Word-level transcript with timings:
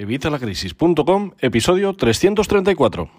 Evitalacrisis.com, 0.00 1.32
episodio 1.40 1.92
334. 1.92 3.10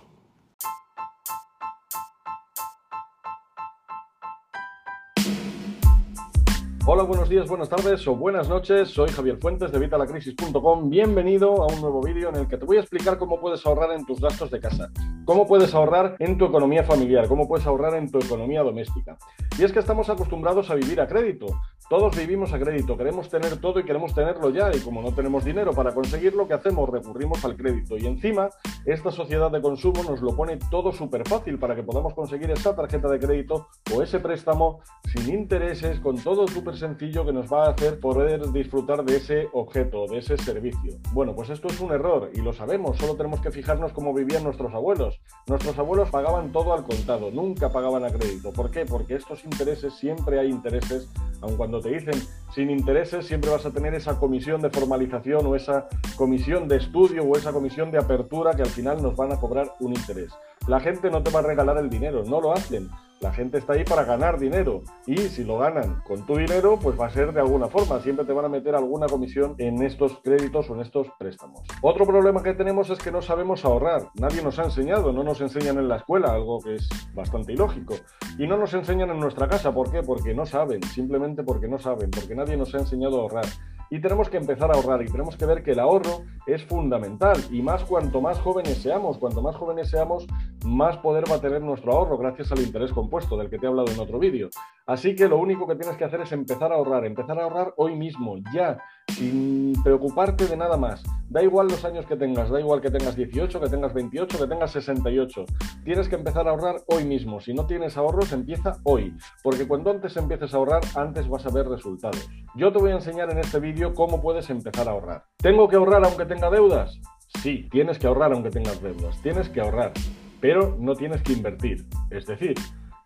Hola, 6.86 7.04
buenos 7.04 7.28
días, 7.28 7.50
buenas 7.50 7.68
tardes 7.68 8.07
o 8.07 8.15
buenas 8.15 8.47
noches. 8.47 8.88
Soy 8.88 9.10
Javier 9.10 9.38
Fuentes 9.39 9.73
de 9.73 9.79
Vitalacrisis.com. 9.79 10.89
Bienvenido 10.89 11.62
a 11.62 11.68
un 11.68 11.81
nuevo 11.81 12.02
vídeo 12.02 12.29
en 12.29 12.38
el 12.38 12.47
que 12.47 12.56
te 12.56 12.63
voy 12.63 12.78
a 12.78 12.80
explicar 12.80 13.18
cómo 13.18 13.42
puedes 13.42 13.66
ahorrar 13.66 13.92
en 13.92 14.06
tus 14.06 14.22
gastos 14.22 14.50
de 14.50 14.62
casa, 14.62 14.90
cómo 15.30 15.46
puedes 15.46 15.76
ahorrar 15.76 16.16
en 16.18 16.39
tu 16.39 16.46
economía 16.46 16.84
familiar, 16.84 17.27
cómo 17.27 17.48
puedes 17.48 17.68
ahorrar 17.68 17.93
en 17.93 18.09
tu 18.09 18.18
economía 18.18 18.64
doméstica. 18.64 19.16
Y 19.59 19.64
es 19.64 19.71
que 19.71 19.78
estamos 19.78 20.09
acostumbrados 20.09 20.71
a 20.71 20.73
vivir 20.73 21.00
a 21.00 21.07
crédito. 21.07 21.46
Todos 21.88 22.18
vivimos 22.18 22.52
a 22.52 22.59
crédito, 22.59 22.98
queremos 22.98 23.29
tener 23.29 23.57
todo 23.57 23.79
y 23.79 23.84
queremos 23.84 24.15
tenerlo 24.15 24.50
ya, 24.50 24.71
y 24.75 24.79
como 24.79 25.04
no 25.04 25.14
tenemos 25.14 25.46
dinero 25.46 25.71
para 25.71 25.93
conseguirlo, 25.93 26.47
¿qué 26.47 26.55
hacemos? 26.55 26.89
Recurrimos 26.89 27.46
al 27.46 27.55
crédito. 27.55 27.96
Y 27.96 28.07
encima, 28.07 28.50
esta 28.86 29.11
sociedad 29.11 29.51
de 29.51 29.61
consumo 29.61 30.01
nos 30.01 30.20
lo 30.21 30.36
pone 30.36 30.57
todo 30.71 30.92
súper 30.92 31.28
fácil 31.28 31.59
para 31.59 31.75
que 31.75 31.84
podamos 31.84 32.16
conseguir 32.16 32.50
esa 32.50 32.76
tarjeta 32.76 33.08
de 33.08 33.20
crédito 33.20 33.68
o 33.96 34.02
ese 34.02 34.20
préstamo 34.20 34.80
sin 35.14 35.32
intereses, 35.32 36.00
con 36.00 36.18
todo 36.18 36.48
súper 36.48 36.76
sencillo 36.76 37.23
que 37.23 37.34
nos 37.34 37.54
va 37.54 37.68
a 37.68 37.70
hacer 37.72 38.00
poder 38.00 38.52
disfrutar 38.52 39.06
de 39.06 39.18
ese 39.18 39.48
objeto, 39.54 40.08
de 40.08 40.18
ese 40.18 40.38
servicio. 40.38 40.94
Bueno, 41.14 41.36
pues 41.36 41.52
esto 41.52 41.68
es 41.68 41.80
un 41.80 41.92
error 41.92 42.32
y 42.34 42.42
lo 42.42 42.52
sabemos, 42.52 42.98
solo 42.98 43.16
tenemos 43.16 43.42
que 43.42 43.52
fijarnos 43.52 43.94
cómo 43.94 44.12
vivían 44.12 44.44
nuestros 44.44 44.73
abuelos. 44.73 45.19
Nuestros 45.50 45.80
abuelos 45.80 46.12
pagaban 46.12 46.52
todo 46.52 46.73
al 46.73 46.84
contado, 46.84 47.32
nunca 47.32 47.72
pagaban 47.72 48.05
a 48.05 48.12
crédito. 48.12 48.54
¿Por 48.54 48.70
qué? 48.70 48.86
Porque 48.86 49.16
estos 49.16 49.44
intereses, 49.45 49.95
siempre 49.95 50.40
hay 50.40 50.48
intereses, 50.50 51.09
aun 51.42 51.58
cuando 51.58 51.82
te 51.82 51.90
dicen 51.90 52.22
sin 52.54 52.70
intereses, 52.70 53.26
siempre 53.26 53.50
vas 53.50 53.66
a 53.66 53.72
tener 53.72 53.95
esa 53.95 54.20
comisión 54.20 54.62
de 54.62 54.70
formalización 54.70 55.48
o 55.48 55.55
esa 55.55 55.88
comisión 56.18 56.68
de 56.68 56.78
estudio 56.78 57.23
o 57.23 57.36
esa 57.36 57.52
comisión 57.52 57.90
de 57.90 57.98
apertura 57.98 58.54
que 58.54 58.62
al 58.62 58.70
final 58.70 59.02
nos 59.02 59.16
van 59.16 59.32
a 59.32 59.40
cobrar 59.40 59.73
un 59.80 59.95
interés. 59.95 60.31
La 60.67 60.80
gente 60.80 61.09
no 61.09 61.23
te 61.23 61.31
va 61.31 61.40
a 61.40 61.44
regalar 61.44 61.80
el 61.80 61.90
dinero, 61.90 62.23
no 62.23 62.42
lo 62.42 62.53
hacen. 62.53 62.88
La 63.22 63.34
gente 63.34 63.58
está 63.58 63.73
ahí 63.73 63.84
para 63.84 64.06
ganar 64.06 64.39
dinero 64.39 64.81
y 65.06 65.17
si 65.17 65.44
lo 65.44 65.58
ganan 65.58 66.02
con 66.08 66.25
tu 66.25 66.38
dinero, 66.38 66.80
pues 66.81 66.98
va 66.98 67.08
a 67.08 67.09
ser 67.09 67.34
de 67.34 67.42
alguna 67.42 67.67
forma. 67.67 68.00
Siempre 68.00 68.25
te 68.25 68.31
van 68.31 68.45
a 68.45 68.50
meter 68.50 68.75
alguna 68.75 69.08
comisión 69.08 69.56
en 69.58 69.84
estos 69.84 70.20
créditos 70.23 70.70
o 70.70 70.75
en 70.75 70.81
estos 70.81 71.08
préstamos. 71.20 71.62
Otro 71.81 72.06
problema 72.06 72.42
que 72.42 72.53
tenemos 72.53 72.90
es 72.90 73.00
que 73.00 73.12
no 73.12 73.22
sabemos 73.22 73.66
ahorrar. 73.66 74.08
Nadie 74.16 74.42
nos 74.42 74.58
ha 74.59 74.64
enseñado, 74.64 75.12
no 75.12 75.23
nos 75.23 75.42
enseñan 75.42 75.78
en 75.78 75.90
la 75.90 75.97
escuela, 75.97 76.31
algo 76.31 76.59
que 76.59 76.75
es 76.75 76.88
bastante 77.14 77.52
ilógico. 77.52 77.95
Y 78.38 78.47
no 78.47 78.58
nos 78.58 78.73
enseñan 78.73 79.09
en 79.09 79.20
nuestra 79.20 79.50
casa. 79.50 79.73
¿Por 79.73 79.92
qué? 79.92 80.02
Porque 80.02 80.34
no 80.34 80.45
saben, 80.45 80.81
simplemente 80.84 81.44
porque 81.44 81.67
no 81.67 81.78
saben, 81.78 82.09
porque 82.12 82.36
nadie 82.36 82.56
nos 82.56 82.73
ha 82.73 82.80
enseñado 82.80 83.17
a 83.17 83.22
ahorrar 83.23 83.45
y 83.90 84.00
tenemos 84.02 84.30
que 84.30 84.38
empezar 84.38 84.72
a 84.72 84.76
ahorrar 84.76 85.02
y 85.02 85.12
tenemos 85.12 85.36
que 85.36 85.45
ver 85.45 85.64
que 85.64 85.72
el 85.72 85.80
ahorro 85.80 86.23
es 86.45 86.64
fundamental 86.64 87.38
y 87.52 87.62
más 87.62 87.84
cuanto 87.84 88.22
más 88.22 88.40
jóvenes 88.40 88.81
seamos, 88.81 89.18
cuanto 89.18 89.42
más 89.42 89.56
jóvenes 89.56 89.90
seamos, 89.90 90.26
más 90.66 90.98
poder 90.98 91.30
va 91.30 91.36
a 91.36 91.42
tener 91.42 91.62
nuestro 91.62 91.94
ahorro 91.94 92.18
gracias 92.18 92.52
al 92.52 92.59
interés 92.59 92.92
compuesto 92.92 93.38
del 93.38 93.50
que 93.50 93.58
te 93.58 93.66
he 93.66 93.70
hablado 93.70 93.92
en 93.92 94.00
otro 94.00 94.20
vídeo. 94.20 94.50
Así 94.86 95.16
que 95.16 95.28
lo 95.28 95.38
único 95.38 95.68
que 95.68 95.76
tienes 95.76 95.98
que 95.98 96.06
hacer 96.06 96.22
es 96.22 96.31
empezar 96.31 96.72
a 96.72 96.76
ahorrar, 96.76 97.06
empezar 97.06 97.40
a 97.40 97.44
ahorrar 97.44 97.73
hoy 97.78 97.96
mismo, 97.96 98.38
ya, 98.54 98.78
sin 99.10 99.74
preocuparte 99.84 100.48
de 100.48 100.58
nada 100.58 100.78
más. 100.78 101.04
Da 101.30 101.44
igual 101.44 101.68
los 101.68 101.86
años 101.86 102.06
que 102.06 102.16
tengas, 102.16 102.50
da 102.50 102.60
igual 102.60 102.82
que 102.82 102.90
tengas 102.90 103.16
18, 103.16 103.62
que 103.62 103.70
tengas 103.70 103.94
28, 103.94 104.38
que 104.38 104.48
tengas 104.48 104.72
68. 104.72 105.46
Tienes 105.84 106.10
que 106.10 106.16
empezar 106.16 106.48
a 106.48 106.52
ahorrar 106.52 106.78
hoy 106.88 107.06
mismo. 107.06 107.40
Si 107.40 107.54
no 107.54 107.66
tienes 107.66 107.98
ahorros, 107.98 108.32
empieza 108.34 108.78
hoy, 108.84 109.14
porque 109.44 109.68
cuando 109.68 109.92
antes 109.92 110.18
empieces 110.18 110.54
a 110.54 110.58
ahorrar, 110.58 110.82
antes 110.96 111.28
vas 111.28 111.46
a 111.46 111.52
ver 111.52 111.68
resultados. 111.68 112.30
Yo 112.56 112.72
te 112.72 112.80
voy 112.80 112.92
a 112.92 112.96
enseñar 112.96 113.32
en 113.32 113.40
este 113.40 113.60
vídeo 113.60 113.94
cómo 113.94 114.22
puedes 114.22 114.50
empezar 114.50 114.88
a 114.88 114.92
ahorrar. 114.92 115.24
¿Tengo 115.38 115.68
que 115.68 115.76
ahorrar 115.76 116.04
aunque 116.04 116.26
tenga 116.26 116.50
deudas? 116.50 117.00
Sí, 117.42 117.68
tienes 117.72 118.00
que 118.00 118.08
ahorrar 118.08 118.34
aunque 118.34 118.50
tengas 118.50 118.82
deudas. 118.82 119.22
Tienes 119.22 119.50
que 119.50 119.62
ahorrar, 119.62 119.94
pero 120.42 120.76
no 120.80 120.96
tienes 120.96 121.22
que 121.22 121.34
invertir. 121.34 121.86
Es 122.10 122.26
decir, 122.26 122.56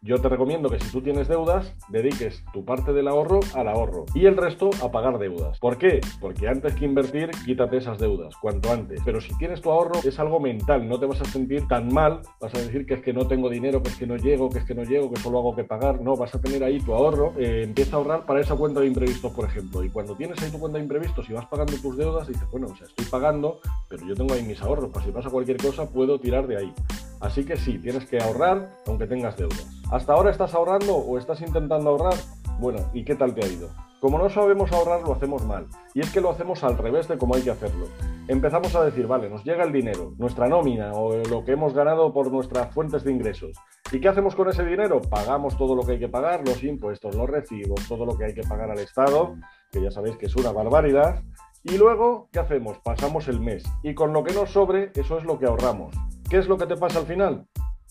yo 0.04 0.20
te 0.20 0.28
recomiendo 0.28 0.70
que 0.70 0.80
si 0.82 0.92
tú 0.92 1.02
tienes 1.02 1.30
deudas, 1.30 1.74
dediques 1.88 2.44
tu 2.52 2.66
parte 2.66 2.92
del 2.92 3.08
ahorro 3.08 3.40
al 3.56 3.70
ahorro 3.70 4.06
y 4.14 4.26
el 4.26 4.36
resto 4.36 4.70
a 4.84 4.92
pagar 4.92 5.18
deudas. 5.18 5.60
¿Por 5.60 5.78
qué? 5.78 6.02
Porque 6.20 6.50
antes 6.50 6.76
que 6.76 6.84
invertir, 6.84 7.32
quítate 7.46 7.78
esas 7.78 8.00
deudas, 8.00 8.36
cuanto 8.36 8.70
antes. 8.70 9.00
Pero 9.06 9.22
si 9.22 9.34
tienes 9.38 9.62
tu 9.62 9.72
ahorro, 9.72 9.98
es 10.04 10.20
algo 10.20 10.42
mental, 10.42 10.90
no 10.90 11.00
te 11.00 11.06
vas 11.06 11.22
a 11.22 11.26
sentir 11.26 11.66
tan 11.70 11.94
mal, 11.94 12.20
vas 12.42 12.54
a 12.54 12.60
decir 12.60 12.86
que 12.86 12.96
es 12.96 13.02
que 13.02 13.14
no 13.14 13.28
tengo 13.28 13.50
dinero, 13.50 13.82
que 13.82 13.90
es 13.90 13.96
que 13.96 14.06
no 14.06 14.18
llego, 14.18 14.50
que 14.50 14.60
es 14.60 14.66
que 14.66 14.76
no 14.76 14.84
llego, 14.84 15.10
que 15.10 15.22
solo 15.22 15.40
hago 15.40 15.56
que 15.56 15.64
pagar. 15.64 16.02
No, 16.02 16.18
vas 16.18 16.36
a 16.36 16.42
tener 16.42 16.66
ahí 16.66 16.80
tu 16.80 16.94
ahorro, 16.94 17.34
eh, 17.38 17.62
empieza 17.64 17.96
a 17.96 18.00
ahorrar 18.00 18.26
para 18.26 18.42
esa 18.42 18.58
cuenta 18.58 18.82
de 18.82 18.88
imprevistos, 18.88 19.32
por 19.32 19.46
ejemplo. 19.46 19.86
Y 19.86 19.90
cuando 19.90 20.18
tienes 20.18 20.42
ahí 20.44 20.52
tu 20.52 20.60
cuenta 20.60 20.80
de 20.80 20.84
imprevistos 20.84 21.30
y 21.30 21.34
vas 21.34 21.46
pagando 21.46 21.74
tus 21.78 21.96
deudas, 21.96 22.28
dices, 22.28 22.44
bueno, 22.52 22.68
o 22.68 22.76
sea, 22.76 22.88
estoy 22.88 23.06
pagando, 23.06 23.62
pero 23.88 24.06
yo 24.06 24.16
tengo 24.16 24.34
ahí 24.34 24.44
mis 24.44 24.62
ahorros, 24.62 24.92
para 24.92 25.06
si 25.06 25.14
pasa 25.14 25.30
cualquier 25.30 25.58
cosa, 25.58 25.90
puedo 25.90 26.20
tirar 26.20 26.46
de 26.46 26.58
ahí. 26.58 26.74
Así 27.22 27.46
que 27.46 27.56
sí, 27.56 27.78
tienes 27.78 28.06
que 28.06 28.20
ahorrar 28.20 28.70
aunque 28.86 29.08
tengas 29.08 29.38
deudas. 29.38 29.83
¿Hasta 29.94 30.14
ahora 30.14 30.32
estás 30.32 30.56
ahorrando 30.56 30.96
o 30.96 31.20
estás 31.20 31.40
intentando 31.42 31.92
ahorrar? 31.92 32.16
Bueno, 32.58 32.80
¿y 32.94 33.06
qué 33.06 33.14
tal 33.14 33.36
te 33.36 33.46
ha 33.46 33.48
ido? 33.48 33.70
Como 34.00 34.18
no 34.18 34.28
sabemos 34.28 34.72
ahorrar, 34.72 35.04
lo 35.04 35.14
hacemos 35.14 35.46
mal. 35.46 35.68
Y 35.94 36.00
es 36.00 36.12
que 36.12 36.20
lo 36.20 36.32
hacemos 36.32 36.64
al 36.64 36.80
revés 36.80 37.08
de 37.08 37.20
cómo 37.20 37.36
hay 37.36 37.44
que 37.44 37.52
hacerlo. 37.52 37.86
Empezamos 38.28 38.76
a 38.76 38.84
decir, 38.84 39.06
vale, 39.06 39.30
nos 39.30 39.44
llega 39.44 39.64
el 39.64 39.72
dinero, 39.72 40.16
nuestra 40.18 40.48
nómina 40.48 40.94
o 40.94 41.18
lo 41.18 41.46
que 41.46 41.52
hemos 41.52 41.76
ganado 41.76 42.12
por 42.12 42.32
nuestras 42.32 42.74
fuentes 42.74 43.04
de 43.04 43.12
ingresos. 43.12 43.56
¿Y 43.92 44.02
qué 44.02 44.08
hacemos 44.08 44.34
con 44.34 44.50
ese 44.50 44.66
dinero? 44.66 45.00
Pagamos 45.00 45.56
todo 45.60 45.76
lo 45.76 45.84
que 45.84 45.92
hay 45.92 46.00
que 46.00 46.10
pagar, 46.10 46.42
los 46.44 46.64
impuestos, 46.64 47.14
los 47.14 47.30
recibos, 47.30 47.88
todo 47.88 48.04
lo 48.04 48.18
que 48.18 48.26
hay 48.26 48.34
que 48.34 48.42
pagar 48.42 48.72
al 48.72 48.80
Estado, 48.80 49.36
que 49.72 49.80
ya 49.80 49.92
sabéis 49.92 50.18
que 50.18 50.26
es 50.26 50.36
una 50.36 50.52
barbaridad. 50.52 51.22
Y 51.62 51.78
luego, 51.78 52.30
¿qué 52.32 52.40
hacemos? 52.40 52.80
Pasamos 52.80 53.28
el 53.28 53.40
mes. 53.40 53.64
Y 53.84 53.94
con 53.94 54.12
lo 54.12 54.24
que 54.24 54.34
nos 54.34 54.50
sobre, 54.50 54.92
eso 54.96 55.20
es 55.20 55.24
lo 55.24 55.38
que 55.38 55.46
ahorramos. 55.46 55.96
¿Qué 56.32 56.40
es 56.40 56.48
lo 56.48 56.58
que 56.58 56.66
te 56.66 56.78
pasa 56.78 56.98
al 56.98 57.06
final? 57.06 57.46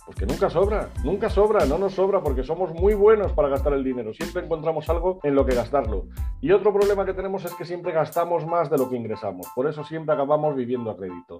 Pues 0.05 0.19
que 0.19 0.27
nunca 0.27 0.51
sobra, 0.51 0.89
nunca 1.05 1.31
sobra, 1.31 1.65
no 1.65 1.79
nos 1.79 1.95
sobra 1.95 2.21
porque 2.21 2.43
somos 2.43 2.75
muy 2.75 2.95
buenos 2.95 3.33
para 3.33 3.49
gastar 3.49 3.73
el 3.73 3.85
dinero. 3.85 4.13
Siempre 4.13 4.45
encontramos 4.45 4.89
algo 4.89 5.21
en 5.23 5.35
lo 5.35 5.47
que 5.47 5.55
gastarlo. 5.55 6.07
Y 6.41 6.51
otro 6.51 6.73
problema 6.73 7.05
que 7.05 7.15
tenemos 7.15 7.45
es 7.45 7.55
que 7.55 7.65
siempre 7.65 7.93
gastamos 7.93 8.45
más 8.45 8.69
de 8.69 8.79
lo 8.79 8.91
que 8.91 8.97
ingresamos. 8.97 9.47
Por 9.55 9.69
eso 9.69 9.85
siempre 9.85 10.15
acabamos 10.15 10.57
viviendo 10.57 10.91
a 10.91 10.97
crédito. 10.97 11.39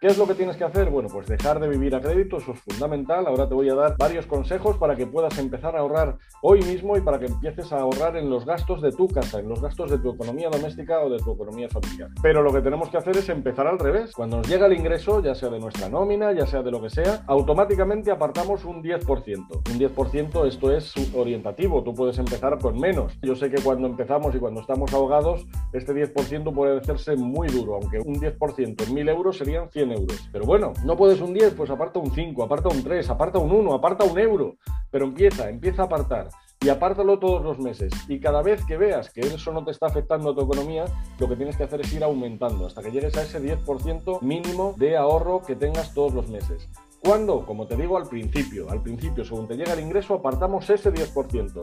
¿Qué 0.00 0.06
es 0.06 0.16
lo 0.16 0.28
que 0.28 0.34
tienes 0.34 0.56
que 0.56 0.62
hacer? 0.62 0.90
Bueno, 0.90 1.08
pues 1.12 1.26
dejar 1.26 1.58
de 1.58 1.68
vivir 1.68 1.92
a 1.96 2.00
crédito, 2.00 2.36
eso 2.36 2.52
es 2.52 2.60
fundamental. 2.60 3.26
Ahora 3.26 3.48
te 3.48 3.54
voy 3.54 3.68
a 3.68 3.74
dar 3.74 3.96
varios 3.98 4.26
consejos 4.26 4.76
para 4.76 4.94
que 4.94 5.08
puedas 5.08 5.36
empezar 5.38 5.74
a 5.74 5.80
ahorrar 5.80 6.18
hoy 6.40 6.62
mismo 6.62 6.96
y 6.96 7.00
para 7.00 7.18
que 7.18 7.26
empieces 7.26 7.72
a 7.72 7.80
ahorrar 7.80 8.16
en 8.16 8.30
los 8.30 8.46
gastos 8.46 8.80
de 8.80 8.92
tu 8.92 9.08
casa, 9.08 9.40
en 9.40 9.48
los 9.48 9.60
gastos 9.60 9.90
de 9.90 9.98
tu 9.98 10.12
economía 10.12 10.50
doméstica 10.50 11.00
o 11.00 11.10
de 11.10 11.18
tu 11.18 11.32
economía 11.32 11.68
familiar. 11.68 12.10
Pero 12.22 12.42
lo 12.42 12.52
que 12.52 12.60
tenemos 12.60 12.90
que 12.90 12.96
hacer 12.96 13.16
es 13.16 13.28
empezar 13.28 13.66
al 13.66 13.80
revés. 13.80 14.12
Cuando 14.12 14.36
nos 14.36 14.48
llega 14.48 14.66
el 14.66 14.74
ingreso, 14.74 15.20
ya 15.20 15.34
sea 15.34 15.48
de 15.48 15.58
nuestra 15.58 15.88
nómina, 15.88 16.30
ya 16.30 16.46
sea 16.46 16.62
de 16.62 16.70
lo 16.70 16.80
que 16.80 16.90
sea, 16.90 17.24
automáticamente 17.26 18.12
apartamos 18.12 18.64
un 18.64 18.84
10%. 18.84 19.02
Un 19.04 19.80
10% 19.80 20.46
esto 20.46 20.70
es 20.70 20.94
orientativo, 21.12 21.82
tú 21.82 21.92
puedes 21.92 22.18
empezar 22.20 22.56
con 22.60 22.78
menos. 22.78 23.18
Yo 23.20 23.34
sé 23.34 23.50
que 23.50 23.60
cuando 23.60 23.88
empezamos 23.88 24.32
y 24.32 24.38
cuando 24.38 24.60
estamos 24.60 24.94
ahogados, 24.94 25.44
este 25.72 25.92
10% 25.92 26.54
puede 26.54 26.78
hacerse 26.78 27.16
muy 27.16 27.48
duro, 27.48 27.80
aunque 27.82 27.98
un 27.98 28.20
10% 28.20 28.86
en 28.86 28.94
1000 28.94 29.08
euros 29.08 29.36
serían 29.36 29.68
100 29.68 29.87
euros. 29.92 30.28
Pero 30.32 30.44
bueno, 30.44 30.72
no 30.84 30.96
puedes 30.96 31.20
un 31.20 31.34
10, 31.34 31.54
pues 31.54 31.70
aparta 31.70 31.98
un 31.98 32.10
5, 32.10 32.42
aparta 32.42 32.68
un 32.68 32.82
3, 32.82 33.10
aparta 33.10 33.38
un 33.38 33.52
1, 33.52 33.74
aparta 33.74 34.04
un 34.04 34.18
euro. 34.18 34.56
Pero 34.90 35.04
empieza, 35.04 35.48
empieza 35.48 35.82
a 35.82 35.84
apartar 35.86 36.28
y 36.60 36.68
apártalo 36.68 37.18
todos 37.18 37.42
los 37.42 37.58
meses. 37.58 37.92
Y 38.08 38.20
cada 38.20 38.42
vez 38.42 38.64
que 38.64 38.76
veas 38.76 39.10
que 39.10 39.20
eso 39.20 39.52
no 39.52 39.64
te 39.64 39.70
está 39.70 39.86
afectando 39.86 40.30
a 40.30 40.34
tu 40.34 40.42
economía, 40.42 40.84
lo 41.18 41.28
que 41.28 41.36
tienes 41.36 41.56
que 41.56 41.64
hacer 41.64 41.80
es 41.80 41.92
ir 41.92 42.02
aumentando 42.02 42.66
hasta 42.66 42.82
que 42.82 42.90
llegues 42.90 43.16
a 43.16 43.22
ese 43.22 43.40
10% 43.40 44.22
mínimo 44.22 44.74
de 44.76 44.96
ahorro 44.96 45.42
que 45.42 45.56
tengas 45.56 45.94
todos 45.94 46.14
los 46.14 46.28
meses. 46.28 46.68
¿Cuándo? 47.00 47.46
Como 47.46 47.66
te 47.66 47.76
digo 47.76 47.96
al 47.96 48.08
principio. 48.08 48.70
Al 48.70 48.82
principio, 48.82 49.24
según 49.24 49.46
te 49.46 49.56
llega 49.56 49.72
el 49.72 49.80
ingreso, 49.80 50.14
apartamos 50.14 50.68
ese 50.68 50.92
10%. 50.92 51.60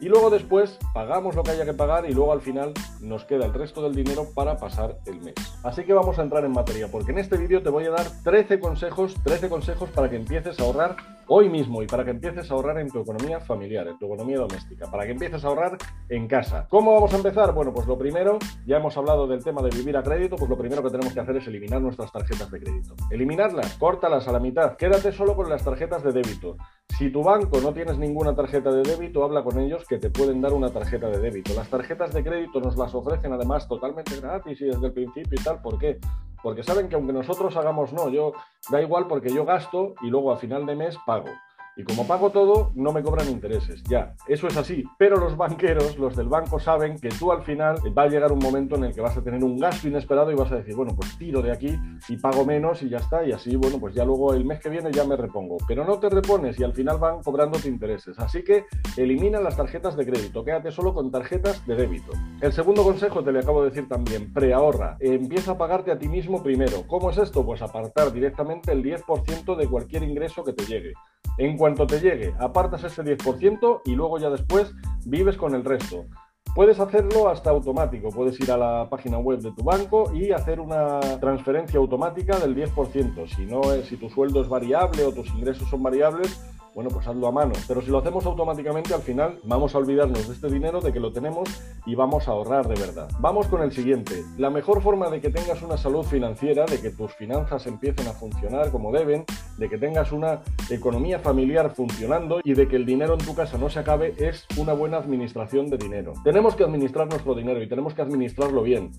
Y 0.00 0.08
luego 0.08 0.30
después 0.30 0.78
pagamos 0.94 1.34
lo 1.34 1.42
que 1.42 1.50
haya 1.50 1.64
que 1.64 1.74
pagar 1.74 2.08
y 2.08 2.14
luego 2.14 2.32
al 2.32 2.40
final 2.40 2.72
nos 3.00 3.24
queda 3.24 3.46
el 3.46 3.54
resto 3.54 3.82
del 3.82 3.94
dinero 3.94 4.26
para 4.34 4.56
pasar 4.56 4.98
el 5.06 5.20
mes. 5.20 5.34
Así 5.62 5.84
que 5.84 5.92
vamos 5.92 6.18
a 6.18 6.22
entrar 6.22 6.44
en 6.44 6.52
materia, 6.52 6.88
porque 6.90 7.12
en 7.12 7.18
este 7.18 7.36
vídeo 7.36 7.62
te 7.62 7.70
voy 7.70 7.84
a 7.84 7.90
dar 7.90 8.06
13 8.22 8.60
consejos, 8.60 9.14
13 9.24 9.48
consejos 9.48 9.90
para 9.90 10.08
que 10.08 10.16
empieces 10.16 10.58
a 10.60 10.62
ahorrar 10.62 10.96
hoy 11.28 11.48
mismo 11.48 11.82
y 11.82 11.86
para 11.86 12.04
que 12.04 12.10
empieces 12.10 12.50
a 12.50 12.54
ahorrar 12.54 12.78
en 12.78 12.90
tu 12.90 13.00
economía 13.00 13.40
familiar, 13.40 13.86
en 13.88 13.98
tu 13.98 14.06
economía 14.06 14.38
doméstica, 14.38 14.90
para 14.90 15.04
que 15.04 15.12
empieces 15.12 15.44
a 15.44 15.48
ahorrar 15.48 15.76
en 16.08 16.28
casa. 16.28 16.66
¿Cómo 16.68 16.94
vamos 16.94 17.12
a 17.12 17.16
empezar? 17.16 17.52
Bueno, 17.52 17.72
pues 17.72 17.86
lo 17.86 17.98
primero, 17.98 18.38
ya 18.66 18.76
hemos 18.76 18.96
hablado 18.96 19.26
del 19.26 19.42
tema 19.42 19.62
de 19.62 19.70
vivir 19.70 19.96
a 19.96 20.02
crédito, 20.02 20.36
pues 20.36 20.48
lo 20.48 20.56
primero 20.56 20.82
que 20.82 20.90
tenemos 20.90 21.12
que 21.12 21.20
hacer 21.20 21.36
es 21.36 21.46
eliminar 21.46 21.80
nuestras 21.80 22.12
tarjetas 22.12 22.50
de 22.50 22.60
crédito. 22.60 22.94
Eliminarlas, 23.10 23.74
córtalas 23.74 24.28
a 24.28 24.32
la 24.32 24.40
mitad, 24.40 24.76
quédate 24.76 25.12
solo 25.12 25.34
con 25.34 25.48
las 25.48 25.64
tarjetas 25.64 26.02
de 26.02 26.12
débito. 26.12 26.56
Si 26.98 27.10
tu 27.10 27.22
banco 27.22 27.60
no 27.60 27.72
tienes 27.72 27.98
ninguna 27.98 28.34
tarjeta 28.34 28.70
de 28.70 28.82
débito, 28.82 29.24
habla 29.24 29.42
con 29.42 29.58
ellos 29.58 29.84
que 29.86 29.98
te 29.98 30.10
pueden 30.10 30.40
dar 30.40 30.52
una 30.52 30.70
tarjeta 30.70 31.08
de 31.08 31.18
débito. 31.18 31.52
Las 31.54 31.68
tarjetas 31.68 32.12
de 32.14 32.22
crédito 32.22 32.60
nos 32.60 32.76
las 32.76 32.94
ofrecen 32.94 33.32
además 33.32 33.68
totalmente 33.68 34.18
gratis 34.20 34.60
y 34.60 34.66
desde 34.66 34.86
el 34.86 34.92
principio 34.92 35.38
y 35.38 35.44
tal. 35.44 35.60
¿Por 35.60 35.78
qué? 35.78 35.98
Porque 36.42 36.62
saben 36.62 36.88
que 36.88 36.94
aunque 36.94 37.12
nosotros 37.12 37.56
hagamos 37.56 37.92
no, 37.92 38.08
yo 38.08 38.32
da 38.70 38.80
igual 38.80 39.06
porque 39.08 39.30
yo 39.30 39.44
gasto 39.44 39.94
y 40.02 40.08
luego 40.08 40.32
a 40.32 40.36
final 40.36 40.64
de 40.64 40.76
mes 40.76 40.96
pago. 41.04 41.15
sustentável. 41.16 41.45
Y 41.76 41.84
como 41.84 42.06
pago 42.06 42.30
todo, 42.30 42.72
no 42.74 42.92
me 42.92 43.02
cobran 43.02 43.28
intereses. 43.28 43.82
Ya, 43.84 44.14
eso 44.26 44.48
es 44.48 44.56
así. 44.56 44.84
Pero 44.98 45.18
los 45.18 45.36
banqueros, 45.36 45.98
los 45.98 46.16
del 46.16 46.28
banco, 46.28 46.58
saben 46.58 46.98
que 46.98 47.10
tú 47.10 47.32
al 47.32 47.42
final 47.42 47.76
va 47.96 48.04
a 48.04 48.08
llegar 48.08 48.32
un 48.32 48.38
momento 48.38 48.76
en 48.76 48.84
el 48.84 48.94
que 48.94 49.02
vas 49.02 49.16
a 49.16 49.22
tener 49.22 49.44
un 49.44 49.58
gasto 49.58 49.86
inesperado 49.86 50.32
y 50.32 50.34
vas 50.34 50.50
a 50.52 50.56
decir, 50.56 50.74
bueno, 50.74 50.94
pues 50.96 51.18
tiro 51.18 51.42
de 51.42 51.52
aquí 51.52 51.78
y 52.08 52.16
pago 52.16 52.46
menos 52.46 52.82
y 52.82 52.88
ya 52.88 52.96
está. 52.96 53.26
Y 53.26 53.32
así, 53.32 53.56
bueno, 53.56 53.78
pues 53.78 53.94
ya 53.94 54.06
luego 54.06 54.32
el 54.32 54.46
mes 54.46 54.58
que 54.60 54.70
viene 54.70 54.90
ya 54.90 55.04
me 55.04 55.16
repongo. 55.16 55.58
Pero 55.68 55.84
no 55.84 55.98
te 55.98 56.08
repones 56.08 56.58
y 56.58 56.64
al 56.64 56.72
final 56.72 56.98
van 56.98 57.22
cobrándote 57.22 57.68
intereses. 57.68 58.18
Así 58.18 58.42
que 58.42 58.64
elimina 58.96 59.38
las 59.40 59.56
tarjetas 59.56 59.96
de 59.96 60.06
crédito. 60.06 60.44
Quédate 60.44 60.70
solo 60.70 60.94
con 60.94 61.10
tarjetas 61.10 61.66
de 61.66 61.76
débito. 61.76 62.12
El 62.40 62.54
segundo 62.54 62.84
consejo 62.84 63.22
te 63.22 63.32
le 63.32 63.40
acabo 63.40 63.62
de 63.62 63.68
decir 63.68 63.86
también, 63.86 64.32
preahorra. 64.32 64.96
Empieza 64.98 65.52
a 65.52 65.58
pagarte 65.58 65.92
a 65.92 65.98
ti 65.98 66.08
mismo 66.08 66.42
primero. 66.42 66.86
¿Cómo 66.86 67.10
es 67.10 67.18
esto? 67.18 67.44
Pues 67.44 67.60
apartar 67.60 68.12
directamente 68.12 68.72
el 68.72 68.82
10% 68.82 69.56
de 69.56 69.66
cualquier 69.68 70.04
ingreso 70.04 70.42
que 70.42 70.54
te 70.54 70.64
llegue. 70.64 70.94
En 71.38 71.56
cuanto 71.56 71.86
te 71.86 72.00
llegue, 72.00 72.34
apartas 72.38 72.84
ese 72.84 73.02
10% 73.02 73.82
y 73.84 73.94
luego 73.94 74.18
ya 74.18 74.30
después 74.30 74.72
vives 75.04 75.36
con 75.36 75.54
el 75.54 75.64
resto. 75.64 76.06
Puedes 76.54 76.80
hacerlo 76.80 77.28
hasta 77.28 77.50
automático, 77.50 78.08
puedes 78.08 78.40
ir 78.40 78.50
a 78.50 78.56
la 78.56 78.88
página 78.88 79.18
web 79.18 79.40
de 79.40 79.52
tu 79.52 79.62
banco 79.62 80.10
y 80.14 80.32
hacer 80.32 80.58
una 80.58 81.00
transferencia 81.20 81.78
automática 81.78 82.38
del 82.38 82.56
10%. 82.56 83.28
Si 83.28 83.44
no, 83.44 83.62
si 83.84 83.98
tu 83.98 84.08
sueldo 84.08 84.40
es 84.40 84.48
variable 84.48 85.04
o 85.04 85.12
tus 85.12 85.28
ingresos 85.34 85.68
son 85.68 85.82
variables, 85.82 86.40
bueno, 86.76 86.90
pues 86.90 87.06
hazlo 87.08 87.26
a 87.26 87.32
mano. 87.32 87.54
Pero 87.66 87.80
si 87.80 87.90
lo 87.90 87.96
hacemos 87.96 88.26
automáticamente, 88.26 88.92
al 88.92 89.00
final 89.00 89.40
vamos 89.44 89.74
a 89.74 89.78
olvidarnos 89.78 90.28
de 90.28 90.34
este 90.34 90.48
dinero, 90.50 90.82
de 90.82 90.92
que 90.92 91.00
lo 91.00 91.10
tenemos 91.10 91.48
y 91.86 91.94
vamos 91.94 92.28
a 92.28 92.32
ahorrar 92.32 92.68
de 92.68 92.78
verdad. 92.78 93.08
Vamos 93.18 93.46
con 93.46 93.62
el 93.62 93.72
siguiente. 93.72 94.22
La 94.36 94.50
mejor 94.50 94.82
forma 94.82 95.08
de 95.08 95.22
que 95.22 95.30
tengas 95.30 95.62
una 95.62 95.78
salud 95.78 96.04
financiera, 96.04 96.66
de 96.66 96.78
que 96.78 96.90
tus 96.90 97.14
finanzas 97.14 97.66
empiecen 97.66 98.06
a 98.08 98.12
funcionar 98.12 98.70
como 98.70 98.92
deben, 98.92 99.24
de 99.56 99.70
que 99.70 99.78
tengas 99.78 100.12
una 100.12 100.42
economía 100.68 101.18
familiar 101.18 101.70
funcionando 101.74 102.40
y 102.44 102.52
de 102.52 102.68
que 102.68 102.76
el 102.76 102.84
dinero 102.84 103.14
en 103.14 103.24
tu 103.24 103.34
casa 103.34 103.56
no 103.56 103.70
se 103.70 103.78
acabe, 103.78 104.12
es 104.18 104.46
una 104.58 104.74
buena 104.74 104.98
administración 104.98 105.70
de 105.70 105.78
dinero. 105.78 106.12
Tenemos 106.24 106.56
que 106.56 106.64
administrar 106.64 107.08
nuestro 107.08 107.34
dinero 107.34 107.62
y 107.62 107.68
tenemos 107.70 107.94
que 107.94 108.02
administrarlo 108.02 108.62
bien. 108.62 108.90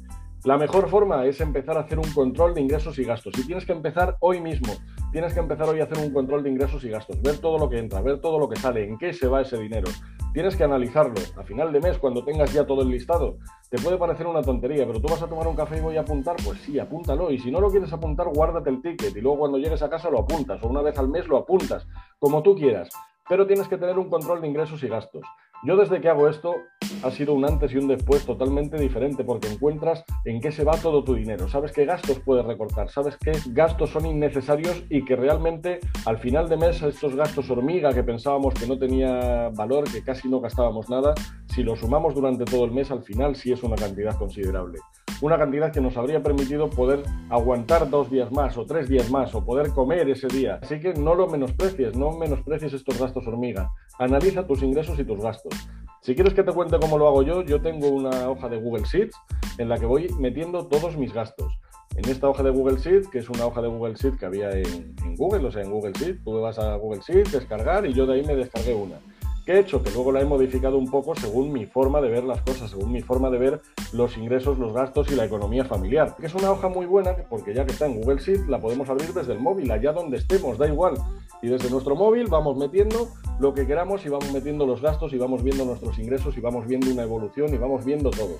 La 0.45 0.57
mejor 0.57 0.87
forma 0.89 1.25
es 1.25 1.41
empezar 1.41 1.77
a 1.77 1.81
hacer 1.81 1.97
un 1.97 2.09
control 2.13 2.53
de 2.53 2.61
ingresos 2.61 2.97
y 2.99 3.03
gastos. 3.03 3.33
Y 3.37 3.45
tienes 3.45 3.65
que 3.65 3.71
empezar 3.71 4.17
hoy 4.19 4.39
mismo. 4.39 4.73
Tienes 5.11 5.33
que 5.33 5.39
empezar 5.39 5.67
hoy 5.67 5.79
a 5.79 5.85
hacer 5.85 5.97
un 5.97 6.13
control 6.13 6.43
de 6.43 6.49
ingresos 6.49 6.83
y 6.83 6.89
gastos. 6.89 7.21
Ver 7.21 7.39
todo 7.39 7.57
lo 7.57 7.69
que 7.69 7.79
entra, 7.79 8.01
ver 8.01 8.21
todo 8.21 8.39
lo 8.39 8.47
que 8.47 8.55
sale, 8.55 8.83
en 8.83 8.97
qué 8.97 9.13
se 9.13 9.27
va 9.27 9.41
ese 9.41 9.57
dinero. 9.57 9.89
Tienes 10.33 10.55
que 10.55 10.63
analizarlo. 10.63 11.15
A 11.35 11.43
final 11.43 11.73
de 11.73 11.79
mes, 11.79 11.97
cuando 11.97 12.23
tengas 12.23 12.53
ya 12.53 12.65
todo 12.65 12.83
el 12.83 12.89
listado, 12.89 13.37
te 13.69 13.77
puede 13.81 13.97
parecer 13.97 14.27
una 14.27 14.41
tontería, 14.41 14.85
pero 14.85 15.01
tú 15.01 15.07
vas 15.07 15.21
a 15.21 15.27
tomar 15.27 15.47
un 15.47 15.55
café 15.55 15.77
y 15.77 15.81
voy 15.81 15.97
a 15.97 16.01
apuntar, 16.01 16.35
pues 16.45 16.59
sí, 16.59 16.77
apúntalo. 16.77 17.31
Y 17.31 17.39
si 17.39 17.49
no 17.49 17.59
lo 17.59 17.69
quieres 17.69 17.91
apuntar, 17.91 18.27
guárdate 18.27 18.69
el 18.69 18.81
ticket 18.81 19.15
y 19.17 19.21
luego 19.21 19.39
cuando 19.39 19.57
llegues 19.57 19.81
a 19.81 19.89
casa 19.89 20.09
lo 20.09 20.19
apuntas 20.19 20.61
o 20.61 20.67
una 20.67 20.81
vez 20.81 20.97
al 20.99 21.09
mes 21.09 21.27
lo 21.27 21.37
apuntas, 21.37 21.87
como 22.19 22.43
tú 22.43 22.55
quieras. 22.55 22.89
Pero 23.27 23.47
tienes 23.47 23.67
que 23.67 23.77
tener 23.77 23.97
un 23.97 24.09
control 24.09 24.41
de 24.41 24.47
ingresos 24.47 24.83
y 24.83 24.87
gastos. 24.87 25.23
Yo 25.63 25.75
desde 25.75 25.99
que 25.99 26.07
hago 26.07 26.29
esto 26.29 26.55
ha 27.03 27.11
sido 27.11 27.33
un 27.33 27.43
antes 27.43 27.73
y 27.73 27.77
un 27.77 27.87
después 27.87 28.25
totalmente 28.25 28.77
diferente 28.77 29.23
porque 29.23 29.47
encuentras 29.47 30.03
en 30.23 30.39
qué 30.39 30.51
se 30.51 30.63
va 30.63 30.73
todo 30.73 31.03
tu 31.03 31.15
dinero, 31.15 31.47
sabes 31.47 31.71
qué 31.71 31.83
gastos 31.85 32.19
puedes 32.19 32.45
recortar, 32.45 32.89
sabes 32.89 33.17
qué 33.17 33.31
gastos 33.47 33.89
son 33.89 34.05
innecesarios 34.05 34.83
y 34.89 35.03
que 35.03 35.15
realmente 35.15 35.79
al 36.05 36.19
final 36.19 36.47
de 36.47 36.57
mes 36.57 36.81
estos 36.83 37.15
gastos 37.15 37.49
hormiga 37.49 37.91
que 37.91 38.03
pensábamos 38.03 38.53
que 38.53 38.67
no 38.67 38.77
tenía 38.77 39.49
valor, 39.49 39.91
que 39.91 40.03
casi 40.03 40.29
no 40.29 40.39
gastábamos 40.39 40.89
nada, 40.89 41.15
si 41.47 41.63
lo 41.63 41.75
sumamos 41.75 42.13
durante 42.13 42.45
todo 42.45 42.65
el 42.65 42.71
mes 42.71 42.91
al 42.91 43.03
final 43.03 43.35
sí 43.35 43.51
es 43.51 43.63
una 43.63 43.75
cantidad 43.75 44.15
considerable. 44.15 44.79
Una 45.19 45.39
cantidad 45.39 45.71
que 45.71 45.81
nos 45.81 45.97
habría 45.97 46.21
permitido 46.21 46.69
poder 46.69 47.01
aguantar 47.29 47.89
dos 47.89 48.11
días 48.11 48.31
más 48.31 48.55
o 48.55 48.67
tres 48.67 48.87
días 48.87 49.09
más 49.09 49.33
o 49.33 49.43
poder 49.43 49.71
comer 49.71 50.07
ese 50.09 50.27
día. 50.27 50.59
Así 50.61 50.79
que 50.79 50.93
no 50.93 51.15
lo 51.15 51.27
menosprecies, 51.27 51.97
no 51.97 52.11
menosprecies 52.11 52.73
estos 52.73 52.99
gastos 52.99 53.25
hormiga. 53.25 53.71
Analiza 53.97 54.45
tus 54.45 54.61
ingresos 54.61 54.99
y 54.99 55.03
tus 55.03 55.19
gastos. 55.19 55.46
Si 56.01 56.15
quieres 56.15 56.33
que 56.33 56.43
te 56.43 56.53
cuente 56.53 56.79
cómo 56.79 56.97
lo 56.97 57.07
hago 57.07 57.23
yo, 57.23 57.41
yo 57.43 57.61
tengo 57.61 57.89
una 57.89 58.29
hoja 58.29 58.47
de 58.47 58.57
Google 58.57 58.83
Sheets 58.83 59.15
en 59.57 59.69
la 59.69 59.77
que 59.77 59.85
voy 59.85 60.07
metiendo 60.19 60.67
todos 60.67 60.95
mis 60.97 61.13
gastos. 61.13 61.59
En 61.95 62.09
esta 62.09 62.29
hoja 62.29 62.43
de 62.43 62.51
Google 62.51 62.77
Sheets, 62.77 63.07
que 63.07 63.19
es 63.19 63.29
una 63.29 63.45
hoja 63.45 63.61
de 63.61 63.67
Google 63.67 63.95
Sheets 63.95 64.17
que 64.17 64.25
había 64.25 64.51
en, 64.51 64.95
Google, 65.17 65.47
o 65.47 65.51
sea, 65.51 65.63
en 65.63 65.71
Google 65.71 65.93
Sheets, 65.93 66.23
tú 66.23 66.39
vas 66.39 66.59
a 66.59 66.75
Google 66.75 67.01
Sheets, 67.05 67.31
descargar 67.31 67.85
y 67.85 67.93
yo 67.93 68.05
de 68.05 68.15
ahí 68.15 68.23
me 68.23 68.35
descargué 68.35 68.73
una. 68.73 68.99
¿Qué 69.47 69.53
he 69.53 69.59
hecho? 69.59 69.81
Que 69.81 69.91
luego 69.91 70.11
la 70.11 70.19
he 70.19 70.25
modificado 70.25 70.77
un 70.77 70.91
poco 70.91 71.15
según 71.15 71.53
mi 71.53 71.65
forma 71.65 72.01
de 72.01 72.09
ver 72.09 72.25
las 72.25 72.41
cosas, 72.41 72.69
según 72.69 72.91
mi 72.91 73.01
forma 73.01 73.29
de 73.29 73.37
ver 73.37 73.61
los 73.93 74.17
ingresos, 74.17 74.59
los 74.59 74.73
gastos 74.73 75.09
y 75.09 75.15
la 75.15 75.23
economía 75.23 75.63
familiar. 75.63 76.17
Que 76.19 76.25
es 76.25 76.35
una 76.35 76.51
hoja 76.51 76.67
muy 76.67 76.85
buena 76.85 77.15
porque 77.29 77.53
ya 77.53 77.65
que 77.65 77.71
está 77.71 77.85
en 77.85 78.01
Google 78.01 78.19
Sheets 78.19 78.49
la 78.49 78.59
podemos 78.59 78.89
abrir 78.89 79.13
desde 79.13 79.31
el 79.31 79.39
móvil, 79.39 79.71
allá 79.71 79.93
donde 79.93 80.17
estemos, 80.17 80.57
da 80.57 80.67
igual. 80.67 80.95
Y 81.41 81.47
desde 81.47 81.69
nuestro 81.69 81.95
móvil 81.95 82.27
vamos 82.27 82.57
metiendo 82.57 83.07
lo 83.39 83.53
que 83.53 83.65
queramos 83.65 84.05
y 84.05 84.09
vamos 84.09 84.33
metiendo 84.33 84.65
los 84.65 84.81
gastos 84.81 85.13
y 85.13 85.17
vamos 85.17 85.41
viendo 85.41 85.63
nuestros 85.63 85.97
ingresos 85.97 86.37
y 86.37 86.41
vamos 86.41 86.67
viendo 86.67 86.91
una 86.91 87.03
evolución 87.03 87.53
y 87.53 87.57
vamos 87.57 87.85
viendo 87.85 88.09
todo. 88.09 88.35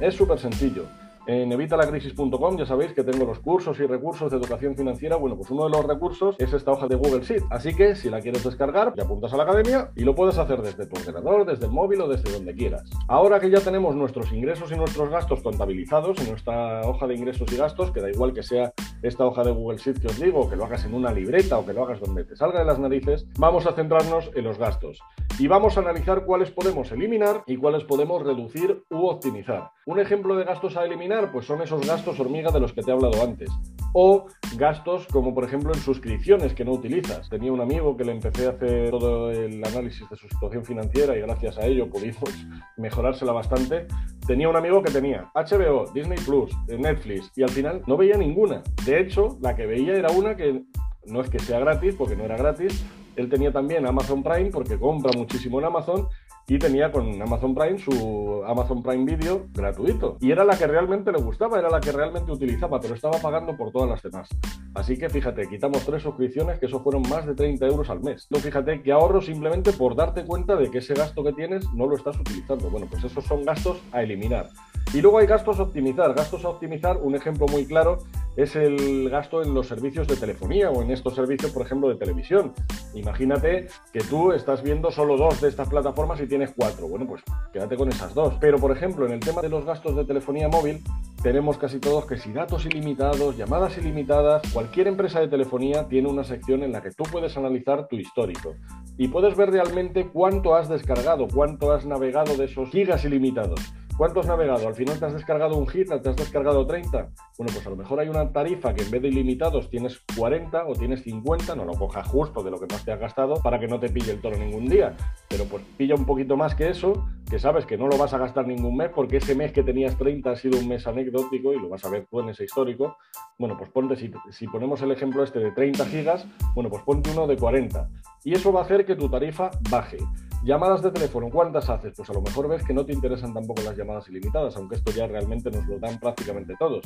Es 0.00 0.14
súper 0.14 0.38
sencillo. 0.38 0.84
En 1.28 1.50
evitalacrisis.com 1.50 2.56
ya 2.56 2.66
sabéis 2.66 2.92
que 2.92 3.02
tengo 3.02 3.24
los 3.24 3.40
cursos 3.40 3.80
y 3.80 3.86
recursos 3.86 4.30
de 4.30 4.36
educación 4.36 4.76
financiera. 4.76 5.16
Bueno, 5.16 5.36
pues 5.36 5.50
uno 5.50 5.64
de 5.64 5.70
los 5.70 5.84
recursos 5.84 6.36
es 6.38 6.52
esta 6.52 6.70
hoja 6.70 6.86
de 6.86 6.94
Google 6.94 7.22
Sheet. 7.24 7.42
Así 7.50 7.74
que 7.74 7.96
si 7.96 8.08
la 8.08 8.20
quieres 8.20 8.44
descargar, 8.44 8.94
te 8.94 9.02
apuntas 9.02 9.32
a 9.32 9.36
la 9.36 9.42
academia 9.42 9.90
y 9.96 10.04
lo 10.04 10.14
puedes 10.14 10.38
hacer 10.38 10.62
desde 10.62 10.86
tu 10.86 10.96
ordenador, 10.96 11.44
desde 11.44 11.66
el 11.66 11.72
móvil 11.72 12.02
o 12.02 12.08
desde 12.08 12.30
donde 12.30 12.54
quieras. 12.54 12.88
Ahora 13.08 13.40
que 13.40 13.50
ya 13.50 13.60
tenemos 13.60 13.96
nuestros 13.96 14.32
ingresos 14.32 14.70
y 14.70 14.76
nuestros 14.76 15.10
gastos 15.10 15.42
contabilizados 15.42 16.16
en 16.20 16.30
nuestra 16.30 16.82
hoja 16.82 17.08
de 17.08 17.14
ingresos 17.16 17.52
y 17.52 17.56
gastos, 17.56 17.90
que 17.90 18.00
da 18.00 18.08
igual 18.08 18.32
que 18.32 18.44
sea 18.44 18.72
esta 19.02 19.26
hoja 19.26 19.42
de 19.42 19.50
Google 19.50 19.78
Sheet 19.78 20.00
que 20.00 20.06
os 20.06 20.20
digo, 20.20 20.48
que 20.48 20.54
lo 20.54 20.64
hagas 20.64 20.84
en 20.84 20.94
una 20.94 21.12
libreta 21.12 21.58
o 21.58 21.66
que 21.66 21.72
lo 21.72 21.84
hagas 21.84 22.00
donde 22.00 22.24
te 22.24 22.36
salga 22.36 22.60
de 22.60 22.66
las 22.66 22.78
narices, 22.78 23.26
vamos 23.36 23.66
a 23.66 23.72
centrarnos 23.72 24.30
en 24.34 24.44
los 24.44 24.58
gastos. 24.58 25.00
Y 25.38 25.48
vamos 25.48 25.76
a 25.76 25.80
analizar 25.80 26.24
cuáles 26.24 26.50
podemos 26.50 26.90
eliminar 26.92 27.42
y 27.46 27.58
cuáles 27.58 27.84
podemos 27.84 28.22
reducir 28.22 28.82
u 28.88 29.06
optimizar. 29.06 29.70
Un 29.84 30.00
ejemplo 30.00 30.34
de 30.34 30.44
gastos 30.44 30.78
a 30.78 30.84
eliminar 30.84 31.30
pues 31.30 31.44
son 31.44 31.60
esos 31.60 31.86
gastos 31.86 32.18
hormiga 32.18 32.50
de 32.50 32.58
los 32.58 32.72
que 32.72 32.82
te 32.82 32.90
he 32.90 32.94
hablado 32.94 33.22
antes. 33.22 33.50
O 33.92 34.28
gastos 34.56 35.06
como 35.08 35.34
por 35.34 35.44
ejemplo 35.44 35.74
en 35.74 35.80
suscripciones 35.80 36.54
que 36.54 36.64
no 36.64 36.72
utilizas. 36.72 37.28
Tenía 37.28 37.52
un 37.52 37.60
amigo 37.60 37.98
que 37.98 38.04
le 38.04 38.12
empecé 38.12 38.46
a 38.46 38.50
hacer 38.50 38.88
todo 38.90 39.30
el 39.30 39.62
análisis 39.62 40.08
de 40.08 40.16
su 40.16 40.26
situación 40.26 40.64
financiera 40.64 41.14
y 41.14 41.20
gracias 41.20 41.58
a 41.58 41.66
ello 41.66 41.90
pudimos 41.90 42.30
mejorársela 42.78 43.32
bastante. 43.32 43.88
Tenía 44.26 44.48
un 44.48 44.56
amigo 44.56 44.82
que 44.82 44.90
tenía 44.90 45.30
HBO, 45.34 45.84
Disney 45.92 46.18
Plus, 46.24 46.50
Netflix 46.66 47.30
y 47.36 47.42
al 47.42 47.50
final 47.50 47.82
no 47.86 47.98
veía 47.98 48.16
ninguna. 48.16 48.62
De 48.86 49.00
hecho, 49.00 49.36
la 49.42 49.54
que 49.54 49.66
veía 49.66 49.96
era 49.96 50.10
una 50.10 50.34
que 50.34 50.64
no 51.06 51.20
es 51.20 51.30
que 51.30 51.38
sea 51.38 51.58
gratis, 51.60 51.94
porque 51.94 52.16
no 52.16 52.24
era 52.24 52.36
gratis. 52.36 52.84
Él 53.16 53.28
tenía 53.28 53.52
también 53.52 53.86
Amazon 53.86 54.22
Prime 54.22 54.50
porque 54.50 54.78
compra 54.78 55.10
muchísimo 55.16 55.58
en 55.58 55.66
Amazon 55.66 56.08
y 56.48 56.58
tenía 56.58 56.92
con 56.92 57.20
Amazon 57.20 57.54
Prime 57.54 57.78
su 57.78 58.42
Amazon 58.46 58.82
Prime 58.82 59.04
Video 59.04 59.46
gratuito. 59.52 60.16
Y 60.20 60.30
era 60.30 60.44
la 60.44 60.56
que 60.56 60.66
realmente 60.66 61.10
le 61.10 61.18
gustaba, 61.18 61.58
era 61.58 61.68
la 61.68 61.80
que 61.80 61.90
realmente 61.90 62.30
utilizaba, 62.30 62.80
pero 62.80 62.94
estaba 62.94 63.18
pagando 63.18 63.56
por 63.56 63.72
todas 63.72 63.88
las 63.88 64.02
demás. 64.02 64.28
Así 64.74 64.96
que 64.96 65.08
fíjate, 65.08 65.48
quitamos 65.48 65.84
tres 65.84 66.02
suscripciones, 66.02 66.58
que 66.58 66.66
eso 66.66 66.80
fueron 66.80 67.02
más 67.08 67.26
de 67.26 67.34
30 67.34 67.66
euros 67.66 67.90
al 67.90 68.00
mes. 68.00 68.28
No, 68.30 68.38
fíjate 68.38 68.82
que 68.82 68.92
ahorro 68.92 69.20
simplemente 69.20 69.72
por 69.72 69.96
darte 69.96 70.24
cuenta 70.24 70.54
de 70.54 70.70
que 70.70 70.78
ese 70.78 70.94
gasto 70.94 71.24
que 71.24 71.32
tienes 71.32 71.64
no 71.72 71.86
lo 71.86 71.96
estás 71.96 72.18
utilizando. 72.18 72.70
Bueno, 72.70 72.86
pues 72.88 73.02
esos 73.02 73.24
son 73.24 73.44
gastos 73.44 73.80
a 73.90 74.02
eliminar. 74.02 74.48
Y 74.94 75.00
luego 75.00 75.18
hay 75.18 75.26
gastos 75.26 75.58
a 75.58 75.64
optimizar. 75.64 76.14
Gastos 76.14 76.44
a 76.44 76.48
optimizar, 76.48 76.96
un 76.96 77.14
ejemplo 77.14 77.46
muy 77.48 77.66
claro 77.66 77.98
es 78.36 78.54
el 78.54 79.08
gasto 79.08 79.42
en 79.42 79.54
los 79.54 79.66
servicios 79.66 80.06
de 80.06 80.16
telefonía 80.16 80.70
o 80.70 80.82
en 80.82 80.90
estos 80.90 81.14
servicios, 81.14 81.52
por 81.52 81.64
ejemplo, 81.64 81.88
de 81.88 81.96
televisión. 81.96 82.52
Imagínate 82.94 83.68
que 83.92 84.00
tú 84.00 84.32
estás 84.32 84.62
viendo 84.62 84.90
solo 84.90 85.16
dos 85.16 85.40
de 85.40 85.48
estas 85.48 85.68
plataformas 85.68 86.20
y 86.20 86.26
tienes 86.26 86.52
cuatro. 86.54 86.86
Bueno, 86.86 87.06
pues 87.06 87.22
quédate 87.52 87.76
con 87.76 87.88
esas 87.88 88.14
dos. 88.14 88.34
Pero, 88.38 88.58
por 88.58 88.76
ejemplo, 88.76 89.06
en 89.06 89.12
el 89.12 89.20
tema 89.20 89.40
de 89.40 89.48
los 89.48 89.64
gastos 89.64 89.96
de 89.96 90.04
telefonía 90.04 90.48
móvil, 90.48 90.82
tenemos 91.26 91.58
casi 91.58 91.80
todos 91.80 92.06
que 92.06 92.18
si 92.18 92.32
datos 92.32 92.66
ilimitados, 92.66 93.36
llamadas 93.36 93.76
ilimitadas, 93.78 94.42
cualquier 94.52 94.86
empresa 94.86 95.18
de 95.18 95.26
telefonía 95.26 95.88
tiene 95.88 96.08
una 96.08 96.22
sección 96.22 96.62
en 96.62 96.70
la 96.70 96.80
que 96.80 96.92
tú 96.92 97.02
puedes 97.02 97.36
analizar 97.36 97.88
tu 97.88 97.96
histórico 97.96 98.54
y 98.96 99.08
puedes 99.08 99.36
ver 99.36 99.50
realmente 99.50 100.06
cuánto 100.06 100.54
has 100.54 100.68
descargado, 100.68 101.26
cuánto 101.26 101.72
has 101.72 101.84
navegado 101.84 102.36
de 102.36 102.44
esos 102.44 102.70
gigas 102.70 103.04
ilimitados. 103.04 103.58
¿Cuánto 103.96 104.20
has 104.20 104.26
navegado? 104.26 104.68
¿Al 104.68 104.74
final 104.74 104.98
te 104.98 105.06
has 105.06 105.14
descargado 105.14 105.56
un 105.56 105.66
hit? 105.66 105.88
¿Te 105.88 106.10
has 106.10 106.16
descargado 106.16 106.66
30? 106.66 106.90
Bueno, 107.38 107.52
pues 107.54 107.66
a 107.66 107.70
lo 107.70 107.76
mejor 107.76 107.98
hay 107.98 108.10
una 108.10 108.30
tarifa 108.30 108.74
que 108.74 108.82
en 108.82 108.90
vez 108.90 109.00
de 109.00 109.08
ilimitados 109.08 109.70
tienes 109.70 110.02
40 110.18 110.66
o 110.66 110.74
tienes 110.74 111.02
50, 111.02 111.56
no 111.56 111.64
lo 111.64 111.72
cojas 111.72 112.06
justo 112.06 112.42
de 112.42 112.50
lo 112.50 112.60
que 112.60 112.66
más 112.66 112.84
te 112.84 112.92
has 112.92 113.00
gastado 113.00 113.36
para 113.42 113.58
que 113.58 113.66
no 113.66 113.80
te 113.80 113.88
pille 113.88 114.12
el 114.12 114.20
toro 114.20 114.36
ningún 114.36 114.68
día. 114.68 114.94
Pero 115.30 115.44
pues 115.44 115.62
pilla 115.78 115.94
un 115.94 116.04
poquito 116.04 116.36
más 116.36 116.54
que 116.54 116.68
eso, 116.68 117.06
que 117.30 117.38
sabes 117.38 117.64
que 117.64 117.78
no 117.78 117.88
lo 117.88 117.96
vas 117.96 118.12
a 118.12 118.18
gastar 118.18 118.46
ningún 118.46 118.76
mes 118.76 118.90
porque 118.94 119.16
ese 119.16 119.34
mes 119.34 119.52
que 119.52 119.62
tenías 119.62 119.96
30 119.96 120.30
ha 120.30 120.36
sido 120.36 120.58
un 120.58 120.68
mes 120.68 120.86
anecdótico 121.16 121.52
y 121.52 121.60
lo 121.60 121.68
vas 121.68 121.84
a 121.84 121.90
ver 121.90 122.06
tú 122.10 122.20
en 122.20 122.30
ese 122.30 122.44
histórico. 122.44 122.96
Bueno, 123.38 123.56
pues 123.56 123.70
ponte, 123.70 123.96
si, 123.96 124.10
si 124.30 124.46
ponemos 124.48 124.80
el 124.82 124.90
ejemplo 124.90 125.22
este 125.22 125.38
de 125.38 125.50
30 125.52 125.86
gigas, 125.86 126.26
bueno, 126.54 126.70
pues 126.70 126.82
ponte 126.82 127.10
uno 127.10 127.26
de 127.26 127.36
40. 127.36 127.88
Y 128.24 128.34
eso 128.34 128.52
va 128.52 128.60
a 128.60 128.64
hacer 128.64 128.84
que 128.84 128.96
tu 128.96 129.08
tarifa 129.08 129.50
baje. 129.70 129.98
Llamadas 130.46 130.80
de 130.80 130.92
teléfono, 130.92 131.28
¿cuántas 131.28 131.68
haces? 131.68 131.92
Pues 131.96 132.08
a 132.08 132.12
lo 132.12 132.20
mejor 132.20 132.46
ves 132.46 132.62
que 132.62 132.72
no 132.72 132.86
te 132.86 132.92
interesan 132.92 133.34
tampoco 133.34 133.62
las 133.62 133.76
llamadas 133.76 134.08
ilimitadas, 134.08 134.56
aunque 134.56 134.76
esto 134.76 134.92
ya 134.92 135.08
realmente 135.08 135.50
nos 135.50 135.66
lo 135.66 135.80
dan 135.80 135.98
prácticamente 135.98 136.54
todos. 136.56 136.84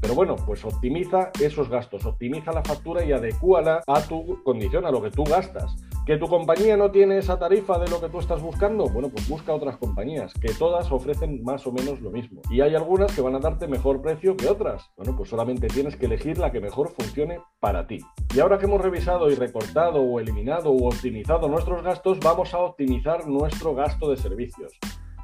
Pero 0.00 0.14
bueno, 0.14 0.36
pues 0.36 0.64
optimiza 0.64 1.32
esos 1.40 1.68
gastos, 1.68 2.06
optimiza 2.06 2.52
la 2.52 2.62
factura 2.62 3.04
y 3.04 3.10
adecúala 3.10 3.82
a 3.88 4.00
tu 4.02 4.40
condición, 4.44 4.86
a 4.86 4.92
lo 4.92 5.02
que 5.02 5.10
tú 5.10 5.24
gastas. 5.24 5.76
¿Que 6.06 6.16
tu 6.16 6.26
compañía 6.26 6.76
no 6.76 6.90
tiene 6.90 7.18
esa 7.18 7.38
tarifa 7.38 7.78
de 7.78 7.88
lo 7.88 8.00
que 8.00 8.08
tú 8.08 8.18
estás 8.18 8.42
buscando? 8.42 8.88
Bueno, 8.88 9.08
pues 9.08 9.28
busca 9.28 9.54
otras 9.54 9.76
compañías, 9.76 10.34
que 10.34 10.52
todas 10.52 10.90
ofrecen 10.90 11.44
más 11.44 11.64
o 11.66 11.72
menos 11.72 12.00
lo 12.00 12.10
mismo. 12.10 12.40
Y 12.50 12.60
hay 12.60 12.74
algunas 12.74 13.14
que 13.14 13.20
van 13.20 13.36
a 13.36 13.38
darte 13.38 13.68
mejor 13.68 14.02
precio 14.02 14.36
que 14.36 14.48
otras. 14.48 14.90
Bueno, 14.96 15.14
pues 15.16 15.28
solamente 15.28 15.68
tienes 15.68 15.96
que 15.96 16.06
elegir 16.06 16.38
la 16.38 16.50
que 16.50 16.60
mejor 16.60 16.88
funcione 16.88 17.40
para 17.60 17.86
ti. 17.86 17.98
Y 18.34 18.40
ahora 18.40 18.58
que 18.58 18.66
hemos 18.66 18.80
revisado 18.80 19.30
y 19.30 19.36
recortado 19.36 20.02
o 20.02 20.18
eliminado 20.18 20.70
o 20.70 20.88
optimizado 20.88 21.48
nuestros 21.48 21.84
gastos, 21.84 22.18
vamos 22.18 22.52
a 22.52 22.58
optimizar 22.58 22.91
nuestro 23.26 23.74
gasto 23.74 24.10
de 24.10 24.16
servicios. 24.16 24.72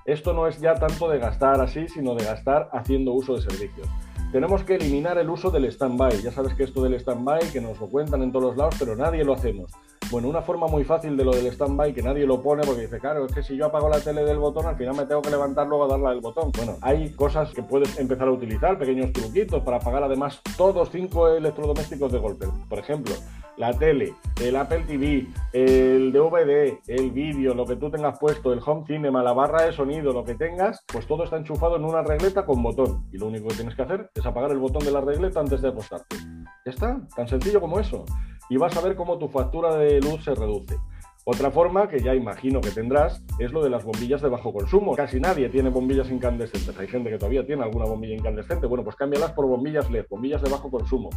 Esto 0.05 0.33
no 0.33 0.47
es 0.47 0.59
ya 0.61 0.75
tanto 0.75 1.09
de 1.09 1.19
gastar 1.19 1.61
así, 1.61 1.87
sino 1.89 2.15
de 2.15 2.25
gastar 2.25 2.71
haciendo 2.73 3.13
uso 3.13 3.35
de 3.35 3.43
servicios 3.43 3.89
tenemos 4.33 4.63
que 4.63 4.75
eliminar 4.75 5.17
el 5.19 5.31
uso 5.31 5.51
del 5.51 5.65
stand-by. 5.65 6.23
Ya 6.23 6.31
sabes 6.31 6.55
que 6.55 6.65
esto 6.65 6.83
del 6.83 6.95
stand-by, 6.95 7.51
que 7.51 7.61
nos 7.61 7.81
lo 7.81 7.89
cuentan 7.89 8.23
en 8.23 8.31
todos 8.31 8.47
los 8.47 8.57
lados, 8.57 8.75
pero 8.79 8.95
nadie 8.95 9.25
lo 9.25 9.35
hacemos. 9.35 9.73
Bueno, 10.11 10.29
una 10.29 10.43
forma 10.43 10.67
muy 10.67 10.85
fácil 10.85 11.17
de 11.17 11.25
lo 11.25 11.33
del 11.33 11.47
stand-by, 11.47 11.95
que 11.95 12.03
nadie 12.03 12.27
lo 12.27 12.43
pone 12.43 12.63
porque 12.65 12.83
dice, 12.83 12.99
claro, 12.99 13.27
es 13.27 13.33
que 13.33 13.43
si 13.43 13.57
yo 13.57 13.67
apago 13.67 13.89
la 13.89 14.01
tele 14.01 14.25
del 14.25 14.39
botón, 14.39 14.67
al 14.67 14.77
final 14.77 14.97
me 14.97 15.07
tengo 15.07 15.23
que 15.23 15.31
levantar 15.31 15.67
luego 15.67 15.85
a 15.85 15.89
darle 15.89 16.09
al 16.09 16.21
botón. 16.21 16.51
Bueno, 16.57 16.77
hay 16.83 17.13
cosas 17.13 17.53
que 17.53 17.63
puedes 17.63 17.99
empezar 17.99 18.29
a 18.29 18.33
utilizar, 18.33 18.79
pequeños 18.79 19.13
truquitos 19.13 19.63
para 19.63 19.79
apagar 19.79 20.03
además 20.03 20.41
todos 20.57 20.91
cinco 20.91 21.29
electrodomésticos 21.29 22.13
de 22.13 22.19
golpe. 22.19 22.47
Por 22.69 22.79
ejemplo, 22.79 23.15
la 23.59 23.73
tele, 23.77 24.15
el 24.41 24.57
Apple 24.57 24.85
TV, 24.87 25.27
el 25.53 26.13
DVD, 26.13 26.79
el 26.87 27.11
vídeo, 27.11 27.55
lo 27.55 27.67
que 27.67 27.77
tú 27.77 27.91
tengas 27.91 28.19
puesto, 28.19 28.53
el 28.53 28.61
home 28.65 28.85
cinema, 28.87 29.23
la 29.23 29.33
barra 29.33 29.65
de 29.65 29.73
sonido, 29.73 30.13
lo 30.13 30.25
que 30.25 30.37
tengas, 30.37 30.85
pues 30.91 31.07
todo 31.07 31.25
está 31.25 31.37
enchufado 31.37 31.77
en 31.77 31.85
una 31.85 32.03
regleta 32.03 32.47
con 32.47 32.63
botón. 32.63 33.07
Y 33.13 33.19
lo 33.19 33.27
único 33.27 33.49
que 33.49 33.57
tienes 33.57 33.75
que 33.75 33.83
hacer 33.83 34.11
es 34.15 34.25
apagar 34.25 34.53
el 34.53 34.59
botón 34.59 34.85
de 34.85 34.93
la 34.93 35.01
regleta 35.01 35.41
antes 35.41 35.61
de 35.61 35.69
acostarte. 35.69 36.17
Ya 36.65 36.71
está, 36.71 37.01
tan 37.17 37.27
sencillo 37.27 37.61
como 37.61 37.81
eso. 37.81 38.05
Y 38.49 38.57
vas 38.57 38.77
a 38.77 38.81
ver 38.81 38.95
cómo 38.95 39.19
tu 39.19 39.29
factura 39.29 39.77
de 39.77 40.01
luz 40.01 40.25
se 40.25 40.35
reduce. 40.35 40.77
Otra 41.25 41.51
forma 41.51 41.89
que 41.89 42.01
ya 42.01 42.15
imagino 42.15 42.61
que 42.61 42.71
tendrás 42.71 43.23
es 43.39 43.53
lo 43.53 43.63
de 43.63 43.69
las 43.69 43.85
bombillas 43.85 44.23
de 44.23 44.29
bajo 44.31 44.53
consumo. 44.53 44.95
Casi 44.97 45.21
nadie 45.21 45.51
tiene 45.51 45.69
bombillas 45.69 46.11
incandescentes. 46.11 46.79
Hay 46.79 46.87
gente 46.87 47.11
que 47.11 47.19
todavía 47.19 47.45
tiene 47.45 47.65
alguna 47.65 47.85
bombilla 47.85 48.15
incandescente. 48.15 48.67
Bueno, 48.67 48.83
pues 48.83 48.97
cámbialas 48.97 49.33
por 49.33 49.47
bombillas 49.47 49.91
LED, 49.91 50.07
bombillas 50.09 50.41
de 50.41 50.49
bajo 50.49 50.71
consumo 50.71 51.11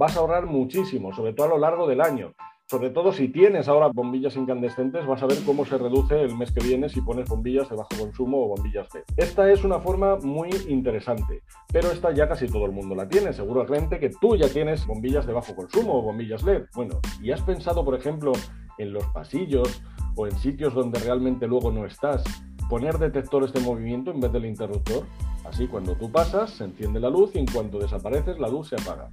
vas 0.00 0.16
a 0.16 0.20
ahorrar 0.20 0.46
muchísimo, 0.46 1.14
sobre 1.14 1.34
todo 1.34 1.44
a 1.44 1.50
lo 1.50 1.58
largo 1.58 1.86
del 1.86 2.00
año. 2.00 2.32
Sobre 2.70 2.88
todo 2.88 3.12
si 3.12 3.28
tienes 3.28 3.68
ahora 3.68 3.88
bombillas 3.88 4.34
incandescentes, 4.34 5.06
vas 5.06 5.22
a 5.22 5.26
ver 5.26 5.36
cómo 5.44 5.66
se 5.66 5.76
reduce 5.76 6.18
el 6.22 6.34
mes 6.38 6.52
que 6.52 6.64
viene 6.64 6.88
si 6.88 7.02
pones 7.02 7.28
bombillas 7.28 7.68
de 7.68 7.76
bajo 7.76 7.90
consumo 7.98 8.42
o 8.42 8.48
bombillas 8.48 8.88
LED. 8.94 9.02
Esta 9.18 9.52
es 9.52 9.62
una 9.62 9.78
forma 9.78 10.16
muy 10.16 10.48
interesante, 10.68 11.42
pero 11.70 11.90
esta 11.90 12.14
ya 12.14 12.26
casi 12.26 12.46
todo 12.46 12.64
el 12.64 12.72
mundo 12.72 12.94
la 12.94 13.10
tiene. 13.10 13.34
Seguramente 13.34 13.98
que 14.00 14.08
tú 14.08 14.36
ya 14.36 14.48
tienes 14.48 14.86
bombillas 14.86 15.26
de 15.26 15.34
bajo 15.34 15.54
consumo 15.54 15.98
o 15.98 16.02
bombillas 16.02 16.44
LED. 16.44 16.62
Bueno, 16.74 16.98
¿y 17.20 17.32
has 17.32 17.42
pensado, 17.42 17.84
por 17.84 17.94
ejemplo, 17.94 18.32
en 18.78 18.94
los 18.94 19.04
pasillos 19.08 19.82
o 20.16 20.26
en 20.26 20.38
sitios 20.38 20.72
donde 20.72 20.98
realmente 21.00 21.46
luego 21.46 21.70
no 21.70 21.84
estás, 21.84 22.24
poner 22.70 22.96
detectores 22.96 23.52
de 23.52 23.60
movimiento 23.60 24.12
en 24.12 24.20
vez 24.20 24.32
del 24.32 24.46
interruptor? 24.46 25.04
Así, 25.44 25.66
cuando 25.66 25.94
tú 25.94 26.10
pasas, 26.10 26.52
se 26.52 26.64
enciende 26.64 27.00
la 27.00 27.10
luz 27.10 27.32
y 27.34 27.38
en 27.40 27.46
cuanto 27.46 27.78
desapareces, 27.78 28.38
la 28.38 28.48
luz 28.48 28.70
se 28.70 28.76
apaga. 28.76 29.10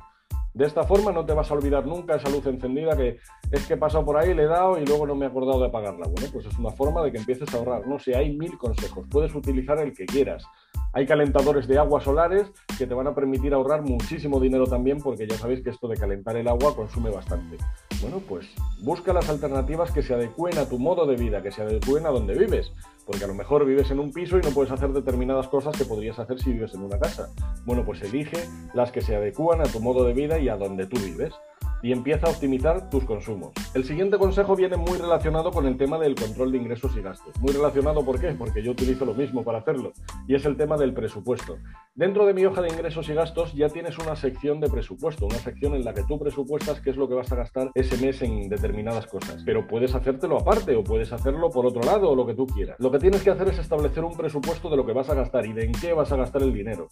De 0.57 0.65
esta 0.65 0.81
forma 0.81 1.11
no 1.11 1.23
te 1.23 1.33
vas 1.33 1.51
a 1.51 1.53
olvidar 1.53 1.85
nunca 1.85 2.15
esa 2.15 2.29
luz 2.29 2.47
encendida 2.47 2.97
que 2.97 3.19
es 3.51 3.67
que 3.67 3.75
he 3.75 3.77
pasado 3.77 4.03
por 4.03 4.17
ahí, 4.17 4.33
le 4.33 4.41
he 4.41 4.47
dado 4.47 4.79
y 4.79 4.85
luego 4.87 5.05
no 5.05 5.13
me 5.13 5.25
he 5.25 5.29
acordado 5.29 5.59
de 5.59 5.67
apagarla. 5.67 6.07
Bueno, 6.09 6.27
pues 6.33 6.47
es 6.47 6.57
una 6.57 6.71
forma 6.71 7.03
de 7.03 7.11
que 7.11 7.19
empieces 7.19 7.53
a 7.53 7.59
ahorrar. 7.59 7.85
No 7.85 7.99
sé, 7.99 8.17
hay 8.17 8.35
mil 8.35 8.57
consejos. 8.57 9.05
Puedes 9.07 9.35
utilizar 9.35 9.79
el 9.79 9.93
que 9.93 10.07
quieras. 10.07 10.43
Hay 10.98 11.06
calentadores 11.06 11.68
de 11.68 11.77
agua 11.77 12.01
solares 12.01 12.48
que 12.75 12.88
te 12.88 12.96
van 12.96 13.06
a 13.06 13.13
permitir 13.13 13.54
ahorrar 13.54 13.84
muchísimo 13.84 14.39
dinero 14.39 14.66
también 14.66 14.98
porque 14.98 15.27
ya 15.27 15.38
sabéis 15.38 15.62
que 15.62 15.70
esto 15.70 15.88
de 15.88 15.96
calentar 15.96 16.36
el 16.38 16.48
agua 16.48 16.75
consume 16.75 17.12
bastante. 17.12 17.58
Bueno, 18.01 18.20
pues 18.27 18.48
busca 18.82 19.13
las 19.13 19.30
alternativas 19.30 19.92
que 19.92 20.01
se 20.01 20.16
adecúen 20.16 20.58
a 20.58 20.68
tu 20.68 20.80
modo 20.80 21.06
de 21.06 21.16
vida, 21.16 21.44
que 21.44 21.51
se 21.51 21.62
adecúen 21.62 22.08
a 22.08 22.10
donde 22.10 22.34
vives 22.34 22.72
porque 23.06 23.25
a 23.25 23.27
lo 23.27 23.36
mejor 23.36 23.63
vives 23.68 23.92
en 23.92 24.00
un 24.00 24.12
piso 24.12 24.39
y 24.39 24.42
no 24.42 24.50
puedes 24.50 24.72
hacer 24.72 24.92
determinadas 24.92 25.48
cosas 25.50 25.77
que 25.77 25.86
podrías 25.86 26.18
hacer 26.18 26.39
si 26.39 26.51
vives 26.51 26.74
en 26.74 26.82
una 26.82 26.98
casa. 26.98 27.30
Bueno, 27.63 27.86
pues 27.86 28.01
elige 28.01 28.38
las 28.74 28.92
que 28.92 29.01
se 29.01 29.16
adecúan 29.16 29.62
a 29.62 29.66
tu 29.66 29.80
modo 29.80 30.04
de 30.04 30.13
vida 30.13 30.39
y 30.39 30.50
a 30.50 30.58
donde 30.58 30.88
tú 30.88 30.98
vives 30.98 31.32
y 31.81 31.91
empieza 31.91 32.27
a 32.27 32.29
optimizar 32.31 32.89
tus 32.89 33.03
consumos. 33.03 33.51
El 33.74 33.84
siguiente 33.84 34.17
consejo 34.17 34.55
viene 34.55 34.77
muy 34.77 34.98
relacionado 34.98 35.51
con 35.51 35.65
el 35.65 35.77
tema 35.77 35.98
del 35.98 36.15
control 36.15 36.51
de 36.51 36.57
ingresos 36.57 36.96
y 36.98 37.01
gastos. 37.01 37.39
Muy 37.39 37.53
relacionado, 37.53 38.03
¿por 38.03 38.19
qué? 38.19 38.29
Porque 38.31 38.63
yo 38.63 38.72
utilizo 38.72 39.05
lo 39.05 39.13
mismo 39.13 39.43
para 39.43 39.60
hacerlo, 39.60 39.93
y 40.27 40.36
es 40.36 40.46
el 40.46 40.57
tema 40.57 40.77
del 40.77 40.93
presupuesto. 40.93 41.57
Dentro 41.98 42.27
de 42.27 42.36
mi 42.36 42.46
hoja 42.46 42.62
de 42.62 42.70
ingresos 42.70 43.10
y 43.10 43.16
gastos 43.16 43.56
ya 43.56 43.70
tienes 43.70 43.98
una 43.98 44.16
sección 44.16 44.60
de 44.60 44.70
presupuesto, 44.70 45.25
una 45.25 45.39
sección 45.39 45.74
en 45.74 45.84
la 45.84 45.96
que 45.96 46.04
tú 46.04 46.20
presupuestas 46.20 46.80
qué 46.80 46.92
es 46.92 46.96
lo 46.96 47.10
que 47.10 47.16
vas 47.16 47.32
a 47.32 47.36
gastar 47.36 47.72
ese 47.74 47.98
mes 47.98 48.22
en 48.22 48.50
determinadas 48.50 49.08
cosas. 49.08 49.42
Pero 49.44 49.66
puedes 49.66 49.96
hacértelo 49.96 50.38
aparte 50.38 50.75
o 50.75 50.84
puedes 50.84 51.12
hacerlo 51.12 51.50
por 51.50 51.66
otro 51.66 51.82
lado 51.82 52.12
o 52.12 52.16
lo 52.16 52.27
que 52.27 52.36
tú 52.36 52.46
quieras. 52.46 52.75
Lo 52.77 52.92
que 52.92 53.00
tienes 53.00 53.24
que 53.24 53.32
hacer 53.32 53.48
es 53.48 53.58
establecer 53.58 54.04
un 54.04 54.16
presupuesto 54.16 54.70
de 54.70 54.77
lo 54.77 54.86
que 54.86 54.94
vas 54.94 55.10
a 55.10 55.16
gastar 55.16 55.48
y 55.48 55.54
de 55.54 55.66
en 55.66 55.72
qué 55.72 55.94
vas 55.94 56.12
a 56.12 56.18
gastar 56.18 56.44
el 56.44 56.54
dinero. 56.54 56.88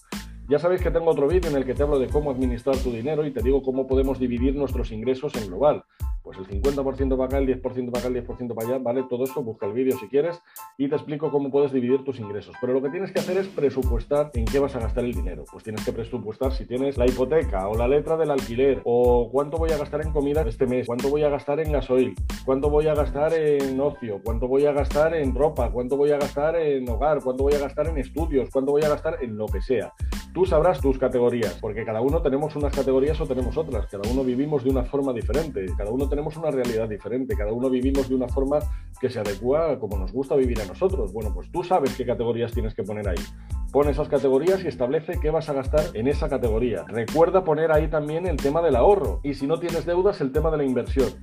Ya 0.49 0.57
sabéis 0.57 0.81
que 0.81 0.89
tengo 0.89 1.11
otro 1.11 1.27
vídeo 1.27 1.51
en 1.51 1.57
el 1.57 1.65
que 1.65 1.75
te 1.75 1.83
hablo 1.83 1.99
de 1.99 2.07
cómo 2.07 2.31
administrar 2.31 2.75
tu 2.77 2.91
dinero 2.91 3.27
y 3.27 3.31
te 3.31 3.43
digo 3.43 3.61
cómo 3.61 3.85
podemos 3.85 4.17
dividir 4.17 4.55
nuestros 4.55 4.91
ingresos 4.91 5.35
en 5.35 5.47
global. 5.47 5.83
Pues 6.21 6.39
el 6.39 6.47
50% 6.47 7.17
para 7.17 7.25
acá, 7.25 7.37
el 7.37 7.47
10% 7.47 7.91
para 7.91 8.07
acá, 8.07 8.07
el 8.07 8.27
10% 8.27 8.55
para 8.55 8.67
allá, 8.67 8.77
¿vale? 8.79 9.03
Todo 9.07 9.25
eso, 9.25 9.43
busca 9.43 9.67
el 9.67 9.73
vídeo 9.73 9.95
si 9.99 10.07
quieres 10.07 10.41
y 10.75 10.87
te 10.87 10.95
explico 10.95 11.29
cómo 11.29 11.51
puedes 11.51 11.71
dividir 11.71 12.03
tus 12.03 12.19
ingresos. 12.19 12.55
Pero 12.61 12.73
lo 12.73 12.81
que 12.81 12.89
tienes 12.89 13.11
que 13.11 13.19
hacer 13.19 13.37
es 13.37 13.47
presupuestar 13.47 14.31
en 14.33 14.45
qué 14.45 14.57
vas 14.57 14.75
a 14.75 14.79
el 15.03 15.13
dinero. 15.13 15.43
Pues 15.51 15.63
tienes 15.63 15.83
que 15.83 15.91
presupuestar 15.91 16.53
si 16.53 16.65
tienes 16.65 16.97
la 16.97 17.05
hipoteca 17.05 17.67
o 17.67 17.75
la 17.75 17.87
letra 17.87 18.15
del 18.17 18.31
alquiler 18.31 18.81
o 18.85 19.29
cuánto 19.31 19.57
voy 19.57 19.71
a 19.71 19.77
gastar 19.77 20.01
en 20.01 20.11
comida 20.11 20.41
este 20.41 20.65
mes, 20.65 20.87
cuánto 20.87 21.09
voy 21.09 21.23
a 21.23 21.29
gastar 21.29 21.59
en 21.59 21.71
gasoil, 21.71 22.15
cuánto 22.45 22.69
voy 22.69 22.87
a 22.87 22.93
gastar 22.93 23.33
en 23.33 23.79
ocio, 23.79 24.21
cuánto 24.23 24.47
voy 24.47 24.65
a 24.65 24.71
gastar 24.71 25.15
en 25.15 25.33
ropa, 25.33 25.71
cuánto 25.71 25.97
voy 25.97 26.11
a 26.11 26.17
gastar 26.17 26.55
en 26.55 26.87
hogar, 26.89 27.21
cuánto 27.23 27.43
voy 27.43 27.53
a 27.53 27.59
gastar 27.59 27.87
en 27.87 27.97
estudios, 27.97 28.49
cuánto 28.51 28.71
voy 28.71 28.83
a 28.83 28.89
gastar 28.89 29.17
en 29.21 29.37
lo 29.37 29.45
que 29.47 29.61
sea. 29.61 29.93
Tú 30.35 30.45
sabrás 30.45 30.81
tus 30.81 30.97
categorías, 30.97 31.57
porque 31.61 31.85
cada 31.85 32.01
uno 32.01 32.21
tenemos 32.21 32.53
unas 32.57 32.75
categorías 32.75 33.21
o 33.21 33.25
tenemos 33.25 33.55
otras, 33.55 33.87
cada 33.87 34.11
uno 34.11 34.21
vivimos 34.21 34.65
de 34.65 34.69
una 34.69 34.83
forma 34.83 35.13
diferente, 35.13 35.65
cada 35.77 35.89
uno 35.89 36.09
tenemos 36.09 36.35
una 36.35 36.51
realidad 36.51 36.89
diferente, 36.89 37.37
cada 37.37 37.53
uno 37.53 37.69
vivimos 37.69 38.09
de 38.09 38.15
una 38.15 38.27
forma 38.27 38.59
que 38.99 39.09
se 39.09 39.17
adecua 39.17 39.71
a 39.71 39.79
como 39.79 39.97
nos 39.97 40.11
gusta 40.11 40.35
vivir 40.35 40.59
a 40.59 40.65
nosotros. 40.65 41.13
Bueno, 41.13 41.33
pues 41.33 41.49
tú 41.53 41.63
sabes 41.63 41.95
qué 41.95 42.05
categorías 42.05 42.51
tienes 42.51 42.75
que 42.75 42.83
poner 42.83 43.07
ahí. 43.07 43.23
Pon 43.71 43.87
esas 43.87 44.09
categorías 44.09 44.61
y 44.65 44.67
establece 44.67 45.21
qué 45.21 45.29
vas 45.29 45.47
a 45.47 45.53
gastar 45.53 45.85
en 45.93 46.09
esa 46.09 46.27
categoría. 46.27 46.83
Recuerda 46.85 47.45
poner 47.45 47.71
ahí 47.71 47.87
también 47.87 48.27
el 48.27 48.35
tema 48.35 48.61
del 48.61 48.75
ahorro 48.75 49.21
y 49.23 49.35
si 49.35 49.47
no 49.47 49.57
tienes 49.57 49.85
deudas, 49.85 50.19
el 50.19 50.33
tema 50.33 50.51
de 50.51 50.57
la 50.57 50.65
inversión. 50.65 51.13